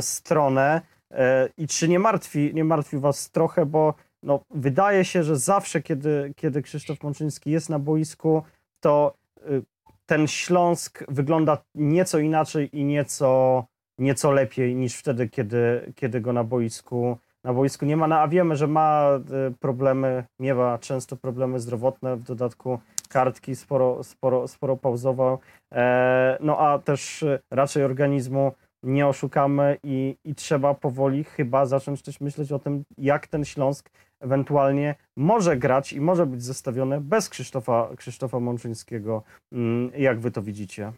stronę. 0.00 0.80
E, 1.10 1.48
I 1.58 1.66
czy 1.66 1.88
nie 1.88 1.98
martwi, 1.98 2.50
nie 2.54 2.64
martwi 2.64 2.98
was 2.98 3.30
trochę, 3.30 3.66
bo 3.66 3.94
no, 4.22 4.40
wydaje 4.50 5.04
się, 5.04 5.22
że 5.22 5.36
zawsze, 5.36 5.82
kiedy, 5.82 6.32
kiedy 6.36 6.62
Krzysztof 6.62 7.02
Mączyński 7.02 7.50
jest 7.50 7.70
na 7.70 7.78
boisku, 7.78 8.42
to 8.80 9.14
y, 9.50 9.62
ten 10.06 10.26
Śląsk 10.26 11.04
wygląda 11.08 11.58
nieco 11.74 12.18
inaczej 12.18 12.78
i 12.78 12.84
nieco, 12.84 13.64
nieco 13.98 14.32
lepiej 14.32 14.74
niż 14.74 14.96
wtedy, 14.96 15.28
kiedy, 15.28 15.92
kiedy 15.96 16.20
go 16.20 16.32
na 16.32 16.44
boisku, 16.44 17.18
na 17.44 17.52
boisku 17.52 17.84
nie 17.86 17.96
ma. 17.96 18.08
No, 18.08 18.18
a 18.20 18.28
wiemy, 18.28 18.56
że 18.56 18.66
ma 18.66 19.10
y, 19.48 19.54
problemy, 19.60 20.24
miewa 20.38 20.78
często 20.78 21.16
problemy 21.16 21.60
zdrowotne, 21.60 22.16
w 22.16 22.22
dodatku 22.22 22.78
kartki 23.08 23.56
sporo, 23.56 24.04
sporo, 24.04 24.48
sporo 24.48 24.76
pauzował. 24.76 25.38
E, 25.72 26.38
no 26.40 26.58
a 26.58 26.78
też 26.78 27.22
y, 27.22 27.38
raczej 27.50 27.84
organizmu 27.84 28.52
nie 28.82 29.06
oszukamy 29.06 29.78
i, 29.82 30.16
i 30.24 30.34
trzeba 30.34 30.74
powoli 30.74 31.24
chyba 31.24 31.66
zacząć 31.66 32.02
też 32.02 32.20
myśleć 32.20 32.52
o 32.52 32.58
tym, 32.58 32.84
jak 32.98 33.26
ten 33.26 33.44
Śląsk 33.44 33.90
ewentualnie 34.20 34.94
może 35.16 35.56
grać 35.56 35.92
i 35.92 36.00
może 36.00 36.26
być 36.26 36.42
zestawiony 36.42 37.00
bez 37.00 37.28
Krzysztofa, 37.28 37.88
Krzysztofa 37.96 38.40
Mączyńskiego. 38.40 39.22
Mm, 39.52 39.90
jak 39.96 40.20
wy 40.20 40.30
to 40.30 40.42
widzicie? 40.42 40.92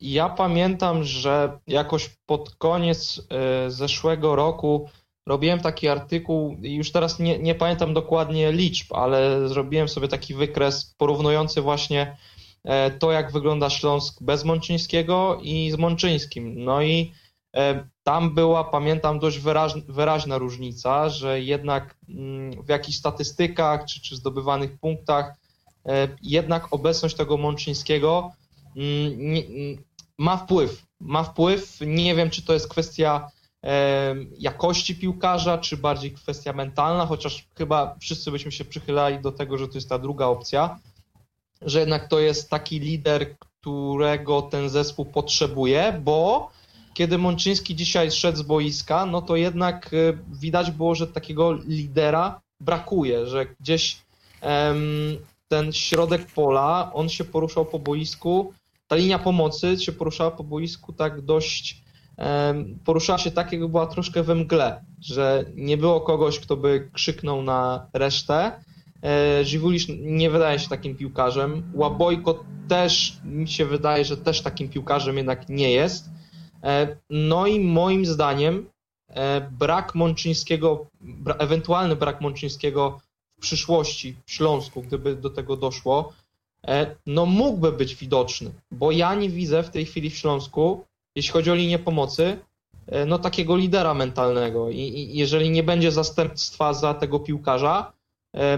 Ja 0.00 0.28
pamiętam, 0.28 1.04
że 1.04 1.58
jakoś 1.66 2.16
pod 2.26 2.54
koniec 2.54 3.26
e, 3.30 3.70
zeszłego 3.70 4.36
roku 4.36 4.88
robiłem 5.26 5.60
taki 5.60 5.88
artykuł, 5.88 6.56
już 6.62 6.92
teraz 6.92 7.18
nie, 7.18 7.38
nie 7.38 7.54
pamiętam 7.54 7.94
dokładnie 7.94 8.52
liczb, 8.52 8.94
ale 8.94 9.48
zrobiłem 9.48 9.88
sobie 9.88 10.08
taki 10.08 10.34
wykres 10.34 10.94
porównujący 10.98 11.62
właśnie 11.62 12.16
to, 12.98 13.12
jak 13.12 13.32
wygląda 13.32 13.70
Śląsk 13.70 14.22
bez 14.22 14.44
Mączyńskiego 14.44 15.38
i 15.42 15.70
z 15.70 15.78
Mączyńskim. 15.78 16.64
No 16.64 16.82
i 16.82 17.12
e, 17.56 17.88
tam 18.02 18.34
była, 18.34 18.64
pamiętam, 18.64 19.18
dość 19.18 19.38
wyraźna, 19.38 19.82
wyraźna 19.88 20.38
różnica, 20.38 21.08
że 21.08 21.40
jednak 21.40 21.96
mm, 22.08 22.62
w 22.62 22.68
jakichś 22.68 22.98
statystykach 22.98 23.84
czy, 23.84 24.00
czy 24.00 24.16
zdobywanych 24.16 24.78
punktach 24.78 25.34
e, 25.86 26.08
jednak 26.22 26.72
obecność 26.72 27.16
tego 27.16 27.36
Mączyńskiego 27.36 28.32
mm, 28.76 29.12
mm, 29.12 29.82
ma 30.18 30.36
wpływ. 30.36 30.82
Ma 31.00 31.22
wpływ. 31.22 31.78
Nie 31.86 32.14
wiem, 32.14 32.30
czy 32.30 32.42
to 32.42 32.52
jest 32.52 32.68
kwestia 32.68 33.30
jakości 34.38 34.96
piłkarza, 34.96 35.58
czy 35.58 35.76
bardziej 35.76 36.12
kwestia 36.12 36.52
mentalna, 36.52 37.06
chociaż 37.06 37.48
chyba 37.54 37.96
wszyscy 38.00 38.30
byśmy 38.30 38.52
się 38.52 38.64
przychylali 38.64 39.18
do 39.18 39.32
tego, 39.32 39.58
że 39.58 39.68
to 39.68 39.74
jest 39.74 39.88
ta 39.88 39.98
druga 39.98 40.26
opcja 40.26 40.78
że 41.62 41.80
jednak 41.80 42.08
to 42.08 42.18
jest 42.18 42.50
taki 42.50 42.80
lider, 42.80 43.36
którego 43.38 44.42
ten 44.42 44.68
zespół 44.68 45.04
potrzebuje, 45.04 46.00
bo 46.04 46.50
kiedy 46.94 47.18
Mączyński 47.18 47.76
dzisiaj 47.76 48.10
szedł 48.10 48.38
z 48.38 48.42
boiska, 48.42 49.06
no 49.06 49.22
to 49.22 49.36
jednak 49.36 49.90
e, 49.94 50.18
widać 50.40 50.70
było, 50.70 50.94
że 50.94 51.06
takiego 51.06 51.52
lidera 51.52 52.40
brakuje, 52.60 53.26
że 53.26 53.46
gdzieś 53.60 54.08
ten 55.48 55.72
środek 55.72 56.26
pola, 56.26 56.90
on 56.94 57.08
się 57.08 57.24
poruszał 57.24 57.64
po 57.66 57.78
boisku, 57.78 58.52
ta 58.88 58.96
linia 58.96 59.18
pomocy 59.18 59.78
się 59.78 59.92
poruszała 59.92 60.30
po 60.30 60.44
boisku 60.44 60.92
tak 60.92 61.20
dość, 61.20 61.82
poruszała 62.84 63.18
się 63.18 63.30
tak, 63.30 63.52
jakby 63.52 63.68
była 63.68 63.86
troszkę 63.86 64.22
we 64.22 64.34
mgle, 64.34 64.84
że 65.00 65.44
nie 65.54 65.76
było 65.76 66.00
kogoś, 66.00 66.38
kto 66.38 66.56
by 66.56 66.88
krzyknął 66.92 67.42
na 67.42 67.86
resztę, 67.92 68.64
Żywulisz 69.42 69.86
nie 69.98 70.30
wydaje 70.30 70.58
się 70.58 70.68
takim 70.68 70.96
piłkarzem. 70.96 71.72
Łabojko 71.74 72.44
też 72.68 73.18
mi 73.24 73.48
się 73.48 73.66
wydaje, 73.66 74.04
że 74.04 74.16
też 74.16 74.42
takim 74.42 74.68
piłkarzem 74.68 75.16
jednak 75.16 75.48
nie 75.48 75.70
jest. 75.70 76.10
E, 76.62 76.96
no 77.10 77.46
i 77.46 77.60
moim 77.60 78.06
zdaniem 78.06 78.70
e, 79.08 79.40
brak 79.40 79.94
Mączyńskiego, 79.94 80.86
ewentualny 81.38 81.96
brak 81.96 82.20
Mączyńskiego 82.20 83.00
w 83.38 83.40
przyszłości 83.40 84.16
w 84.26 84.32
Śląsku, 84.32 84.82
gdyby 84.82 85.16
do 85.16 85.30
tego 85.30 85.56
doszło, 85.56 86.12
no 87.06 87.26
mógłby 87.26 87.72
być 87.72 87.94
widoczny, 87.94 88.50
bo 88.70 88.92
ja 88.92 89.14
nie 89.14 89.30
widzę 89.30 89.62
w 89.62 89.70
tej 89.70 89.84
chwili 89.84 90.10
w 90.10 90.16
Śląsku, 90.16 90.84
jeśli 91.16 91.32
chodzi 91.32 91.50
o 91.50 91.54
linię 91.54 91.78
pomocy, 91.78 92.38
no 93.06 93.18
takiego 93.18 93.56
lidera 93.56 93.94
mentalnego 93.94 94.70
i, 94.70 94.78
i 94.78 95.18
jeżeli 95.18 95.50
nie 95.50 95.62
będzie 95.62 95.92
zastępstwa 95.92 96.74
za 96.74 96.94
tego 96.94 97.20
piłkarza, 97.20 97.92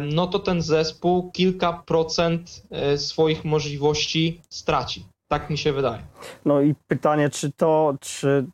no 0.00 0.26
to 0.26 0.38
ten 0.38 0.62
zespół 0.62 1.30
kilka 1.30 1.72
procent 1.72 2.62
e, 2.70 2.98
swoich 2.98 3.44
możliwości 3.44 4.40
straci. 4.50 5.06
Tak 5.28 5.50
mi 5.50 5.58
się 5.58 5.72
wydaje. 5.72 6.02
No 6.44 6.60
i 6.60 6.74
pytanie, 6.88 7.30
czy 7.30 7.52
to, 7.52 7.94
czy 8.00 8.46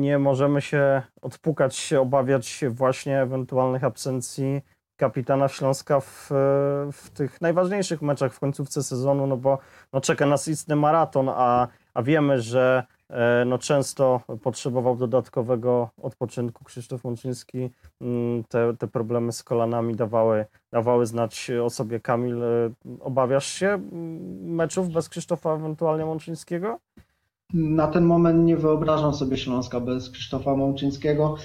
nie 0.00 0.18
możemy 0.18 0.62
się 0.62 1.02
odpukać, 1.22 1.76
się 1.76 2.00
obawiać 2.00 2.60
właśnie 2.70 3.20
ewentualnych 3.20 3.84
absencji 3.84 4.60
kapitana 4.96 5.48
Śląska 5.48 6.00
w, 6.00 6.28
w 6.92 7.10
tych 7.14 7.40
najważniejszych 7.40 8.02
meczach 8.02 8.34
w 8.34 8.40
końcówce 8.40 8.82
sezonu, 8.82 9.26
no 9.26 9.36
bo 9.36 9.58
no 9.92 10.00
czeka 10.00 10.26
nas 10.26 10.48
istny 10.48 10.76
maraton, 10.76 11.28
a, 11.28 11.68
a 11.94 12.02
wiemy, 12.02 12.40
że 12.40 12.84
no 13.46 13.58
często 13.58 14.20
potrzebował 14.42 14.96
dodatkowego 14.96 15.90
odpoczynku. 16.02 16.64
Krzysztof 16.64 17.04
Mączyński 17.04 17.70
mm, 18.00 18.44
te, 18.44 18.76
te 18.78 18.88
problemy 18.88 19.32
z 19.32 19.42
kolanami 19.42 19.94
dawały, 19.94 20.46
dawały 20.72 21.06
znać 21.06 21.50
o 21.64 21.70
sobie. 21.70 22.00
Kamil, 22.00 22.42
e, 22.42 22.70
obawiasz 23.00 23.46
się 23.46 23.68
mm, 23.68 24.54
meczów 24.54 24.88
bez 24.88 25.08
Krzysztofa 25.08 25.54
ewentualnie 25.54 26.04
Mączyńskiego? 26.04 26.78
Na 27.54 27.86
ten 27.86 28.04
moment 28.04 28.44
nie 28.44 28.56
wyobrażam 28.56 29.14
sobie 29.14 29.36
Śląska 29.36 29.80
bez 29.80 30.10
Krzysztofa 30.10 30.56
Mączyńskiego. 30.56 31.36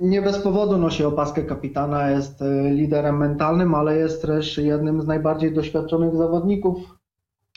Nie 0.00 0.22
bez 0.22 0.38
powodu 0.38 0.78
nosi 0.78 1.04
opaskę 1.04 1.42
kapitana, 1.42 2.10
jest 2.10 2.42
e, 2.42 2.70
liderem 2.70 3.16
mentalnym, 3.18 3.74
ale 3.74 3.96
jest 3.96 4.22
też 4.22 4.58
jednym 4.58 5.02
z 5.02 5.06
najbardziej 5.06 5.54
doświadczonych 5.54 6.16
zawodników 6.16 6.99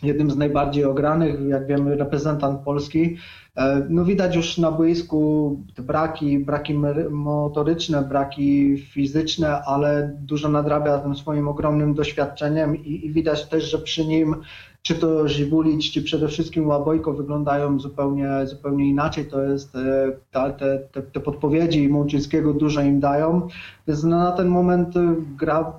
jednym 0.03 0.31
z 0.31 0.37
najbardziej 0.37 0.85
ogranych, 0.85 1.39
jak 1.47 1.67
wiemy, 1.67 1.95
reprezentant 1.95 2.61
Polski. 2.61 3.17
E, 3.57 3.87
no 3.89 4.05
widać 4.05 4.35
już 4.35 4.57
na 4.57 4.71
boisku 4.71 5.57
braki, 5.81 6.39
braki 6.39 6.73
motoryczne, 7.09 8.01
braki 8.01 8.77
fizyczne, 8.77 9.63
ale 9.65 10.17
dużo 10.21 10.49
nadrabia 10.49 10.97
tym 10.97 11.15
swoim 11.15 11.47
ogromnym 11.47 11.93
doświadczeniem 11.93 12.85
i, 12.85 13.05
i 13.05 13.11
widać 13.11 13.49
też, 13.49 13.71
że 13.71 13.77
przy 13.79 14.05
nim 14.05 14.35
czy 14.81 14.95
to 14.95 15.27
Żibulic, 15.27 15.91
czy 15.91 16.03
przede 16.03 16.27
wszystkim 16.27 16.67
Łabojko 16.67 17.13
wyglądają 17.13 17.79
zupełnie, 17.79 18.29
zupełnie 18.43 18.89
inaczej. 18.89 19.25
To 19.25 19.43
jest 19.43 19.75
e, 19.75 20.11
te, 20.31 20.79
te, 20.91 21.01
te 21.01 21.19
podpowiedzi 21.19 21.89
Mączyńskiego 21.89 22.53
dużo 22.53 22.81
im 22.81 22.99
dają. 22.99 23.47
Więc 23.87 24.03
na 24.03 24.31
ten 24.31 24.47
moment 24.47 24.95
gra 25.37 25.73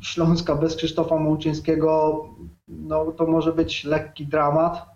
Śląska 0.00 0.54
bez 0.54 0.76
Krzysztofa 0.76 1.16
Mączyńskiego 1.16 2.24
no 2.70 3.12
to 3.12 3.26
może 3.26 3.52
być 3.52 3.84
lekki 3.84 4.26
dramat. 4.26 4.86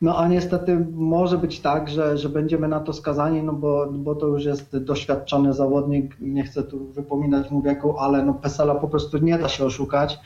No 0.00 0.18
a 0.18 0.28
niestety 0.28 0.86
może 0.92 1.38
być 1.38 1.60
tak, 1.60 1.88
że, 1.88 2.18
że 2.18 2.28
będziemy 2.28 2.68
na 2.68 2.80
to 2.80 2.92
skazani, 2.92 3.42
no 3.42 3.52
bo, 3.52 3.86
bo 3.92 4.14
to 4.14 4.26
już 4.26 4.44
jest 4.44 4.76
doświadczony 4.76 5.52
zawodnik, 5.52 6.16
nie 6.20 6.44
chcę 6.44 6.62
tu 6.62 6.86
wypominać 6.92 7.50
mu 7.50 7.62
wieku, 7.62 7.98
ale 7.98 8.24
no 8.24 8.34
Pesela 8.34 8.74
po 8.74 8.88
prostu 8.88 9.18
nie 9.18 9.38
da 9.38 9.48
się 9.48 9.64
oszukać. 9.64 10.18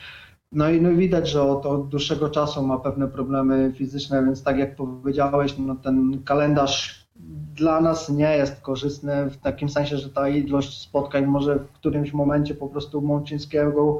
No 0.51 0.69
i, 0.69 0.81
no 0.81 0.91
widać, 0.91 1.29
że 1.29 1.43
od, 1.43 1.65
od 1.65 1.87
dłuższego 1.87 2.29
czasu 2.29 2.67
ma 2.67 2.79
pewne 2.79 3.07
problemy 3.07 3.73
fizyczne, 3.75 4.25
więc 4.25 4.43
tak 4.43 4.57
jak 4.57 4.75
powiedziałeś, 4.75 5.57
no 5.57 5.75
ten 5.75 6.23
kalendarz 6.25 7.03
dla 7.55 7.81
nas 7.81 8.09
nie 8.09 8.37
jest 8.37 8.61
korzystny 8.61 9.29
w 9.29 9.37
takim 9.37 9.69
sensie, 9.69 9.97
że 9.97 10.09
ta 10.09 10.29
ilość 10.29 10.81
spotkań 10.81 11.25
może 11.25 11.55
w 11.55 11.71
którymś 11.71 12.13
momencie 12.13 12.55
po 12.55 12.67
prostu 12.67 13.01
Mączyńskiego 13.01 13.99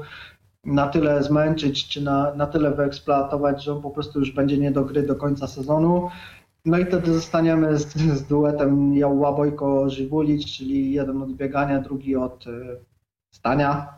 na 0.66 0.88
tyle 0.88 1.22
zmęczyć, 1.22 1.88
czy 1.88 2.02
na, 2.02 2.34
na 2.34 2.46
tyle 2.46 2.70
wyeksploatować, 2.70 3.64
że 3.64 3.72
on 3.72 3.82
po 3.82 3.90
prostu 3.90 4.18
już 4.18 4.30
będzie 4.30 4.58
nie 4.58 4.70
do 4.70 4.84
gry 4.84 5.02
do 5.02 5.16
końca 5.16 5.46
sezonu. 5.46 6.08
No 6.64 6.78
i 6.78 6.84
wtedy 6.84 7.12
zostaniemy 7.12 7.78
z, 7.78 7.94
z 7.94 8.26
duetem 8.26 8.94
Jałła 8.94 9.32
Bojko 9.32 9.90
Żywulic, 9.90 10.46
czyli 10.46 10.92
jeden 10.92 11.22
od 11.22 11.32
biegania, 11.32 11.80
drugi 11.80 12.16
od 12.16 12.46
y, 12.46 12.76
stania 13.30 13.88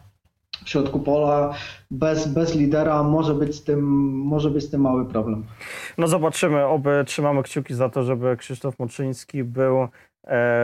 w 0.64 0.68
środku 0.68 1.00
pola. 1.00 1.55
Bez, 1.90 2.29
bez 2.29 2.55
lidera 2.55 3.02
może 3.02 3.35
być, 3.35 3.55
z 3.55 3.64
tym, 3.64 3.83
może 4.11 4.50
być 4.50 4.64
z 4.64 4.70
tym 4.70 4.81
mały 4.81 5.07
problem. 5.07 5.44
No 5.98 6.09
zobaczymy, 6.09 6.66
oby 6.66 7.05
trzymamy 7.07 7.42
kciuki 7.42 7.74
za 7.74 7.88
to, 7.88 8.02
żeby 8.02 8.37
Krzysztof 8.37 8.79
Moczyński 8.79 9.44
był 9.44 9.83
e, 9.83 9.88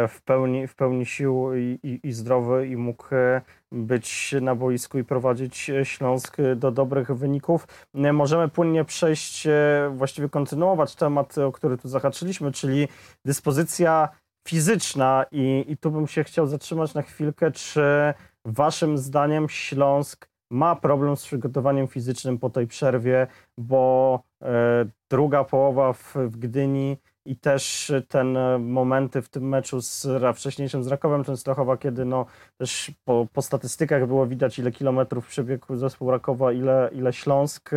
w 0.08 0.22
pełni, 0.24 0.66
w 0.66 0.74
pełni 0.74 1.06
sił 1.06 1.54
i, 1.54 1.78
i, 1.82 2.08
i 2.08 2.12
zdrowy 2.12 2.68
i 2.68 2.76
mógł 2.76 3.14
e, 3.14 3.40
być 3.72 4.35
na 4.40 4.54
boisku 4.54 4.98
i 4.98 5.04
prowadzić 5.04 5.70
Śląsk 5.82 6.37
do 6.56 6.70
dobrych 6.70 7.11
wyników. 7.11 7.66
Możemy 7.94 8.48
płynnie 8.48 8.85
przejść, 8.85 9.46
e, 9.46 9.92
właściwie 9.96 10.28
kontynuować 10.28 10.94
temat, 10.94 11.38
o 11.38 11.52
który 11.52 11.78
tu 11.78 11.88
zahaczyliśmy, 11.88 12.52
czyli 12.52 12.88
dyspozycja 13.24 14.08
fizyczna 14.48 15.24
i, 15.30 15.64
i 15.68 15.76
tu 15.76 15.90
bym 15.90 16.06
się 16.06 16.24
chciał 16.24 16.46
zatrzymać 16.46 16.94
na 16.94 17.02
chwilkę, 17.02 17.50
czy 17.50 18.14
waszym 18.44 18.98
zdaniem 18.98 19.48
Śląsk 19.48 20.28
ma 20.50 20.76
problem 20.76 21.16
z 21.16 21.24
przygotowaniem 21.24 21.88
fizycznym 21.88 22.38
po 22.38 22.50
tej 22.50 22.66
przerwie, 22.66 23.26
bo 23.58 24.20
e, 24.42 24.85
druga 25.11 25.44
połowa 25.44 25.92
w, 25.92 26.14
w 26.14 26.37
Gdyni 26.37 26.96
i 27.24 27.37
też 27.37 27.92
ten 28.08 28.37
e, 28.37 28.58
momenty 28.58 29.22
w 29.22 29.28
tym 29.28 29.48
meczu 29.48 29.80
z 29.80 30.06
wcześniejszym 30.37 30.85
z 30.85 30.87
Rakowem 30.87 31.24
Częstochowa, 31.24 31.76
kiedy 31.76 32.04
no 32.04 32.26
też 32.58 32.92
po, 33.04 33.26
po 33.32 33.42
statystykach 33.42 34.06
było 34.06 34.26
widać 34.26 34.58
ile 34.58 34.72
kilometrów 34.72 35.26
przebiegł 35.26 35.76
zespół 35.76 36.11
Rakowa, 36.11 36.52
ile, 36.52 36.90
ile 36.92 37.12
Śląsk. 37.12 37.70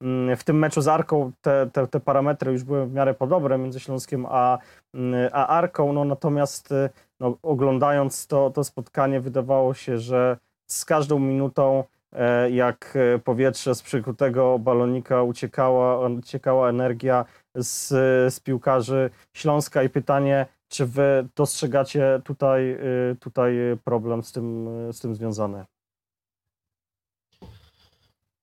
Mm, 0.00 0.36
w 0.36 0.44
tym 0.44 0.58
meczu 0.58 0.80
z 0.80 0.88
Arką 0.88 1.32
te, 1.40 1.70
te, 1.72 1.86
te 1.86 2.00
parametry 2.00 2.52
już 2.52 2.64
były 2.64 2.86
w 2.86 2.92
miarę 2.92 3.14
podobne 3.14 3.58
między 3.58 3.80
Śląskiem 3.80 4.26
a, 4.28 4.58
mm, 4.94 5.30
a 5.32 5.46
Arką, 5.46 5.92
no 5.92 6.04
natomiast 6.04 6.74
no, 7.20 7.38
oglądając 7.42 8.26
to, 8.26 8.50
to 8.50 8.64
spotkanie 8.64 9.20
wydawało 9.20 9.74
się, 9.74 9.98
że 9.98 10.36
z 10.66 10.84
każdą 10.84 11.18
minutą 11.18 11.84
e, 12.12 12.50
jak 12.50 12.98
powietrze 13.24 13.74
z 13.74 13.82
przykutego 13.82 14.58
balonika 14.58 15.22
uciekała, 15.22 16.08
uciekała 16.08 16.68
energia 16.68 17.24
z, 17.54 17.88
z 18.34 18.40
piłkarzy 18.40 19.10
Śląska 19.32 19.82
i 19.82 19.88
pytanie, 19.88 20.46
czy 20.68 20.86
wy 20.86 21.28
dostrzegacie 21.36 22.20
tutaj, 22.24 22.70
y, 23.12 23.16
tutaj 23.20 23.52
problem 23.84 24.22
z 24.22 24.32
tym, 24.32 24.68
z 24.92 25.00
tym 25.00 25.14
związany? 25.14 25.64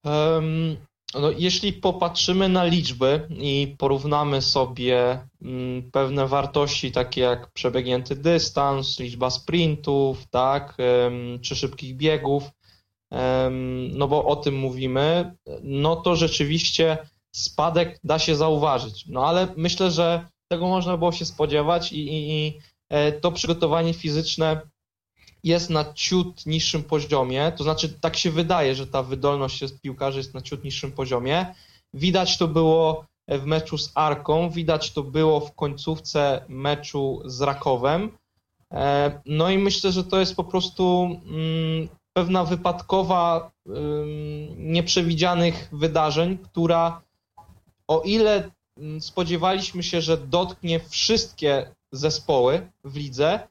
Um, 0.04 0.78
no, 1.14 1.32
jeśli 1.32 1.74
popatrzymy 1.74 2.50
na 2.50 2.64
liczby 2.64 3.28
i 3.30 3.76
porównamy 3.78 4.42
sobie 4.42 5.28
mm, 5.42 5.92
pewne 5.92 6.28
wartości, 6.28 6.92
takie 6.92 7.22
jak 7.22 7.52
przebiegnięty 7.52 8.16
dystans, 8.16 9.00
liczba 9.00 9.30
sprintów, 9.30 10.28
tak, 10.28 10.78
czy 11.42 11.56
szybkich 11.56 11.96
biegów, 11.96 12.44
no 13.92 14.08
bo 14.08 14.26
o 14.26 14.36
tym 14.36 14.56
mówimy, 14.56 15.36
no 15.64 15.96
to 15.96 16.16
rzeczywiście 16.16 16.98
spadek 17.36 18.00
da 18.04 18.20
się 18.20 18.36
zauważyć. 18.36 19.06
No 19.08 19.26
ale 19.26 19.48
myślę, 19.58 19.92
że 19.92 20.28
tego 20.52 20.68
można 20.68 20.98
było 20.98 21.12
się 21.12 21.26
spodziewać 21.26 21.94
i, 21.94 22.08
i, 22.08 22.32
i 22.32 22.60
e, 22.90 23.12
to 23.12 23.32
przygotowanie 23.32 23.94
fizyczne 23.94 24.62
jest 25.44 25.70
na 25.70 25.94
ciut 25.94 26.46
niższym 26.46 26.84
poziomie, 26.84 27.52
to 27.58 27.64
znaczy 27.64 27.90
tak 27.90 28.18
się 28.18 28.32
wydaje, 28.32 28.76
że 28.76 28.88
ta 28.88 29.04
wydolność 29.04 29.64
piłkarzy 29.82 30.18
jest 30.18 30.34
na 30.34 30.42
ciut 30.42 30.64
niższym 30.64 30.92
poziomie. 30.92 31.56
Widać 31.94 32.38
to 32.38 32.48
było 32.48 33.06
w 33.28 33.46
meczu 33.46 33.78
z 33.78 33.92
Arką, 33.96 34.50
widać 34.50 34.92
to 34.92 35.04
było 35.04 35.40
w 35.40 35.56
końcówce 35.56 36.46
meczu 36.48 37.22
z 37.26 37.42
Rakowem. 37.42 38.18
E, 38.74 39.22
no 39.26 39.50
i 39.50 39.58
myślę, 39.58 39.92
że 39.92 40.04
to 40.04 40.20
jest 40.20 40.36
po 40.36 40.44
prostu 40.44 41.04
mm, 41.26 41.88
pewna 42.14 42.44
wypadkowa 42.44 43.52
nieprzewidzianych 44.58 45.70
wydarzeń, 45.72 46.38
która 46.38 47.02
o 47.88 48.02
ile 48.02 48.50
mm, 48.78 49.02
spodziewaliśmy 49.02 49.84
się, 49.84 50.02
że 50.02 50.18
dotknie 50.18 50.80
wszystkie 50.80 51.72
zespoły 51.92 52.72
w 52.84 52.96
lidze, 52.96 53.48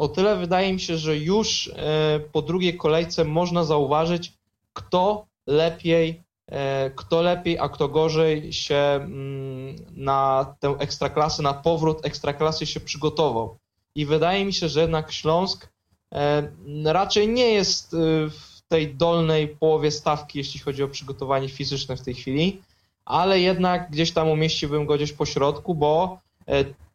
o 0.00 0.08
tyle 0.08 0.36
wydaje 0.36 0.72
mi 0.72 0.80
się, 0.80 0.96
że 0.96 1.16
już 1.16 1.68
e, 1.68 2.20
po 2.32 2.42
drugiej 2.42 2.76
kolejce 2.76 3.24
można 3.24 3.64
zauważyć, 3.64 4.32
kto 4.72 5.26
lepiej, 5.46 6.22
e, 6.46 6.90
kto 6.90 7.22
lepiej, 7.22 7.58
a 7.58 7.68
kto 7.68 7.88
gorzej 7.88 8.52
się 8.52 8.76
mm, 8.76 9.76
na 9.96 10.54
tę 10.60 10.76
ekstraklasę, 10.78 11.42
na 11.42 11.54
powrót 11.54 12.06
ekstraklasy 12.06 12.66
się 12.66 12.80
przygotował. 12.80 13.58
I 13.94 14.06
wydaje 14.06 14.44
mi 14.44 14.52
się, 14.52 14.68
że 14.68 14.80
jednak 14.80 15.12
Śląsk 15.12 15.68
e, 16.14 16.52
raczej 16.84 17.28
nie 17.28 17.50
jest 17.50 17.96
w 18.30 18.60
tej 18.68 18.94
dolnej 18.94 19.48
połowie 19.48 19.90
stawki, 19.90 20.38
jeśli 20.38 20.60
chodzi 20.60 20.82
o 20.82 20.88
przygotowanie 20.88 21.48
fizyczne 21.48 21.96
w 21.96 22.02
tej 22.02 22.14
chwili, 22.14 22.62
ale 23.10 23.40
jednak 23.40 23.90
gdzieś 23.90 24.12
tam 24.12 24.28
umieściłbym 24.28 24.86
go 24.86 24.94
gdzieś 24.94 25.12
po 25.12 25.26
środku, 25.26 25.74
bo 25.74 26.18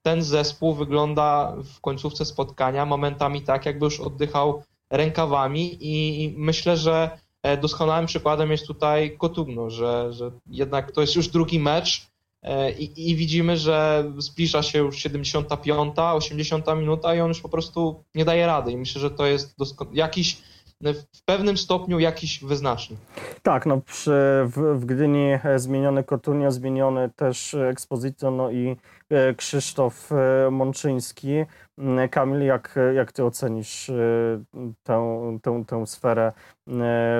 ten 0.05 0.23
zespół 0.23 0.73
wygląda 0.73 1.55
w 1.75 1.81
końcówce 1.81 2.25
spotkania 2.25 2.85
momentami 2.85 3.41
tak, 3.41 3.65
jakby 3.65 3.85
już 3.85 3.99
oddychał 3.99 4.63
rękawami 4.89 5.77
i 5.79 6.33
myślę, 6.37 6.77
że 6.77 7.17
e, 7.43 7.57
doskonałym 7.57 8.05
przykładem 8.05 8.51
jest 8.51 8.67
tutaj 8.67 9.17
Kotugno, 9.17 9.69
że, 9.69 10.13
że 10.13 10.31
jednak 10.47 10.91
to 10.91 11.01
jest 11.01 11.15
już 11.15 11.27
drugi 11.27 11.59
mecz 11.59 12.07
e, 12.43 12.71
i, 12.71 13.09
i 13.09 13.15
widzimy, 13.15 13.57
że 13.57 14.05
zbliża 14.17 14.63
się 14.63 14.79
już 14.79 14.97
75, 14.97 15.95
80 15.97 16.65
minuta 16.77 17.15
i 17.15 17.19
on 17.19 17.27
już 17.27 17.41
po 17.41 17.49
prostu 17.49 18.03
nie 18.15 18.25
daje 18.25 18.47
rady. 18.47 18.71
I 18.71 18.77
myślę, 18.77 19.01
że 19.01 19.11
to 19.11 19.25
jest 19.25 19.55
jakiś 19.93 20.37
w 20.81 21.25
pewnym 21.25 21.57
stopniu 21.57 21.99
jakiś 21.99 22.43
wyznacznik. 22.43 22.99
Tak, 23.43 23.65
no 23.65 23.81
przy, 23.81 24.11
w, 24.45 24.79
w 24.79 24.85
Gdyni 24.85 25.25
e, 25.43 25.59
zmieniony 25.59 26.03
Kotunio, 26.03 26.51
zmieniony 26.51 27.09
też 27.15 27.53
Exposito, 27.53 28.31
no 28.31 28.51
i 28.51 28.77
e, 29.09 29.33
Krzysztof 29.33 30.11
e, 30.11 30.51
Mączyński. 30.51 31.31
Mm, 31.77 32.09
Kamil, 32.09 32.41
jak, 32.41 32.79
jak 32.95 33.11
ty 33.11 33.23
ocenisz 33.23 33.91
tę, 34.83 35.37
tę, 35.41 35.63
tę 35.67 35.87
sferę 35.87 36.31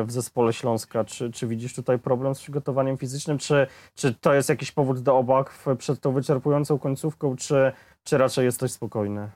w 0.06 0.12
zespole 0.12 0.54
Śląska? 0.54 1.04
Czy, 1.04 1.32
czy 1.32 1.48
widzisz 1.48 1.76
tutaj 1.76 2.00
problem 2.00 2.36
z 2.36 2.39
przygotowaniem 2.39 2.98
fizycznym? 2.98 3.38
Czy, 3.38 3.68
czy 3.96 4.13
to 4.13 4.34
jest 4.34 4.50
jakiś 4.50 4.72
powód 4.72 5.00
do 5.00 5.18
obaw 5.18 5.65
przed 5.78 6.00
tą 6.00 6.12
wyczerpującą 6.12 6.80
końcówką, 6.80 7.36
czy, 7.36 7.72
czy 8.04 8.18
raczej 8.18 8.46
jesteś 8.46 8.72
spokojny? 8.72 9.30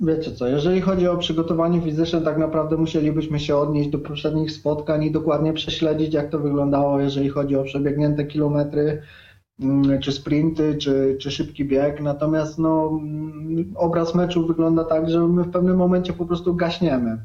Wiecie 0.00 0.32
co, 0.32 0.48
jeżeli 0.48 0.80
chodzi 0.80 1.08
o 1.08 1.16
przygotowanie 1.16 1.80
fizyczne, 1.80 2.20
tak 2.20 2.38
naprawdę 2.38 2.76
musielibyśmy 2.76 3.40
się 3.40 3.56
odnieść 3.56 3.90
do 3.90 3.98
poprzednich 3.98 4.52
spotkań 4.52 5.04
i 5.04 5.10
dokładnie 5.10 5.52
prześledzić, 5.52 6.14
jak 6.14 6.30
to 6.30 6.38
wyglądało, 6.38 7.00
jeżeli 7.00 7.28
chodzi 7.28 7.56
o 7.56 7.64
przebiegnięte 7.64 8.24
kilometry, 8.24 9.02
mm, 9.60 10.00
czy 10.00 10.12
sprinty, 10.12 10.76
czy, 10.76 11.16
czy 11.20 11.30
szybki 11.30 11.64
bieg. 11.64 12.00
Natomiast 12.00 12.58
no, 12.58 12.88
mm, 12.88 13.72
obraz 13.76 14.14
meczu 14.14 14.46
wygląda 14.46 14.84
tak, 14.84 15.10
że 15.10 15.20
my 15.20 15.42
w 15.42 15.50
pewnym 15.50 15.76
momencie 15.76 16.12
po 16.12 16.26
prostu 16.26 16.54
gaśniemy. 16.54 17.18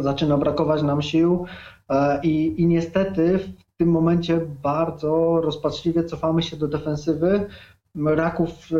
Zaczyna 0.00 0.38
brakować 0.38 0.82
nam 0.82 1.02
sił 1.02 1.44
e, 1.88 2.20
i, 2.22 2.62
i 2.62 2.66
niestety 2.66 3.38
w 3.38 3.76
tym 3.76 3.88
momencie 3.88 4.40
bardzo 4.62 5.40
rozpaczliwie 5.40 6.04
cofamy 6.04 6.42
się 6.42 6.56
do 6.56 6.68
defensywy, 6.68 7.46
Raków 7.94 8.50
e, 8.50 8.76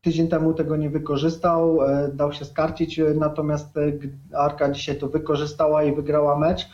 tydzień 0.00 0.28
temu 0.28 0.54
tego 0.54 0.76
nie 0.76 0.90
wykorzystał, 0.90 1.82
e, 1.82 2.10
dał 2.14 2.32
się 2.32 2.44
skarcić, 2.44 2.98
e, 2.98 3.14
natomiast 3.14 3.74
Arka 4.38 4.70
dzisiaj 4.70 4.96
to 4.96 5.08
wykorzystała 5.08 5.82
i 5.82 5.94
wygrała 5.94 6.38
mecz. 6.38 6.68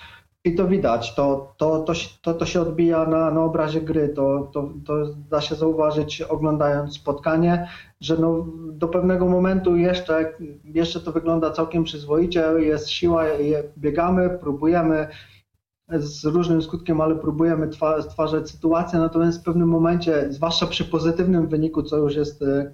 I 0.44 0.54
to 0.54 0.68
widać, 0.68 1.14
to, 1.14 1.54
to, 1.56 1.80
to, 1.80 1.92
to, 2.22 2.34
to 2.34 2.46
się 2.46 2.60
odbija 2.60 3.06
na, 3.06 3.30
na 3.30 3.44
obrazie 3.44 3.80
gry, 3.80 4.08
to, 4.08 4.50
to, 4.52 4.70
to 4.86 4.94
da 5.30 5.40
się 5.40 5.54
zauważyć 5.54 6.22
oglądając 6.22 6.94
spotkanie, 6.94 7.68
że 8.00 8.16
no, 8.16 8.46
do 8.72 8.88
pewnego 8.88 9.26
momentu 9.26 9.76
jeszcze, 9.76 10.32
jeszcze 10.64 11.00
to 11.00 11.12
wygląda 11.12 11.50
całkiem 11.50 11.84
przyzwoicie, 11.84 12.44
jest 12.58 12.90
siła, 12.90 13.24
biegamy, 13.78 14.30
próbujemy, 14.30 15.08
z 15.88 16.24
różnym 16.24 16.62
skutkiem, 16.62 17.00
ale 17.00 17.14
próbujemy 17.14 17.70
stwarzać 18.00 18.50
sytuację, 18.50 18.98
natomiast 18.98 19.40
w 19.40 19.44
pewnym 19.44 19.68
momencie, 19.68 20.32
zwłaszcza 20.32 20.66
przy 20.66 20.84
pozytywnym 20.84 21.48
wyniku, 21.48 21.82
co 21.82 21.96
już 21.96 22.16
jest 22.16 22.42
e, 22.42 22.72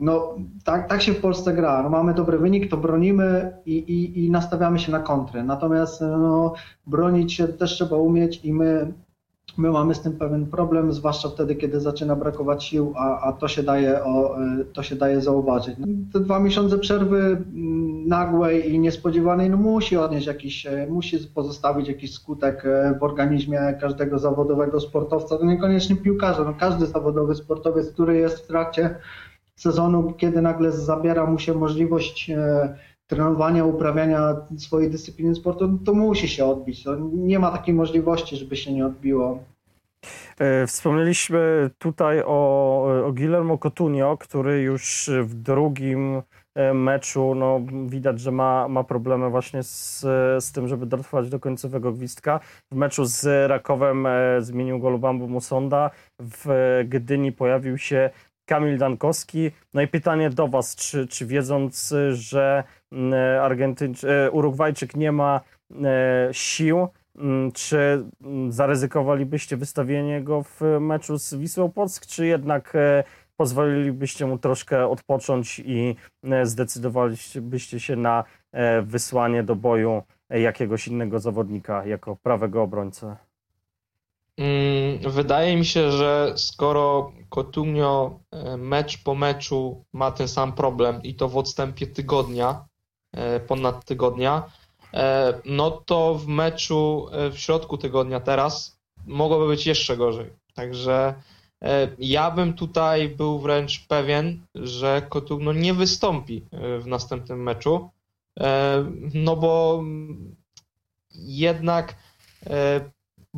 no 0.00 0.34
tak, 0.64 0.88
tak 0.88 1.02
się 1.02 1.12
w 1.12 1.20
Polsce 1.20 1.54
gra. 1.54 1.82
No, 1.82 1.90
mamy 1.90 2.14
dobry 2.14 2.38
wynik, 2.38 2.70
to 2.70 2.76
bronimy 2.76 3.56
i, 3.66 3.76
i, 3.78 4.24
i 4.24 4.30
nastawiamy 4.30 4.78
się 4.78 4.92
na 4.92 5.00
kontry. 5.00 5.44
Natomiast 5.44 6.00
no, 6.00 6.54
bronić 6.86 7.32
się 7.32 7.48
też 7.48 7.74
trzeba 7.74 7.96
umieć 7.96 8.44
i 8.44 8.52
my 8.52 8.92
My 9.56 9.70
mamy 9.70 9.94
z 9.94 10.00
tym 10.00 10.12
pewien 10.12 10.46
problem, 10.46 10.92
zwłaszcza 10.92 11.28
wtedy, 11.28 11.54
kiedy 11.54 11.80
zaczyna 11.80 12.16
brakować 12.16 12.64
sił, 12.64 12.92
a, 12.96 13.20
a 13.20 13.32
to, 13.32 13.48
się 13.48 13.62
daje 13.62 14.04
o, 14.04 14.36
to 14.72 14.82
się 14.82 14.96
daje 14.96 15.20
zauważyć. 15.20 15.76
Te 16.12 16.20
dwa 16.20 16.40
miesiące 16.40 16.78
przerwy 16.78 17.18
mm, 17.18 18.08
nagłej 18.08 18.74
i 18.74 18.78
niespodziewanej 18.78 19.50
no 19.50 19.56
musi 19.56 19.96
odnieść 19.96 20.26
jakiś, 20.26 20.66
e, 20.66 20.86
musi 20.90 21.18
pozostawić 21.18 21.88
jakiś 21.88 22.14
skutek 22.14 22.66
e, 22.66 22.98
w 23.00 23.02
organizmie 23.02 23.78
każdego 23.80 24.18
zawodowego 24.18 24.80
sportowca, 24.80 25.38
to 25.38 25.44
niekoniecznie 25.44 25.96
piłkarza, 25.96 26.44
no 26.44 26.54
każdy 26.60 26.86
zawodowy 26.86 27.34
sportowiec, 27.34 27.92
który 27.92 28.16
jest 28.16 28.38
w 28.38 28.46
trakcie 28.46 28.96
sezonu, 29.56 30.12
kiedy 30.12 30.42
nagle 30.42 30.72
zabiera 30.72 31.26
mu 31.26 31.38
się 31.38 31.54
możliwość 31.54 32.30
e, 32.30 32.74
trenowania, 33.12 33.64
uprawiania 33.64 34.36
swojej 34.58 34.90
dyscypliny 34.90 35.34
sportu, 35.34 35.78
to 35.84 35.94
musi 35.94 36.28
się 36.28 36.44
odbić. 36.44 36.84
To 36.84 36.96
nie 37.14 37.38
ma 37.38 37.50
takiej 37.50 37.74
możliwości, 37.74 38.36
żeby 38.36 38.56
się 38.56 38.72
nie 38.72 38.86
odbiło. 38.86 39.38
E, 40.38 40.66
wspomnieliśmy 40.66 41.70
tutaj 41.78 42.22
o, 42.26 43.04
o 43.06 43.12
Guillermo 43.12 43.58
Cotunio, 43.58 44.16
który 44.16 44.62
już 44.62 45.10
w 45.22 45.34
drugim 45.34 46.22
e, 46.54 46.74
meczu 46.74 47.34
no, 47.34 47.60
widać, 47.86 48.20
że 48.20 48.32
ma, 48.32 48.68
ma 48.68 48.84
problemy 48.84 49.30
właśnie 49.30 49.62
z, 49.62 50.00
z 50.44 50.52
tym, 50.52 50.68
żeby 50.68 50.86
dotrwać 50.86 51.28
do 51.28 51.40
końcowego 51.40 51.92
gwizdka. 51.92 52.40
W 52.72 52.76
meczu 52.76 53.04
z 53.04 53.50
Rakowem 53.50 54.06
e, 54.06 54.10
zmienił 54.40 54.78
go 54.78 54.90
Lubambo 54.90 55.26
Musonda. 55.26 55.90
W 56.20 56.46
Gdyni 56.88 57.32
pojawił 57.32 57.78
się 57.78 58.10
Kamil 58.48 58.78
Dankowski. 58.78 59.50
No 59.74 59.82
i 59.82 59.88
pytanie 59.88 60.30
do 60.30 60.48
Was, 60.48 60.76
czy, 60.76 61.06
czy 61.06 61.26
wiedząc, 61.26 61.94
że 62.12 62.64
Argentyńczyk, 63.42 64.10
e, 64.10 64.30
Urugwajczyk 64.30 64.96
nie 64.96 65.12
ma 65.12 65.40
e, 65.84 66.28
sił, 66.32 66.88
mm, 67.16 67.52
czy 67.52 68.04
mm, 68.24 68.52
zaryzykowalibyście 68.52 69.56
wystawienie 69.56 70.22
go 70.22 70.42
w 70.42 70.60
meczu 70.80 71.18
z 71.18 71.34
Wisłą 71.34 71.72
Płock, 71.72 72.06
czy 72.06 72.26
jednak 72.26 72.72
e, 72.74 73.04
pozwolilibyście 73.36 74.26
mu 74.26 74.38
troszkę 74.38 74.88
odpocząć 74.88 75.62
i 75.64 75.96
zdecydowalibyście 76.42 77.80
się 77.80 77.96
na 77.96 78.24
wysłanie 78.82 79.42
do 79.42 79.56
boju 79.56 80.02
jakiegoś 80.30 80.88
innego 80.88 81.20
zawodnika 81.20 81.86
jako 81.86 82.16
prawego 82.16 82.62
obrońcę? 82.62 83.16
Mm, 84.38 84.98
wydaje 85.10 85.56
mi 85.56 85.64
się, 85.64 85.90
że 85.90 86.32
skoro 86.36 87.12
Cotunio 87.28 88.20
e, 88.30 88.56
mecz 88.56 89.02
po 89.02 89.14
meczu 89.14 89.84
ma 89.92 90.10
ten 90.10 90.28
sam 90.28 90.52
problem 90.52 91.02
i 91.02 91.14
to 91.14 91.28
w 91.28 91.36
odstępie 91.36 91.86
tygodnia, 91.86 92.50
e, 92.50 92.71
ponad 93.46 93.84
tygodnia, 93.84 94.42
e, 94.94 95.34
no 95.44 95.70
to 95.70 96.14
w 96.14 96.26
meczu 96.26 97.06
w 97.32 97.38
środku 97.38 97.78
tygodnia 97.78 98.20
teraz 98.20 98.78
mogłoby 99.06 99.46
być 99.46 99.66
jeszcze 99.66 99.96
gorzej. 99.96 100.30
Także 100.54 101.14
ja 101.98 102.30
bym 102.30 102.54
tutaj 102.54 103.08
był 103.08 103.38
wręcz 103.38 103.86
pewien, 103.86 104.46
że 104.54 105.02
Cotunio 105.08 105.52
nie 105.52 105.74
wystąpi 105.74 106.44
w 106.80 106.86
następnym 106.86 107.42
meczu, 107.42 107.90
no 109.14 109.36
bo 109.36 109.82
jednak 111.10 111.94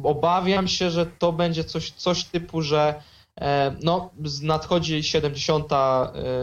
obawiam 0.02 0.68
się, 0.68 0.90
że 0.90 1.06
to 1.06 1.32
będzie 1.32 1.64
coś, 1.64 1.90
coś 1.90 2.24
typu, 2.24 2.62
że 2.62 2.88
e, 2.88 3.13
no, 3.82 4.10
nadchodzi 4.42 5.02
70, 5.02 5.68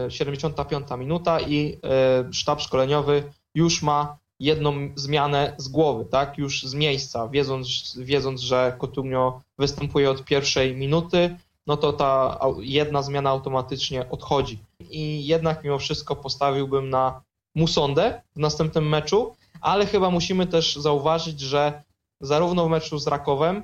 75 0.08 0.92
e, 0.92 0.96
minuta 0.96 1.40
i 1.40 1.78
e, 1.84 2.32
sztab 2.32 2.60
szkoleniowy 2.60 3.22
już 3.54 3.82
ma 3.82 4.16
jedną 4.40 4.72
zmianę 4.94 5.54
z 5.56 5.68
głowy, 5.68 6.04
tak? 6.04 6.38
Już 6.38 6.62
z 6.62 6.74
miejsca, 6.74 7.28
wiedząc, 7.28 7.96
wiedząc 7.98 8.40
że 8.40 8.76
Cotumio 8.80 9.40
występuje 9.58 10.10
od 10.10 10.24
pierwszej 10.24 10.76
minuty, 10.76 11.36
no 11.66 11.76
to 11.76 11.92
ta 11.92 12.38
jedna 12.60 13.02
zmiana 13.02 13.30
automatycznie 13.30 14.10
odchodzi. 14.10 14.58
I 14.90 15.26
jednak 15.26 15.64
mimo 15.64 15.78
wszystko 15.78 16.16
postawiłbym 16.16 16.90
na 16.90 17.22
Musondę 17.54 18.22
w 18.36 18.38
następnym 18.38 18.88
meczu, 18.88 19.34
ale 19.60 19.86
chyba 19.86 20.10
musimy 20.10 20.46
też 20.46 20.76
zauważyć, 20.76 21.40
że 21.40 21.82
zarówno 22.20 22.66
w 22.66 22.70
meczu 22.70 22.98
z 22.98 23.06
Rakowem, 23.06 23.62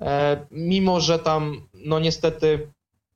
e, 0.00 0.46
mimo 0.50 1.00
że 1.00 1.18
tam, 1.18 1.60
no 1.84 1.98
niestety, 1.98 2.68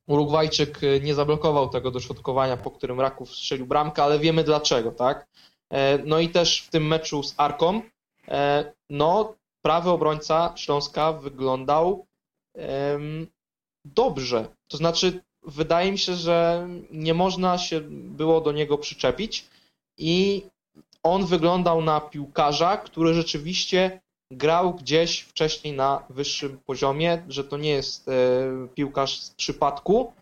Urugwajczyk 0.07 0.81
nie 1.01 1.15
zablokował 1.15 1.69
tego 1.69 1.91
dośrodkowania, 1.91 2.57
po 2.57 2.71
którym 2.71 3.01
Raków 3.01 3.35
strzelił 3.35 3.65
bramkę, 3.65 4.03
ale 4.03 4.19
wiemy 4.19 4.43
dlaczego, 4.43 4.91
tak? 4.91 5.27
E, 5.69 5.97
no 5.97 6.19
i 6.19 6.29
też 6.29 6.61
w 6.61 6.69
tym 6.69 6.87
meczu 6.87 7.23
z 7.23 7.33
Arką, 7.37 7.81
e, 8.27 8.73
no 8.89 9.35
prawy 9.61 9.89
obrońca 9.89 10.53
Śląska 10.55 11.13
wyglądał 11.13 12.05
dobrze. 13.85 14.47
To 14.67 14.77
znaczy, 14.77 15.21
wydaje 15.43 15.91
mi 15.91 15.97
się, 15.97 16.15
że 16.15 16.67
nie 16.91 17.13
można 17.13 17.57
się 17.57 17.81
było 17.89 18.41
do 18.41 18.51
niego 18.51 18.77
przyczepić 18.77 19.45
i 19.97 20.43
on 21.03 21.25
wyglądał 21.25 21.81
na 21.81 22.01
piłkarza, 22.01 22.77
który 22.77 23.13
rzeczywiście 23.13 24.01
grał 24.31 24.73
gdzieś 24.73 25.19
wcześniej 25.19 25.73
na 25.73 26.03
wyższym 26.09 26.59
poziomie, 26.65 27.23
że 27.27 27.43
to 27.43 27.57
nie 27.57 27.69
jest 27.69 28.07
e, 28.07 28.11
piłkarz 28.75 29.19
z 29.19 29.29
przypadku, 29.29 30.13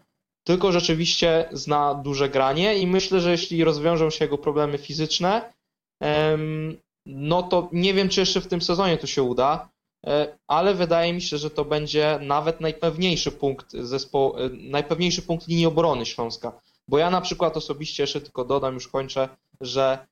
tylko 0.44 0.72
rzeczywiście 0.72 1.50
zna 1.52 1.94
duże 1.96 2.30
granie 2.30 2.78
i 2.78 2.88
myślę, 2.88 3.20
że 3.20 3.32
jeśli 3.32 3.64
rozwiążą 3.64 4.10
się 4.10 4.26
jego 4.26 4.38
problemy 4.38 4.78
fizyczne, 4.78 5.54
no 7.06 7.44
to 7.44 7.70
nie 7.72 7.94
wiem, 7.94 8.10
czy 8.10 8.20
jeszcze 8.20 8.42
w 8.42 8.48
tym 8.48 8.62
sezonie 8.62 8.98
to 8.98 9.08
się 9.08 9.24
uda, 9.24 9.70
e, 10.06 10.38
ale 10.48 10.74
wydaje 10.74 11.14
mi 11.14 11.22
się, 11.22 11.38
że 11.38 11.50
to 11.50 11.66
będzie 11.66 12.20
nawet 12.22 12.62
najpewniejszy 12.62 13.32
punkt 13.32 13.72
zespołu, 13.72 14.38
e, 14.38 14.50
najpewniejszy 14.50 15.22
punkt 15.22 15.48
linii 15.48 15.66
obrony 15.66 16.06
Śląska. 16.06 16.62
Bo 16.88 16.98
ja 16.98 17.10
na 17.10 17.22
przykład 17.22 17.58
osobiście 17.58 18.04
jeszcze 18.04 18.22
tylko 18.22 18.46
dodam, 18.46 18.74
już 18.74 18.88
kończę, 18.88 19.30
że 19.62 20.08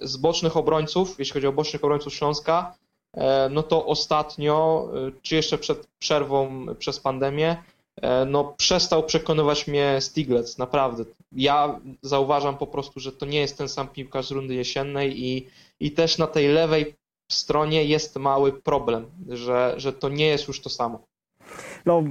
z 0.00 0.16
bocznych 0.16 0.56
obrońców, 0.56 1.18
jeśli 1.18 1.34
chodzi 1.34 1.46
o 1.46 1.52
bocznych 1.52 1.84
obrońców 1.84 2.14
Śląska, 2.14 2.74
e, 3.14 3.48
no 3.48 3.62
to 3.62 3.86
ostatnio, 3.86 4.88
e, 5.08 5.12
czy 5.22 5.34
jeszcze 5.34 5.58
przed 5.58 5.86
przerwą 5.98 6.66
przez 6.78 7.00
pandemię, 7.00 7.62
e, 8.02 8.24
no 8.24 8.44
przestał 8.44 9.02
przekonywać 9.02 9.66
mnie 9.66 9.96
Stiglec, 10.00 10.58
naprawdę. 10.58 11.04
Ja 11.32 11.80
zauważam 12.02 12.58
po 12.58 12.66
prostu, 12.66 13.00
że 13.00 13.12
to 13.12 13.26
nie 13.26 13.40
jest 13.40 13.58
ten 13.58 13.68
sam 13.68 13.88
piłkarz 13.88 14.26
z 14.26 14.30
rundy 14.30 14.54
jesiennej 14.54 15.24
i, 15.24 15.46
i 15.80 15.92
też 15.92 16.18
na 16.18 16.26
tej 16.26 16.48
lewej 16.48 16.94
stronie 17.32 17.84
jest 17.84 18.16
mały 18.16 18.52
problem, 18.52 19.10
że, 19.28 19.74
że 19.76 19.92
to 19.92 20.08
nie 20.08 20.26
jest 20.26 20.48
już 20.48 20.60
to 20.60 20.70
samo. 20.70 21.07
No, 21.86 22.02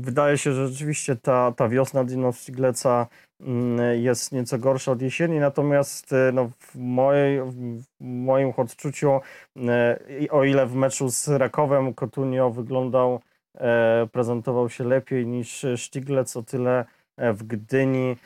wydaje 0.00 0.38
się, 0.38 0.52
że 0.52 0.68
rzeczywiście 0.68 1.16
ta, 1.16 1.52
ta 1.52 1.68
wiosna 1.68 2.04
Dino 2.04 2.32
Stigleca 2.32 3.06
mm, 3.40 4.02
jest 4.02 4.32
nieco 4.32 4.58
gorsza 4.58 4.92
od 4.92 5.02
jesieni, 5.02 5.38
natomiast 5.38 6.12
e, 6.12 6.32
no, 6.32 6.50
w, 6.58 6.76
mojej, 6.76 7.40
w 7.42 7.84
moim 8.00 8.52
odczuciu, 8.56 9.20
e, 9.56 9.98
o 10.30 10.44
ile 10.44 10.66
w 10.66 10.74
meczu 10.74 11.08
z 11.08 11.28
Rakowem 11.28 11.94
Cotunio 11.94 12.50
wyglądał, 12.50 13.20
e, 13.54 14.08
prezentował 14.12 14.68
się 14.70 14.84
lepiej 14.84 15.26
niż 15.26 15.66
Stiglec, 15.76 16.36
o 16.36 16.42
tyle 16.42 16.84
w 17.18 17.44
Gdyni 17.44 18.16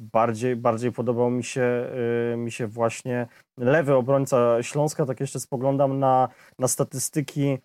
bardziej, 0.00 0.56
bardziej 0.56 0.92
podobał 0.92 1.30
mi 1.30 1.44
się, 1.44 1.90
mi 2.36 2.52
się 2.52 2.66
właśnie 2.66 3.26
lewy 3.58 3.94
obrońca 3.94 4.62
Śląska. 4.62 5.06
Tak 5.06 5.20
jeszcze 5.20 5.40
spoglądam 5.40 5.98
na, 5.98 6.28
na 6.58 6.68
statystyki 6.68 7.58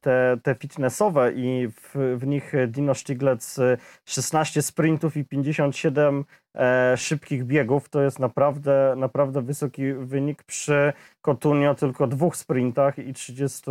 te, 0.00 0.38
te 0.42 0.54
fitnessowe 0.54 1.32
i 1.32 1.68
w, 1.68 2.16
w 2.18 2.26
nich 2.26 2.52
Dino 2.68 2.94
Stiglec 2.94 3.60
16 4.04 4.62
sprintów 4.62 5.16
i 5.16 5.24
57 5.24 6.24
e, 6.54 6.96
szybkich 6.96 7.44
biegów. 7.44 7.88
To 7.88 8.02
jest 8.02 8.18
naprawdę, 8.18 8.94
naprawdę 8.96 9.42
wysoki 9.42 9.92
wynik 9.92 10.42
przy 10.42 10.92
Cotunio 11.22 11.74
tylko 11.74 12.06
dwóch 12.06 12.36
sprintach 12.36 12.98
i 12.98 13.12
30 13.12 13.70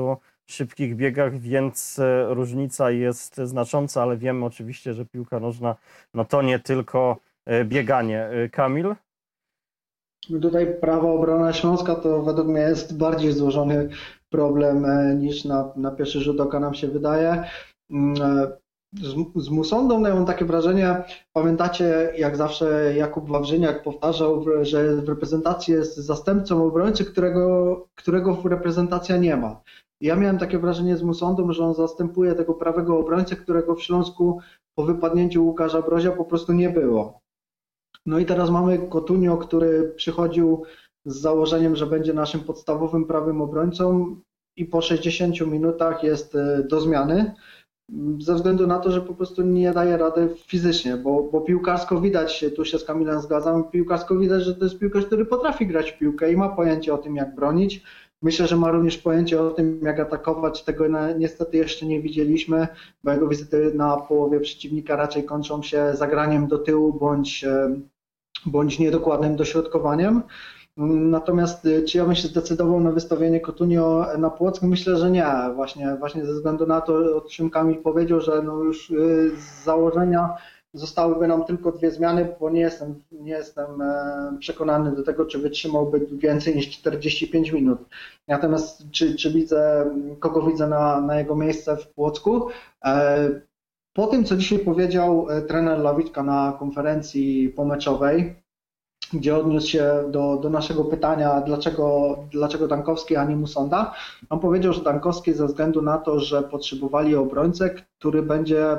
szybkich 0.49 0.95
biegach, 0.95 1.39
więc 1.39 1.99
e, 1.99 2.33
różnica 2.33 2.91
jest 2.91 3.37
znacząca, 3.37 4.01
ale 4.01 4.17
wiemy 4.17 4.45
oczywiście, 4.45 4.93
że 4.93 5.05
piłka 5.05 5.39
nożna 5.39 5.75
no 6.13 6.25
to 6.25 6.41
nie 6.41 6.59
tylko 6.59 7.17
e, 7.45 7.65
bieganie. 7.65 8.25
E, 8.25 8.49
Kamil? 8.49 8.95
Tutaj 10.41 10.75
prawa 10.81 11.09
obrona 11.11 11.53
Śląska 11.53 11.95
to 11.95 12.21
według 12.21 12.47
mnie 12.47 12.61
jest 12.61 12.97
bardziej 12.97 13.31
złożony 13.31 13.89
problem 14.29 14.85
niż 15.19 15.45
na, 15.45 15.73
na 15.75 15.91
pierwszy 15.91 16.19
rzut 16.19 16.39
oka 16.39 16.59
nam 16.59 16.73
się 16.73 16.87
wydaje. 16.87 17.43
Mm, 17.91 18.15
z, 18.93 19.15
z 19.35 19.49
Musondą 19.49 20.25
takie 20.25 20.45
wrażenie, 20.45 21.03
pamiętacie 21.33 22.13
jak 22.17 22.37
zawsze 22.37 22.93
Jakub 22.95 23.29
Wawrzyniak 23.29 23.83
powtarzał, 23.83 24.45
że 24.61 24.95
w 24.95 25.09
reprezentacji 25.09 25.73
jest 25.73 25.97
zastępcą 25.97 26.65
obrońcy, 26.65 27.05
którego, 27.05 27.87
którego 27.95 28.37
reprezentacja 28.45 29.17
nie 29.17 29.37
ma. 29.37 29.61
Ja 30.01 30.15
miałem 30.15 30.37
takie 30.37 30.59
wrażenie 30.59 30.97
z 30.97 31.03
Musondą, 31.03 31.51
że 31.51 31.65
on 31.65 31.73
zastępuje 31.73 32.35
tego 32.35 32.53
prawego 32.53 32.99
obrońcę, 32.99 33.35
którego 33.35 33.75
w 33.75 33.83
Śląsku 33.83 34.39
po 34.75 34.83
wypadnięciu 34.83 35.45
Łukasza 35.45 35.81
Brozia 35.81 36.11
po 36.11 36.25
prostu 36.25 36.53
nie 36.53 36.69
było. 36.69 37.19
No 38.05 38.19
i 38.19 38.25
teraz 38.25 38.49
mamy 38.49 38.77
Kotunio, 38.77 39.37
który 39.37 39.93
przychodził 39.95 40.63
z 41.05 41.15
założeniem, 41.15 41.75
że 41.75 41.87
będzie 41.87 42.13
naszym 42.13 42.41
podstawowym 42.41 43.05
prawym 43.05 43.41
obrońcą 43.41 44.15
i 44.57 44.65
po 44.65 44.81
60 44.81 45.41
minutach 45.41 46.03
jest 46.03 46.35
e, 46.35 46.63
do 46.63 46.81
zmiany 46.81 47.33
ze 48.19 48.35
względu 48.35 48.67
na 48.67 48.79
to, 48.79 48.91
że 48.91 49.01
po 49.01 49.13
prostu 49.13 49.41
nie 49.41 49.71
daje 49.71 49.97
rady 49.97 50.29
fizycznie, 50.47 50.97
bo, 50.97 51.23
bo 51.23 51.41
piłkarsko 51.41 52.01
widać, 52.01 52.45
tu 52.55 52.65
się 52.65 52.79
z 52.79 52.83
Kamilem 52.83 53.21
zgadzam, 53.21 53.71
piłkarsko 53.71 54.17
widać, 54.17 54.43
że 54.43 54.55
to 54.55 54.63
jest 54.63 54.79
piłkarz, 54.79 55.05
który 55.05 55.25
potrafi 55.25 55.67
grać 55.67 55.91
w 55.91 55.97
piłkę 55.97 56.31
i 56.31 56.37
ma 56.37 56.49
pojęcie 56.49 56.93
o 56.93 56.97
tym, 56.97 57.15
jak 57.15 57.35
bronić. 57.35 57.83
Myślę, 58.21 58.47
że 58.47 58.57
ma 58.57 58.71
również 58.71 58.97
pojęcie 58.97 59.41
o 59.41 59.51
tym, 59.51 59.79
jak 59.83 59.99
atakować. 59.99 60.63
Tego 60.63 60.85
niestety 61.17 61.57
jeszcze 61.57 61.85
nie 61.85 62.01
widzieliśmy, 62.01 62.67
bo 63.03 63.11
jego 63.11 63.27
wizyty 63.27 63.73
na 63.75 63.97
połowie 63.97 64.39
przeciwnika 64.39 64.95
raczej 64.95 65.23
kończą 65.23 65.63
się 65.63 65.91
zagraniem 65.93 66.47
do 66.47 66.57
tyłu 66.57 66.93
bądź, 66.93 67.43
e, 67.43 67.79
bądź 68.45 68.79
niedokładnym 68.79 69.35
dośrodkowaniem. 69.35 70.21
Natomiast 70.77 71.65
y, 71.65 71.83
czy 71.83 71.97
ja 71.97 72.05
bym 72.05 72.15
się 72.15 72.27
zdecydował 72.27 72.79
na 72.79 72.91
wystawienie 72.91 73.39
Kotunio 73.39 74.05
na 74.17 74.29
Płock? 74.29 74.61
Myślę, 74.61 74.97
że 74.97 75.11
nie. 75.11 75.25
Właśnie, 75.55 75.95
właśnie 75.99 76.25
ze 76.25 76.33
względu 76.33 76.67
na 76.67 76.81
to, 76.81 76.93
o 76.93 77.21
czym 77.21 77.49
Kamil 77.49 77.77
powiedział, 77.77 78.21
że 78.21 78.41
no 78.41 78.63
już 78.63 78.89
y, 78.89 79.31
z 79.37 79.63
założenia 79.63 80.29
zostałyby 80.73 81.27
nam 81.27 81.45
tylko 81.45 81.71
dwie 81.71 81.91
zmiany, 81.91 82.35
bo 82.39 82.49
nie 82.49 82.61
jestem, 82.61 83.03
nie 83.11 83.31
jestem 83.31 83.81
e, 83.81 84.37
przekonany 84.39 84.95
do 84.95 85.03
tego, 85.03 85.25
czy 85.25 85.39
wytrzymałby 85.39 86.07
więcej 86.11 86.55
niż 86.55 86.69
45 86.69 87.51
minut. 87.51 87.79
Natomiast 88.27 88.91
czy, 88.91 89.15
czy 89.15 89.31
widzę, 89.33 89.91
kogo 90.19 90.41
widzę 90.41 90.67
na, 90.67 91.01
na 91.01 91.19
jego 91.19 91.35
miejsce 91.35 91.77
w 91.77 91.87
Płocku? 91.87 92.47
E, 92.85 93.29
po 93.93 94.07
tym, 94.07 94.25
co 94.25 94.37
dzisiaj 94.37 94.59
powiedział 94.59 95.27
e, 95.29 95.41
trener 95.41 95.79
Lawiczka 95.79 96.23
na 96.23 96.55
konferencji 96.59 97.49
pomeczowej, 97.49 98.35
gdzie 99.13 99.37
odniósł 99.37 99.67
się 99.67 100.03
do, 100.11 100.37
do 100.37 100.49
naszego 100.49 100.85
pytania, 100.85 101.41
dlaczego, 101.41 102.17
dlaczego 102.31 102.67
Dankowski, 102.67 103.15
a 103.15 103.25
nie 103.25 103.35
Musonda. 103.35 103.93
On 104.29 104.39
powiedział, 104.39 104.73
że 104.73 104.83
Dankowski 104.83 105.33
ze 105.33 105.47
względu 105.47 105.81
na 105.81 105.97
to, 105.97 106.19
że 106.19 106.43
potrzebowali 106.43 107.15
obrońcę, 107.15 107.69
który 107.69 108.21
będzie, 108.21 108.77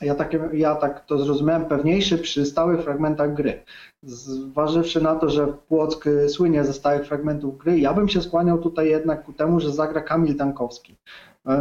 ja 0.00 0.14
tak, 0.14 0.36
ja 0.52 0.74
tak 0.74 1.06
to 1.06 1.18
zrozumiałem, 1.18 1.64
pewniejszy 1.64 2.18
przy 2.18 2.46
stałych 2.46 2.82
fragmentach 2.82 3.34
gry. 3.34 3.62
Zważywszy 4.02 5.02
na 5.02 5.14
to, 5.14 5.30
że 5.30 5.46
Płock 5.46 6.04
słynie 6.28 6.64
ze 6.64 6.72
stałych 6.72 7.06
fragmentów 7.06 7.58
gry, 7.58 7.78
ja 7.78 7.94
bym 7.94 8.08
się 8.08 8.22
skłaniał 8.22 8.58
tutaj 8.58 8.88
jednak 8.88 9.24
ku 9.24 9.32
temu, 9.32 9.60
że 9.60 9.72
zagra 9.72 10.00
Kamil 10.00 10.36
Dankowski. 10.36 10.96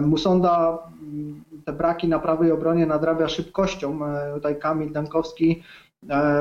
Musonda 0.01 0.79
te 1.65 1.73
braki 1.73 2.07
na 2.07 2.19
prawej 2.19 2.51
obronie 2.51 2.85
nadrabia 2.85 3.27
szybkością. 3.27 3.99
Tutaj 4.33 4.59
Kamil 4.59 4.91
Dankowski 4.91 5.63
E, 5.84 5.84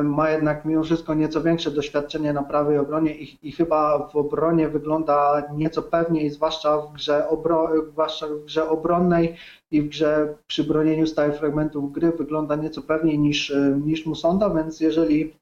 ma 0.02 0.30
jednak 0.30 0.64
mimo 0.64 0.82
wszystko 0.82 1.14
nieco 1.14 1.42
większe 1.42 1.70
doświadczenie 1.70 2.32
na 2.32 2.42
prawej 2.42 2.78
obronie 2.78 3.14
i, 3.16 3.48
i 3.48 3.52
chyba 3.52 4.08
w 4.08 4.16
obronie 4.16 4.68
wygląda 4.68 5.42
nieco 5.54 5.82
pewniej, 5.82 6.30
zwłaszcza 6.30 6.78
w 6.78 6.92
grze, 6.92 7.28
obro, 7.28 7.70
zwłaszcza 7.92 8.26
w 8.26 8.44
grze 8.44 8.68
obronnej 8.68 9.36
i 9.70 9.82
w 9.82 9.88
grze 9.88 10.34
przy 10.46 10.64
bronieniu 10.64 11.06
stałych 11.06 11.36
fragmentów 11.36 11.92
gry 11.92 12.12
wygląda 12.12 12.56
nieco 12.56 12.82
pewniej 12.82 13.18
niż, 13.18 13.50
e, 13.50 13.80
niż 13.84 14.06
Musonda, 14.06 14.50
więc 14.50 14.80
jeżeli 14.80 15.34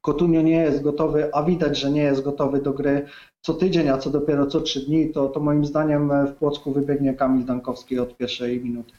Kotunio 0.00 0.42
nie 0.42 0.56
jest 0.56 0.82
gotowy, 0.82 1.30
a 1.34 1.42
widać, 1.42 1.78
że 1.78 1.90
nie 1.90 2.02
jest 2.02 2.22
gotowy 2.22 2.62
do 2.62 2.72
gry 2.72 3.06
co 3.42 3.54
tydzień, 3.54 3.88
a 3.88 3.98
co 3.98 4.10
dopiero 4.10 4.46
co 4.46 4.60
trzy 4.60 4.80
dni, 4.80 5.12
to, 5.12 5.28
to 5.28 5.40
moim 5.40 5.64
zdaniem 5.64 6.26
w 6.26 6.32
Płocku 6.32 6.72
wybiegnie 6.72 7.14
Kamil 7.14 7.44
Dankowski 7.44 7.98
od 7.98 8.16
pierwszej 8.16 8.64
minuty. 8.64 8.92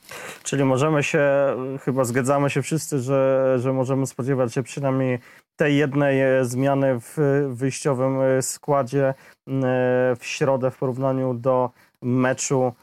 Czyli 0.43 0.64
możemy 0.64 1.04
się, 1.04 1.22
chyba 1.82 2.04
zgadzamy 2.04 2.49
się 2.49 2.62
wszyscy, 2.62 2.99
że, 2.99 3.54
że 3.60 3.74
możemy 3.74 4.08
spodziewać 4.08 4.54
się 4.54 4.64
przynajmniej 4.64 5.20
tej 5.56 5.78
jednej 5.78 6.22
zmiany 6.41 6.99
w 6.99 7.18
wyjściowym 7.49 8.18
składzie 8.41 9.06
e, 9.08 9.14
w 10.20 10.26
środę 10.26 10.72
w 10.72 10.78
porównaniu 10.78 11.34
do 11.34 11.70
meczu 12.02 12.74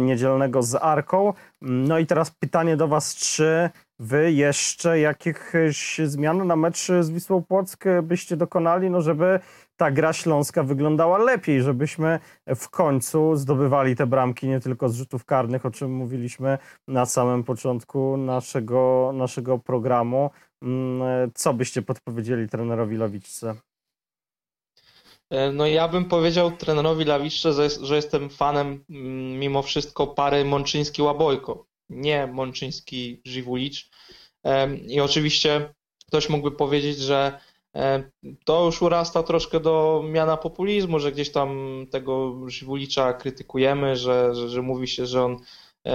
niedzielnego 0.00 0.62
z 0.62 0.74
Arką. 0.74 1.32
No 1.62 1.98
i 1.98 2.06
teraz 2.06 2.30
pytanie 2.30 2.76
do 2.76 2.88
Was, 2.88 3.14
czy 3.14 3.70
Wy 3.98 4.32
jeszcze 4.32 5.00
jakieś 5.00 5.98
zmiany 6.04 6.44
na 6.44 6.56
mecz 6.56 6.86
z 7.00 7.10
Wisłą 7.10 7.42
Płock 7.42 7.84
byście 8.02 8.36
dokonali, 8.36 8.90
no 8.90 9.02
żeby 9.02 9.40
ta 9.76 9.90
gra 9.90 10.12
śląska 10.12 10.62
wyglądała 10.62 11.18
lepiej, 11.18 11.62
żebyśmy 11.62 12.20
w 12.56 12.68
końcu 12.68 13.36
zdobywali 13.36 13.96
te 13.96 14.06
bramki 14.06 14.48
nie 14.48 14.60
tylko 14.60 14.88
z 14.88 14.96
rzutów 14.96 15.24
karnych, 15.24 15.66
o 15.66 15.70
czym 15.70 15.92
mówiliśmy 15.92 16.58
na 16.88 17.06
samym 17.06 17.44
początku 17.44 18.16
naszego, 18.16 19.10
naszego 19.14 19.58
programu. 19.58 20.30
Mm, 20.62 21.30
co 21.34 21.54
byście 21.54 21.82
podpowiedzieli 21.82 22.48
trenerowi 22.48 22.96
Lawiczce? 22.96 23.54
E, 25.30 25.52
no 25.52 25.66
ja 25.66 25.88
bym 25.88 26.04
powiedział 26.04 26.50
trenerowi 26.50 27.04
Lawiczce, 27.04 27.52
że, 27.52 27.70
że 27.70 27.96
jestem 27.96 28.30
fanem 28.30 28.84
mm, 28.90 29.38
mimo 29.38 29.62
wszystko 29.62 30.06
pary 30.06 30.44
Mączyński-Łabojko, 30.44 31.64
nie 31.88 32.26
Mączyński-Żywulicz. 32.26 33.90
I 34.86 35.00
oczywiście 35.00 35.74
ktoś 36.08 36.28
mógłby 36.28 36.50
powiedzieć, 36.50 36.98
że 36.98 37.40
to 38.44 38.64
już 38.64 38.82
urasta 38.82 39.22
troszkę 39.22 39.60
do 39.60 40.04
miana 40.04 40.36
populizmu, 40.36 40.98
że 40.98 41.12
gdzieś 41.12 41.32
tam 41.32 41.80
tego 41.90 42.40
Żywulicza 42.46 43.12
krytykujemy, 43.12 43.96
że, 43.96 44.34
że, 44.34 44.48
że 44.48 44.62
mówi 44.62 44.88
się, 44.88 45.06
że 45.06 45.24
on 45.24 45.36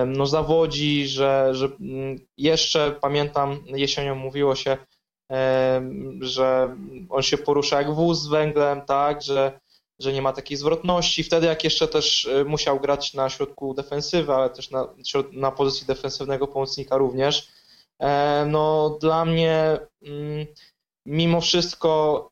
no, 0.08 0.26
zawodzi, 0.26 1.08
że, 1.08 1.50
że 1.52 1.66
mm, 1.66 2.20
jeszcze 2.38 2.92
pamiętam 3.02 3.60
jesienią 3.66 4.16
mówiło 4.16 4.56
się, 4.56 4.78
że 6.22 6.78
on 7.10 7.22
się 7.22 7.38
porusza 7.38 7.78
jak 7.78 7.94
wóz 7.94 8.22
z 8.22 8.28
węglem, 8.28 8.82
tak, 8.82 9.22
że, 9.22 9.60
że 10.04 10.14
nie 10.14 10.22
ma 10.22 10.34
takiej 10.34 10.58
zwrotności. 10.58 11.24
Wtedy 11.24 11.48
jak 11.48 11.64
jeszcze 11.64 11.88
też 11.88 12.30
musiał 12.46 12.80
grać 12.80 13.14
na 13.14 13.30
środku 13.30 13.74
defensywy, 13.74 14.34
ale 14.34 14.50
też 14.50 14.72
na, 14.72 14.88
na 15.32 15.52
pozycji 15.52 15.88
defensywnego 15.88 16.48
pomocnika 16.48 16.98
również. 16.98 17.52
No 18.46 18.98
dla 19.02 19.26
mnie 19.26 19.80
mm, 20.04 20.46
mimo 21.06 21.42
wszystko 21.42 22.30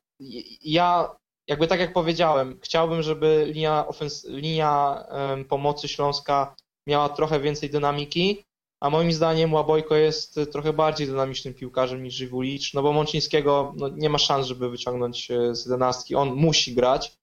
ja, 0.62 1.16
jakby 1.48 1.66
tak 1.66 1.80
jak 1.80 1.92
powiedziałem, 1.92 2.58
chciałbym, 2.62 3.02
żeby 3.02 3.46
linia, 3.48 3.84
ofens- 3.88 4.28
linia 4.28 5.04
pomocy 5.48 5.88
Śląska 5.88 6.54
miała 6.86 7.08
trochę 7.08 7.40
więcej 7.40 7.70
dynamiki, 7.70 8.44
a 8.80 8.90
moim 8.90 9.12
zdaniem 9.12 9.54
Łabojko 9.54 9.96
jest 9.96 10.40
trochę 10.52 10.72
bardziej 10.72 11.06
dynamicznym 11.06 11.54
piłkarzem 11.54 12.02
niż 12.02 12.14
Żywulicz, 12.14 12.74
no 12.74 12.82
bo 12.82 12.92
Mączyńskiego 12.92 13.74
no, 13.76 13.88
nie 13.88 14.10
ma 14.10 14.18
szans, 14.18 14.46
żeby 14.46 14.70
wyciągnąć 14.70 15.30
e, 15.30 15.54
z 15.54 15.64
jedenastki, 15.64 16.14
on 16.14 16.34
musi 16.34 16.74
grać. 16.74 17.19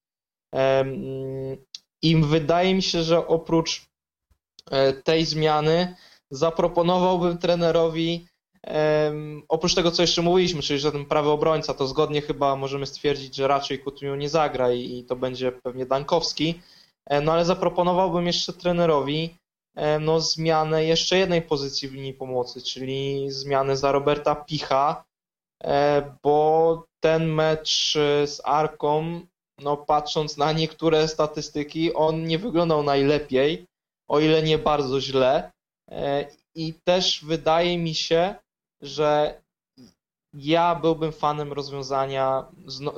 I 2.01 2.15
wydaje 2.15 2.75
mi 2.75 2.81
się, 2.81 3.03
że 3.03 3.27
oprócz 3.27 3.85
e, 4.71 4.93
tej 4.93 5.25
zmiany 5.25 5.95
zaproponowałbym 6.31 7.37
trenerowi 7.37 8.27
oprócz 9.47 9.75
tego, 9.75 9.91
co 9.91 10.01
jeszcze 10.01 10.21
mówiliśmy, 10.21 10.61
czyli 10.61 10.79
że 10.79 10.91
ten 10.91 11.05
prawy 11.05 11.29
obrońca, 11.29 11.73
to 11.73 11.87
zgodnie 11.87 12.21
chyba 12.21 12.55
możemy 12.55 12.85
stwierdzić, 12.85 13.35
że 13.35 13.47
raczej 13.47 13.83
Coutinho 13.83 14.15
nie 14.15 14.29
zagra 14.29 14.71
i, 14.71 15.03
to 15.03 15.15
będzie 15.15 15.51
pewnie 15.51 15.85
Dankowski. 15.85 16.61
E, 17.05 17.21
no 17.21 17.33
ale 17.33 17.45
zaproponowałbym 17.45 18.27
jeszcze 18.27 18.53
trenerowi 18.53 19.37
e, 19.75 19.99
no, 19.99 20.19
zmianę 20.19 20.85
jeszcze 20.85 21.17
jednej 21.17 21.41
pozycji 21.41 21.87
w 21.87 21.93
linii 21.93 22.13
pomocy, 22.13 22.61
czyli 22.61 23.31
zmianę 23.31 23.77
za 23.77 23.91
Roberta 23.91 24.35
Picha, 24.35 25.03
bo 26.23 26.85
ten 26.99 27.27
mecz 27.33 27.93
z 28.25 28.41
Arką, 28.43 29.21
no 29.61 29.77
patrząc 29.77 30.37
na 30.37 30.51
niektóre 30.51 31.07
statystyki, 31.07 31.93
on 31.93 32.25
nie 32.25 32.39
wyglądał 32.39 32.83
najlepiej, 32.83 33.65
o 34.07 34.19
ile 34.19 34.43
nie 34.43 34.57
bardzo 34.57 35.01
źle. 35.01 35.51
I 36.55 36.73
też 36.83 37.25
wydaje 37.25 37.77
mi 37.77 37.95
się, 37.95 38.35
że 38.81 39.41
ja 40.33 40.75
byłbym 40.75 41.11
fanem 41.11 41.53
rozwiązania, 41.53 42.45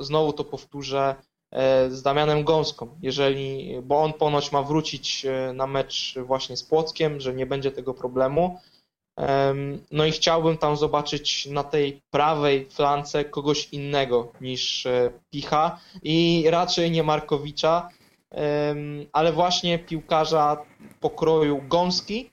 znowu 0.00 0.32
to 0.32 0.44
powtórzę, 0.44 1.14
e, 1.50 1.90
z 1.90 2.02
Damianem 2.02 2.44
Gąską, 2.44 2.98
jeżeli, 3.02 3.74
bo 3.82 4.02
on 4.02 4.12
ponoć 4.12 4.52
ma 4.52 4.62
wrócić 4.62 5.24
e, 5.24 5.52
na 5.52 5.66
mecz 5.66 6.14
właśnie 6.26 6.56
z 6.56 6.64
Płockiem, 6.64 7.20
że 7.20 7.34
nie 7.34 7.46
będzie 7.46 7.72
tego 7.72 7.94
problemu. 7.94 8.60
No 9.90 10.06
i 10.06 10.10
chciałbym 10.10 10.58
tam 10.58 10.76
zobaczyć 10.76 11.46
na 11.46 11.64
tej 11.64 12.00
prawej 12.10 12.66
flance 12.70 13.24
kogoś 13.24 13.68
innego 13.72 14.32
niż 14.40 14.86
e, 14.86 15.10
Picha 15.30 15.78
i 16.02 16.44
raczej 16.50 16.90
nie 16.90 17.02
Markowicza, 17.02 17.88
ale 19.12 19.32
właśnie 19.32 19.78
piłkarza 19.78 20.56
pokroju 21.00 21.62
Gąski 21.68 22.30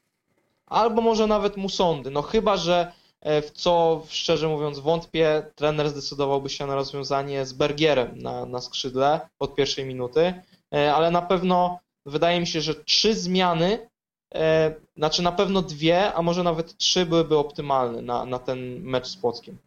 albo 0.66 1.02
może 1.02 1.28
nawet 1.28 1.58
Musondy. 1.58 2.12
No 2.12 2.22
chyba, 2.22 2.58
że 2.58 2.92
E, 3.22 3.42
w 3.42 3.52
co 3.52 4.04
szczerze 4.10 4.48
mówiąc 4.48 4.80
wątpię, 4.80 5.44
trener 5.56 5.90
zdecydowałby 5.90 6.50
się 6.50 6.66
na 6.66 6.76
rozwiązanie 6.76 7.46
z 7.46 7.54
Bergierem 7.54 8.18
na, 8.18 8.46
na 8.46 8.62
skrzydle 8.62 9.30
od 9.40 9.56
pierwszej 9.56 9.86
minuty, 9.86 10.34
e, 10.74 10.96
ale 10.96 11.12
na 11.12 11.22
pewno 11.22 11.80
wydaje 12.06 12.40
mi 12.40 12.48
się, 12.48 12.62
że 12.62 12.76
trzy 12.76 13.16
zmiany 13.16 13.90
e, 14.36 14.74
znaczy 14.98 15.24
na 15.24 15.32
pewno 15.32 15.62
dwie, 15.62 16.14
a 16.14 16.22
może 16.22 16.44
nawet 16.44 16.78
trzy 16.78 17.06
byłyby 17.06 17.38
optymalne 17.38 18.02
na, 18.02 18.26
na 18.26 18.40
ten 18.40 18.82
mecz 18.82 19.08
z 19.08 19.18
Płockiem. 19.18 19.58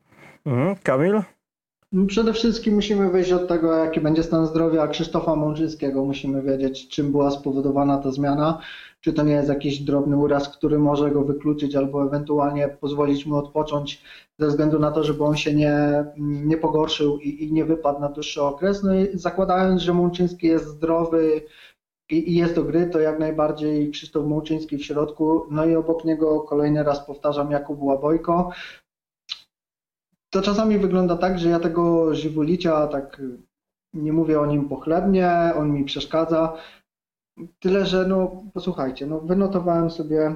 Mhm. 0.47 0.77
Kamil? 0.77 1.23
No, 1.93 2.07
przede 2.07 2.33
wszystkim 2.33 2.75
musimy 2.75 3.11
wyjść 3.11 3.33
od 3.33 3.49
tego, 3.49 3.75
jaki 3.75 4.01
będzie 4.01 4.23
stan 4.23 4.47
zdrowia 4.47 4.89
Krzysztofa 4.89 5.37
Mączyńskiego. 5.37 6.05
Musimy 6.05 6.43
wiedzieć, 6.43 6.89
czym 6.89 7.13
była 7.13 7.31
spowodowana 7.31 7.99
ta 7.99 8.13
zmiana. 8.13 8.61
Czy 9.01 9.13
to 9.13 9.23
nie 9.23 9.33
jest 9.33 9.49
jakiś 9.49 9.79
drobny 9.79 10.17
uraz, 10.17 10.49
który 10.49 10.79
może 10.79 11.11
go 11.11 11.25
wykluczyć, 11.25 11.77
albo 11.77 12.05
ewentualnie 12.05 12.69
pozwolić 12.69 13.27
mu 13.27 13.37
odpocząć 13.37 14.03
ze 14.39 14.47
względu 14.47 14.79
na 14.79 14.91
to, 14.91 15.05
żeby 15.05 15.25
on 15.25 15.37
się 15.37 15.55
nie, 15.55 16.05
nie 16.17 16.57
pogorszył 16.57 17.19
i, 17.19 17.45
i 17.45 17.53
nie 17.53 17.65
wypadł 17.65 18.01
na 18.01 18.09
dłuższy 18.09 18.43
okres. 18.43 18.83
No 18.83 18.95
i 18.95 19.09
zakładając, 19.15 19.83
że 19.83 19.95
Mączyński 19.95 20.47
jest 20.47 20.67
zdrowy 20.67 21.43
i, 22.13 22.35
jest 22.35 22.55
do 22.55 22.65
gry, 22.65 22.87
to 22.87 23.01
jak 23.01 23.19
najbardziej 23.19 23.91
Krzysztof 23.91 24.27
Mączyński 24.27 24.79
w 24.79 24.85
środku. 24.85 25.47
No 25.51 25.67
i 25.67 25.77
obok 25.77 26.05
niego 26.05 26.41
kolejny 26.41 26.83
raz 26.83 27.07
powtarzam 27.07 27.51
Jakub 27.51 27.83
Łabojko 27.83 28.51
to 30.31 30.43
czasami 30.43 30.79
wygląda 30.79 31.17
tak, 31.17 31.39
że 31.39 31.49
ja 31.49 31.61
tego 31.61 32.15
Żywulicia 32.15 32.87
tak 32.87 33.23
nie 33.95 34.13
mówię 34.13 34.41
o 34.41 34.47
nim 34.47 34.69
pochlebnie, 34.69 35.33
on 35.57 35.73
mi 35.73 35.85
przeszkadza. 35.85 36.57
Tyle, 37.59 37.87
że 37.87 38.07
no 38.07 38.43
posłuchajcie, 38.55 39.07
no 39.07 39.21
wynotowałem 39.21 39.91
sobie 39.91 40.35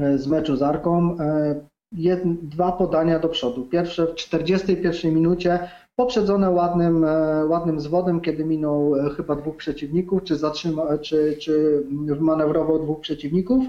e, 0.00 0.18
z 0.18 0.26
meczu 0.26 0.56
z 0.56 0.62
Arką 0.62 1.16
e, 1.20 1.66
jed, 1.92 2.22
dwa 2.48 2.72
podania 2.72 3.18
do 3.18 3.28
przodu. 3.28 3.66
Pierwsze 3.66 4.06
w 4.06 4.14
41 4.14 5.14
minucie, 5.14 5.70
poprzedzone 5.96 6.50
ładnym, 6.50 7.04
e, 7.04 7.46
ładnym 7.46 7.80
zwodem, 7.80 8.20
kiedy 8.20 8.44
minął 8.44 8.94
chyba 9.16 9.36
dwóch 9.36 9.56
przeciwników, 9.56 10.24
czy, 10.24 10.36
zatrzyma, 10.36 10.98
czy, 10.98 11.36
czy 11.40 11.82
manewrował 12.20 12.82
dwóch 12.82 13.00
przeciwników. 13.00 13.64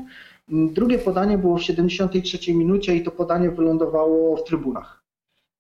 Drugie 0.48 1.00
podanie 1.00 1.38
było 1.38 1.58
w 1.58 1.64
73 1.64 2.54
minucie 2.54 2.96
i 2.96 3.04
to 3.04 3.12
podanie 3.12 3.52
wylądowało 3.52 4.38
w 4.38 4.44
trybunach. 4.44 5.04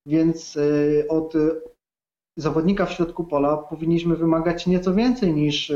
Więc 0.06 0.58
od 1.10 1.34
zawodnika 2.38 2.86
w 2.86 2.92
środku 2.92 3.24
pola 3.24 3.58
powinniśmy 3.58 4.16
wymagać 4.16 4.68
nieco 4.68 4.94
więcej 4.94 5.34
niż 5.34 5.74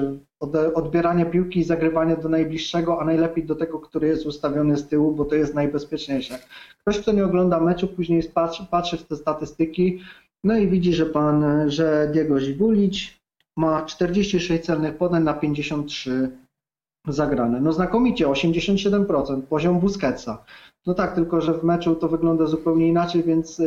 odbieranie 0.76 1.26
piłki 1.26 1.60
i 1.60 1.64
zagrywanie 1.64 2.18
do 2.18 2.30
najbliższego, 2.30 3.02
a 3.02 3.06
najlepiej 3.06 3.46
do 3.46 3.56
tego, 3.56 3.80
który 3.80 4.08
jest 4.08 4.26
ustawiony 4.26 4.78
z 4.78 4.88
tyłu, 4.88 5.12
bo 5.12 5.26
to 5.26 5.36
jest 5.36 5.54
najbezpieczniejsze. 5.54 6.40
Ktoś, 6.82 7.00
kto 7.00 7.12
nie 7.12 7.26
ogląda 7.26 7.60
meczu, 7.60 7.88
później 7.88 8.24
patrzy, 8.24 8.66
patrzy 8.72 8.98
w 8.98 9.04
te 9.04 9.16
statystyki, 9.16 10.00
no 10.44 10.58
i 10.58 10.68
widzi, 10.68 10.94
że 10.94 11.06
pan, 11.06 11.70
że 11.72 12.10
Diego 12.14 12.40
Zibulić 12.40 13.20
ma 13.58 13.86
46 13.86 14.66
celnych 14.66 14.98
podań 14.98 15.24
na 15.24 15.34
53 15.34 16.30
zagrane. 17.08 17.62
No 17.62 17.74
znakomicie, 17.74 18.28
87%, 18.28 19.42
poziom 19.42 19.80
Busquetsa. 19.80 20.46
No 20.86 20.94
tak, 20.94 21.16
tylko 21.16 21.42
że 21.42 21.54
w 21.54 21.64
meczu 21.64 21.96
to 21.96 22.08
wygląda 22.08 22.46
zupełnie 22.46 22.88
inaczej, 22.88 23.24
więc 23.24 23.62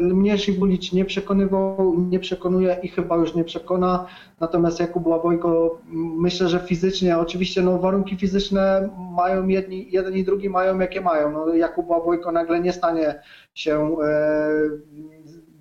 mnie 0.00 0.38
Szybulic 0.38 0.92
nie 0.92 1.04
przekonywał, 1.04 1.94
nie 2.10 2.20
przekonuje 2.20 2.76
i 2.82 2.88
chyba 2.88 3.16
już 3.16 3.34
nie 3.34 3.44
przekona. 3.44 4.06
Natomiast 4.40 4.80
Jakub 4.80 5.06
Łabojko, 5.06 5.78
myślę, 6.16 6.48
że 6.48 6.60
fizycznie, 6.60 7.18
oczywiście 7.18 7.62
no, 7.62 7.78
warunki 7.78 8.16
fizyczne 8.16 8.88
mają 9.16 9.48
jedni, 9.48 9.88
jeden 9.90 10.14
i 10.14 10.24
drugi 10.24 10.50
mają 10.50 10.78
jakie 10.78 11.00
mają. 11.00 11.32
No, 11.32 11.54
Jakub 11.54 11.88
Łabojko 11.88 12.32
nagle 12.32 12.60
nie 12.60 12.72
stanie 12.72 13.22
się 13.54 13.96
e, 14.02 14.58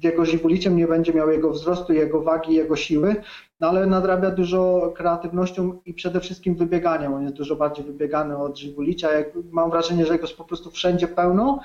jego 0.04 0.26
Zibuliciem, 0.26 0.78
nie 0.78 0.88
będzie 0.88 1.14
miał 1.14 1.30
jego 1.30 1.50
wzrostu, 1.50 1.94
jego 1.94 2.22
wagi, 2.22 2.54
jego 2.54 2.76
siły, 2.76 3.16
no 3.60 3.70
ale 3.70 3.86
nadrabia 3.86 4.32
dużo 4.32 4.94
kreatywnością 4.96 5.80
i 5.86 5.94
przede 5.94 6.20
wszystkim 6.20 6.56
wybieganiem. 6.56 7.14
On 7.14 7.24
jest 7.24 7.36
dużo 7.36 7.56
bardziej 7.56 7.86
wybiegany 7.86 8.38
od 8.38 8.60
Zibulicia. 8.60 9.10
Mam 9.52 9.72
wrażenie, 9.72 10.06
że 10.06 10.14
jego 10.14 10.26
jest 10.26 10.38
po 10.38 10.44
prostu 10.46 10.72
wszędzie 10.72 11.08
pełno, 11.08 11.60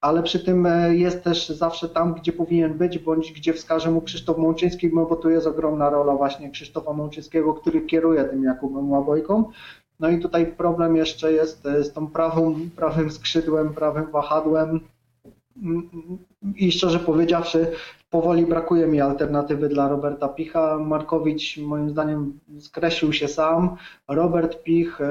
ale 0.00 0.22
przy 0.22 0.44
tym 0.44 0.66
e, 0.66 0.96
jest 0.96 1.24
też 1.24 1.48
zawsze 1.48 1.88
tam, 1.88 2.14
gdzie 2.14 2.32
powinien 2.32 2.74
być, 2.74 2.98
bądź 2.98 3.32
gdzie 3.32 3.52
wskaże 3.52 3.90
mu 3.90 4.00
Krzysztof 4.00 4.38
Mączyński, 4.38 4.90
no 4.94 5.06
bo 5.06 5.16
tu 5.16 5.30
jest 5.30 5.46
ogromna 5.46 5.90
rola 5.90 6.14
właśnie 6.14 6.50
Krzysztofa 6.50 6.92
Mączyńskiego, 6.92 7.54
który 7.54 7.82
kieruje 7.82 8.24
tym 8.24 8.44
Jakubem 8.44 8.90
Łabojką. 8.90 9.50
No 10.00 10.08
i 10.08 10.20
tutaj 10.20 10.46
problem 10.46 10.96
jeszcze 10.96 11.32
jest 11.32 11.66
e, 11.66 11.84
z 11.84 11.92
tą 11.92 12.06
prawą, 12.06 12.56
prawym 12.76 13.10
skrzydłem, 13.10 13.74
prawym 13.74 14.10
wahadłem 14.10 14.80
mm, 15.62 15.88
i 16.56 16.72
szczerze 16.72 16.98
powiedziawszy, 16.98 17.70
powoli 18.10 18.46
brakuje 18.46 18.86
mi 18.86 19.00
alternatywy 19.00 19.68
dla 19.68 19.88
Roberta 19.88 20.28
Picha. 20.28 20.78
Markowicz 20.78 21.58
moim 21.58 21.90
zdaniem 21.90 22.38
skreślił 22.60 23.12
się 23.12 23.28
sam. 23.28 23.76
Robert 24.08 24.62
Pich 24.62 25.00
e, 25.00 25.06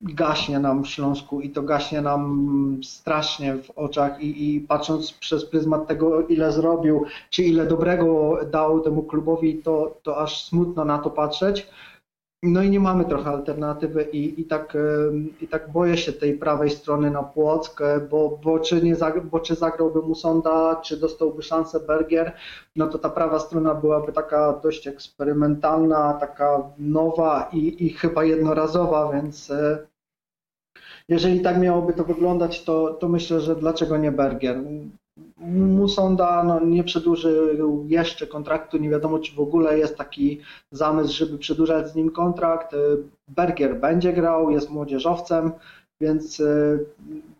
gaśnie 0.00 0.58
nam 0.58 0.84
w 0.84 0.88
Śląsku 0.88 1.40
i 1.40 1.50
to 1.50 1.62
gaśnie 1.62 2.00
nam 2.00 2.80
strasznie 2.84 3.56
w 3.56 3.70
oczach 3.70 4.22
i, 4.22 4.54
i, 4.54 4.60
patrząc 4.60 5.12
przez 5.12 5.44
pryzmat 5.44 5.86
tego, 5.86 6.26
ile 6.26 6.52
zrobił, 6.52 7.04
czy 7.30 7.42
ile 7.42 7.66
dobrego 7.66 8.38
dał 8.50 8.80
temu 8.80 9.02
klubowi, 9.02 9.62
to, 9.62 9.96
to 10.02 10.18
aż 10.18 10.44
smutno 10.44 10.84
na 10.84 10.98
to 10.98 11.10
patrzeć. 11.10 11.66
No 12.42 12.62
i 12.62 12.70
nie 12.70 12.80
mamy 12.80 13.04
trochę 13.04 13.30
alternatywy 13.30 14.02
i, 14.02 14.40
i, 14.40 14.44
tak, 14.44 14.76
i 15.40 15.48
tak 15.48 15.72
boję 15.72 15.96
się 15.96 16.12
tej 16.12 16.38
prawej 16.38 16.70
strony 16.70 17.10
na 17.10 17.22
Płock, 17.22 17.82
bo, 18.10 18.38
bo, 18.44 18.58
czy 18.58 18.82
nie 18.82 18.96
bo 19.30 19.40
czy 19.40 19.54
zagrałby 19.54 20.02
Musonda, 20.02 20.76
czy 20.76 20.96
dostałby 20.96 21.42
szansę 21.42 21.80
Bergier, 21.80 22.32
no 22.76 22.86
to 22.86 22.98
ta 22.98 23.10
prawa 23.10 23.38
strona 23.38 23.74
byłaby 23.74 24.12
taka 24.12 24.52
dość 24.52 24.86
eksperymentalna, 24.86 26.12
taka 26.12 26.62
nowa 26.78 27.48
i, 27.52 27.86
i 27.86 27.90
chyba 27.90 28.24
jednorazowa, 28.24 29.12
więc 29.12 29.50
e, 29.50 29.86
jeżeli 31.08 31.40
tak 31.40 31.58
miałoby 31.58 31.92
to 31.92 32.04
wyglądać, 32.04 32.64
to, 32.64 32.94
to 32.94 33.08
myślę, 33.08 33.40
że 33.40 33.56
dlaczego 33.56 33.96
nie 33.96 34.12
Bergier? 34.12 34.62
Musonda 35.36 36.44
no, 36.44 36.60
nie 36.60 36.84
przedłużył 36.84 37.86
jeszcze 37.88 38.26
kontraktu, 38.26 38.78
nie 38.78 38.90
wiadomo 38.90 39.18
czy 39.18 39.34
w 39.34 39.40
ogóle 39.40 39.78
jest 39.78 39.96
taki 39.96 40.40
zamysł, 40.70 41.14
żeby 41.14 41.38
przedłużać 41.38 41.88
z 41.88 41.94
nim 41.94 42.10
kontrakt. 42.10 42.76
Bergier 43.28 43.80
będzie 43.80 44.12
grał, 44.12 44.50
jest 44.50 44.70
młodzieżowcem, 44.70 45.52
więc 46.00 46.40
y, 46.40 46.86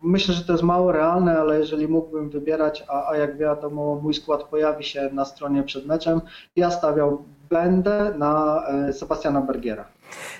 myślę, 0.01 0.33
że 0.33 0.43
to 0.43 0.51
jest 0.53 0.63
mało 0.63 0.91
realne, 0.91 1.39
ale 1.39 1.59
jeżeli 1.59 1.87
mógłbym 1.87 2.29
wybierać, 2.29 2.83
a, 2.87 3.09
a 3.09 3.17
jak 3.17 3.37
wiadomo 3.37 3.99
mój 4.03 4.13
skład 4.13 4.43
pojawi 4.43 4.83
się 4.83 5.09
na 5.13 5.25
stronie 5.25 5.63
przed 5.63 5.85
meczem, 5.85 6.21
ja 6.55 6.71
stawiał 6.71 7.23
będę 7.49 8.13
na 8.17 8.63
y, 8.89 8.93
Sebastiana 8.93 9.41
Bergiera. 9.41 9.85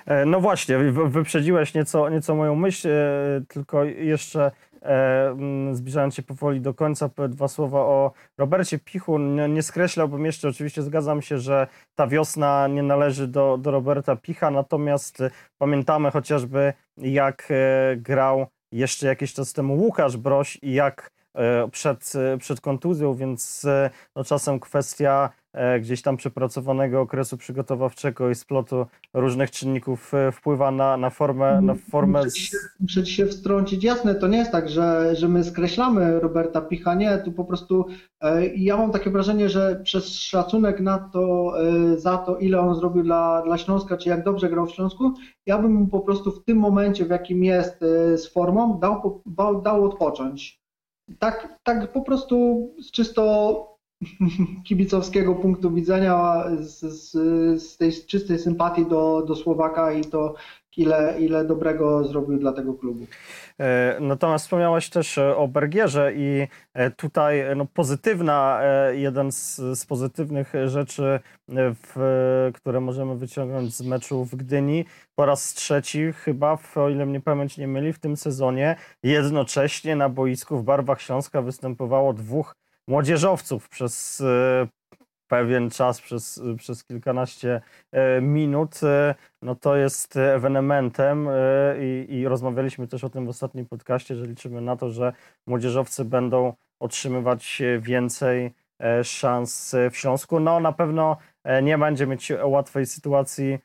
E, 0.06 0.26
no 0.26 0.40
właśnie, 0.40 0.78
wyprzedziłeś 0.92 1.74
nieco, 1.74 2.10
nieco 2.10 2.36
moją 2.36 2.56
myśl, 2.56 2.90
e, 2.90 3.42
tylko 3.48 3.84
jeszcze 3.84 4.52
zbliżając 5.72 6.16
się 6.16 6.24
powoli 6.24 6.62
do 6.62 6.74
końca, 6.74 7.10
dwa 7.30 7.48
słowa 7.48 7.80
o 7.80 8.12
Robercie 8.38 8.80
Pichu. 8.80 9.18
Nie, 9.20 9.64
skreślałbym 9.64 10.26
jeszcze, 10.26 10.50
oczywiście 10.50 10.82
zgadzam 10.82 11.22
się, 11.22 11.38
że 11.38 11.68
ta 11.96 12.08
wiosna 12.08 12.68
nie 12.68 12.84
należy 12.84 13.28
do, 13.28 13.58
do 13.58 13.72
Roberta 13.72 14.16
Picha, 14.16 14.52
natomiast 14.52 15.24
pamiętamy 15.58 16.12
chociażby 16.12 16.74
jak 16.98 17.54
grał 17.98 18.46
jeszcze 18.72 19.08
jakiś 19.08 19.34
czas 19.34 19.54
temu 19.54 19.74
Łukasz 19.74 20.18
Broś 20.18 20.58
i 20.62 20.74
jak 20.74 21.12
przed, 21.72 22.14
przed 22.40 22.62
kontuzją, 22.62 23.14
więc 23.14 23.66
no, 24.16 24.24
czasem 24.24 24.60
kwestia 24.60 25.30
E, 25.32 25.41
gdzieś 25.80 26.02
tam 26.02 26.18
przepracowanego 26.18 27.02
okresu 27.02 27.38
przygotowawczego 27.38 28.30
i 28.30 28.36
splotu 28.36 28.86
różnych 29.14 29.52
czynników 29.52 30.14
e, 30.14 30.32
wpływa 30.32 30.72
na, 30.72 30.98
na 30.98 31.10
formę. 31.10 31.62
Na 31.62 31.76
formę... 31.76 32.24
Muszę, 32.24 32.40
się, 32.40 32.58
muszę 32.80 33.06
się 33.06 33.26
wtrącić. 33.26 33.84
Jasne, 33.84 34.16
to 34.16 34.28
nie 34.28 34.38
jest 34.38 34.52
tak, 34.52 34.70
że, 34.70 35.16
że 35.16 35.28
my 35.28 35.44
skreślamy 35.44 36.20
Roberta 36.20 36.62
Picha, 36.62 36.96
nie, 36.96 37.18
tu 37.18 37.32
po 37.32 37.46
prostu 37.46 37.86
e, 38.22 38.48
ja 38.48 38.78
mam 38.78 38.92
takie 38.92 39.10
wrażenie, 39.10 39.50
że 39.50 39.82
przez 39.84 40.16
szacunek 40.16 40.80
na 40.80 41.00
to, 41.00 41.54
za 41.96 42.18
to, 42.18 42.38
ile 42.38 42.60
on 42.60 42.76
zrobił 42.76 43.04
dla, 43.04 43.42
dla 43.42 43.58
Śląska, 43.58 43.98
czy 43.98 44.10
jak 44.10 44.24
dobrze 44.24 44.50
grał 44.50 44.66
w 44.66 44.72
Śląsku, 44.72 45.14
ja 45.46 45.58
bym 45.58 45.74
mu 45.74 45.88
po 45.88 46.00
prostu 46.00 46.32
w 46.32 46.44
tym 46.44 46.58
momencie, 46.58 47.06
w 47.06 47.10
jakim 47.10 47.44
jest 47.44 47.80
z 48.16 48.34
formą, 48.34 48.80
dał, 48.80 49.22
dał 49.62 49.86
odpocząć. 49.86 50.62
Tak, 51.20 51.60
tak 51.64 51.92
po 51.92 52.02
prostu 52.02 52.68
z 52.82 52.92
czysto 52.92 53.71
kibicowskiego 54.68 55.36
punktu 55.36 55.72
widzenia, 55.72 56.44
z, 56.60 56.80
z, 56.80 57.12
z, 57.64 57.78
tej 57.78 57.92
czystej 58.08 58.40
sympatii 58.40 58.86
do, 58.86 59.22
do 59.28 59.36
Słowaka 59.36 59.92
i 59.92 60.04
to 60.04 60.36
ile, 60.78 61.16
ile 61.20 61.46
dobrego 61.46 62.04
zrobił 62.04 62.40
dla 62.40 62.54
tego 62.54 62.74
klubu. 62.74 63.06
E, 63.60 63.98
natomiast 64.02 64.46
wspomniałaś 64.46 64.90
też 64.90 65.18
e, 65.18 65.36
o 65.38 65.48
Bergierze 65.48 66.14
i 66.16 66.48
e, 66.74 66.92
tutaj 66.92 67.44
no, 67.56 67.66
pozytywna, 67.66 68.62
jeden 68.92 69.32
z, 69.32 69.56
z 69.56 69.86
pozytywnych 69.86 70.54
rzeczy, 70.66 71.20
w, 71.58 72.52
które 72.54 72.80
możemy 72.80 73.16
wyciągnąć 73.16 73.76
z 73.76 73.82
meczu 73.82 74.26
w 74.26 74.36
Gdyni, 74.36 74.86
po 75.16 75.26
raz 75.26 75.54
trzeci 75.54 76.14
chyba, 76.14 76.58
o 76.76 76.90
ile 76.90 77.06
mnie 77.06 77.22
pamięć 77.22 77.58
nie 77.58 77.68
myli, 77.68 77.94
w 77.94 78.00
tym 78.00 78.18
sezonie 78.18 78.76
jednocześnie 79.04 79.96
na 79.96 80.10
boisku 80.10 80.58
w 80.58 80.64
barwach 80.64 81.02
Śląska 81.02 81.42
występowało 81.42 82.14
dwóch 82.14 82.56
młodzieżowców 82.88 83.70
przez 83.70 84.24
pewien 85.32 85.70
czas, 85.70 86.02
przez, 86.02 86.42
przez 86.58 86.84
kilkanaście 86.84 87.62
e, 87.92 88.22
minut, 88.22 88.84
e, 88.84 89.16
no 89.42 89.56
to 89.56 89.76
jest 89.76 90.18
ewenementem 90.18 91.28
e, 91.28 91.34
i, 91.80 92.14
i 92.14 92.28
rozmawialiśmy 92.28 92.88
też 92.88 93.04
o 93.04 93.10
tym 93.10 93.26
w 93.26 93.30
ostatnim 93.30 93.66
podcaście, 93.66 94.16
że 94.16 94.26
liczymy 94.26 94.62
na 94.62 94.76
to, 94.76 94.90
że 94.90 95.14
młodzieżowcy 95.48 96.06
będą 96.06 96.54
otrzymywać 96.80 97.62
więcej 97.80 98.52
szans 99.04 99.76
w 99.92 99.98
Śląsku. 99.98 100.40
No 100.40 100.60
na 100.60 100.72
pewno 100.72 101.18
nie 101.64 101.78
będzie 101.78 102.08
mieć 102.08 102.32
łatwej 102.44 102.86
sytuacji 102.86 103.60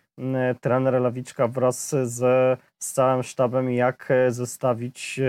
trener 0.60 1.00
Lawiczka 1.00 1.48
wraz 1.48 1.94
z, 2.02 2.20
z 2.78 2.92
całym 2.92 3.22
sztabem, 3.22 3.70
jak 3.70 4.12
zestawić 4.28 5.20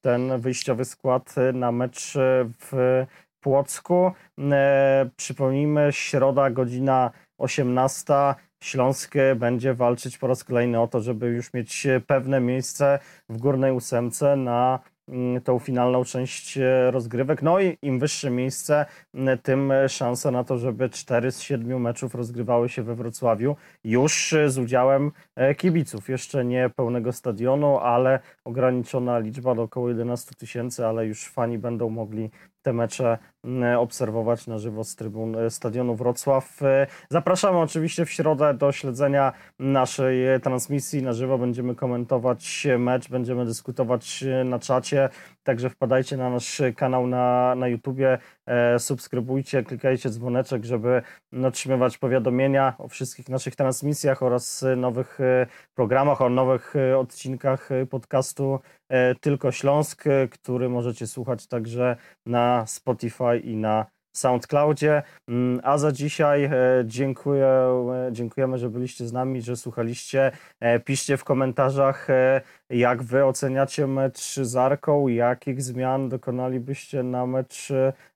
ten 0.00 0.40
wyjściowy 0.40 0.84
skład 0.84 1.34
na 1.52 1.72
mecz 1.72 2.12
w 2.60 3.06
Płocku. 3.42 4.12
E, 4.52 5.10
przypomnijmy, 5.16 5.88
środa, 5.92 6.50
godzina 6.50 7.10
18. 7.38 8.14
Śląskie 8.62 9.34
będzie 9.34 9.74
walczyć 9.74 10.18
po 10.18 10.26
raz 10.26 10.44
kolejny 10.44 10.80
o 10.80 10.88
to, 10.88 11.00
żeby 11.00 11.26
już 11.26 11.54
mieć 11.54 11.86
pewne 12.06 12.40
miejsce 12.40 12.98
w 13.28 13.38
górnej 13.38 13.72
ósemce 13.72 14.36
na 14.36 14.80
tą 15.44 15.58
finalną 15.58 16.04
część 16.04 16.58
e, 16.58 16.90
rozgrywek. 16.90 17.42
No 17.42 17.60
i 17.60 17.78
im 17.82 17.98
wyższe 17.98 18.30
miejsce, 18.30 18.86
tym 19.42 19.72
szansa 19.88 20.30
na 20.30 20.44
to, 20.44 20.58
żeby 20.58 20.88
cztery 20.90 21.32
z 21.32 21.40
siedmiu 21.40 21.78
meczów 21.78 22.14
rozgrywały 22.14 22.68
się 22.68 22.82
we 22.82 22.94
Wrocławiu 22.94 23.56
już 23.84 24.34
z 24.46 24.58
udziałem 24.58 25.12
e, 25.36 25.54
kibiców. 25.54 26.08
Jeszcze 26.08 26.44
nie 26.44 26.70
pełnego 26.76 27.12
stadionu, 27.12 27.78
ale 27.78 28.20
ograniczona 28.44 29.18
liczba 29.18 29.54
do 29.54 29.62
około 29.62 29.88
11 29.88 30.34
tysięcy, 30.34 30.86
ale 30.86 31.06
już 31.06 31.28
fani 31.28 31.58
będą 31.58 31.90
mogli 31.90 32.30
te 32.62 32.72
mecze 32.72 33.18
obserwować 33.78 34.46
na 34.46 34.58
żywo 34.58 34.84
z 34.84 34.96
trybun 34.96 35.36
e, 35.36 35.50
Stadionu 35.50 35.94
Wrocław. 35.94 36.60
Zapraszamy 37.10 37.58
oczywiście 37.58 38.04
w 38.04 38.10
środę 38.10 38.54
do 38.54 38.72
śledzenia 38.72 39.32
naszej 39.58 40.40
transmisji 40.42 41.02
na 41.02 41.12
żywo. 41.12 41.38
Będziemy 41.38 41.74
komentować 41.74 42.66
mecz, 42.78 43.08
będziemy 43.08 43.44
dyskutować 43.44 44.24
na 44.44 44.58
czacie. 44.58 45.08
Także 45.42 45.70
wpadajcie 45.70 46.16
na 46.16 46.30
nasz 46.30 46.62
kanał 46.76 47.06
na, 47.06 47.54
na 47.54 47.68
YouTubie, 47.68 48.12
e, 48.12 48.41
subskrybujcie, 48.78 49.62
klikajcie 49.62 50.10
dzwoneczek, 50.10 50.64
żeby 50.64 51.02
otrzymywać 51.44 51.98
powiadomienia 51.98 52.74
o 52.78 52.88
wszystkich 52.88 53.28
naszych 53.28 53.56
transmisjach 53.56 54.22
oraz 54.22 54.64
nowych 54.76 55.20
e, 55.20 55.46
programach, 55.74 56.20
o 56.20 56.28
nowych 56.28 56.76
e, 56.76 56.98
odcinkach 56.98 57.68
podcastu 57.90 58.60
Tylko 59.20 59.52
Śląsk, 59.52 60.04
który 60.30 60.68
możecie 60.68 61.06
słuchać 61.06 61.46
także 61.46 61.96
na 62.26 62.66
Spotify 62.66 63.38
i 63.44 63.56
na 63.56 63.86
SoundCloudzie. 64.12 65.02
Mm, 65.28 65.60
a 65.62 65.78
za 65.78 65.92
dzisiaj 65.92 66.44
e, 66.44 66.52
dziękuję, 66.84 67.46
e, 67.46 68.12
dziękujemy, 68.12 68.58
że 68.58 68.70
byliście 68.70 69.06
z 69.06 69.12
nami, 69.12 69.42
że 69.42 69.56
słuchaliście. 69.56 70.32
E, 70.60 70.80
piszcie 70.80 71.16
w 71.16 71.24
komentarzach, 71.24 72.08
jak 72.70 73.02
wy 73.02 73.24
oceniacie 73.24 73.86
mecz 73.86 74.34
z 74.34 74.56
Arką, 74.56 75.08
jakich 75.08 75.62
zmian 75.62 76.08
dokonalibyście 76.08 77.02
na 77.02 77.26
mecz 77.26 77.68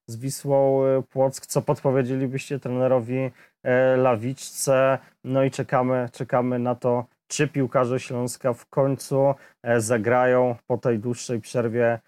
z 0.07 0.15
Wisłą 0.17 0.83
Płock, 1.09 1.45
co 1.45 1.61
podpowiedzielibyście 1.61 2.59
trenerowi 2.59 3.31
Lawiczce. 3.97 4.97
No 5.23 5.43
i 5.43 5.51
czekamy, 5.51 6.09
czekamy 6.11 6.59
na 6.59 6.75
to, 6.75 7.05
czy 7.27 7.47
piłkarze 7.47 7.99
Śląska 7.99 8.53
w 8.53 8.65
końcu 8.65 9.33
zagrają 9.77 10.55
po 10.67 10.77
tej 10.77 10.99
dłuższej 10.99 11.41
przerwie 11.41 11.99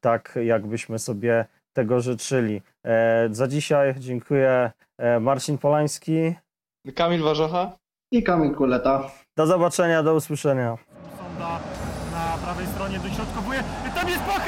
tak, 0.00 0.38
jakbyśmy 0.44 0.98
sobie 0.98 1.44
tego 1.72 2.00
życzyli. 2.00 2.62
E, 2.88 3.28
za 3.30 3.48
dzisiaj 3.48 3.94
dziękuję 3.98 4.70
e, 4.98 5.20
Marcin 5.20 5.58
Polański. 5.58 6.34
Kamil 6.94 7.22
Warzocha. 7.22 7.72
I 8.12 8.22
Kamil 8.22 8.54
Kuleta. 8.54 9.10
Do 9.36 9.46
zobaczenia, 9.46 10.02
do 10.02 10.14
usłyszenia. 10.14 10.76
Sonda 11.18 11.60
na 12.12 12.38
prawej 12.42 12.66
stronie 12.66 12.98
dośrodkowuje. 12.98 13.64
Tam 13.94 14.08
jest 14.08 14.22
Pacheta 14.22 14.47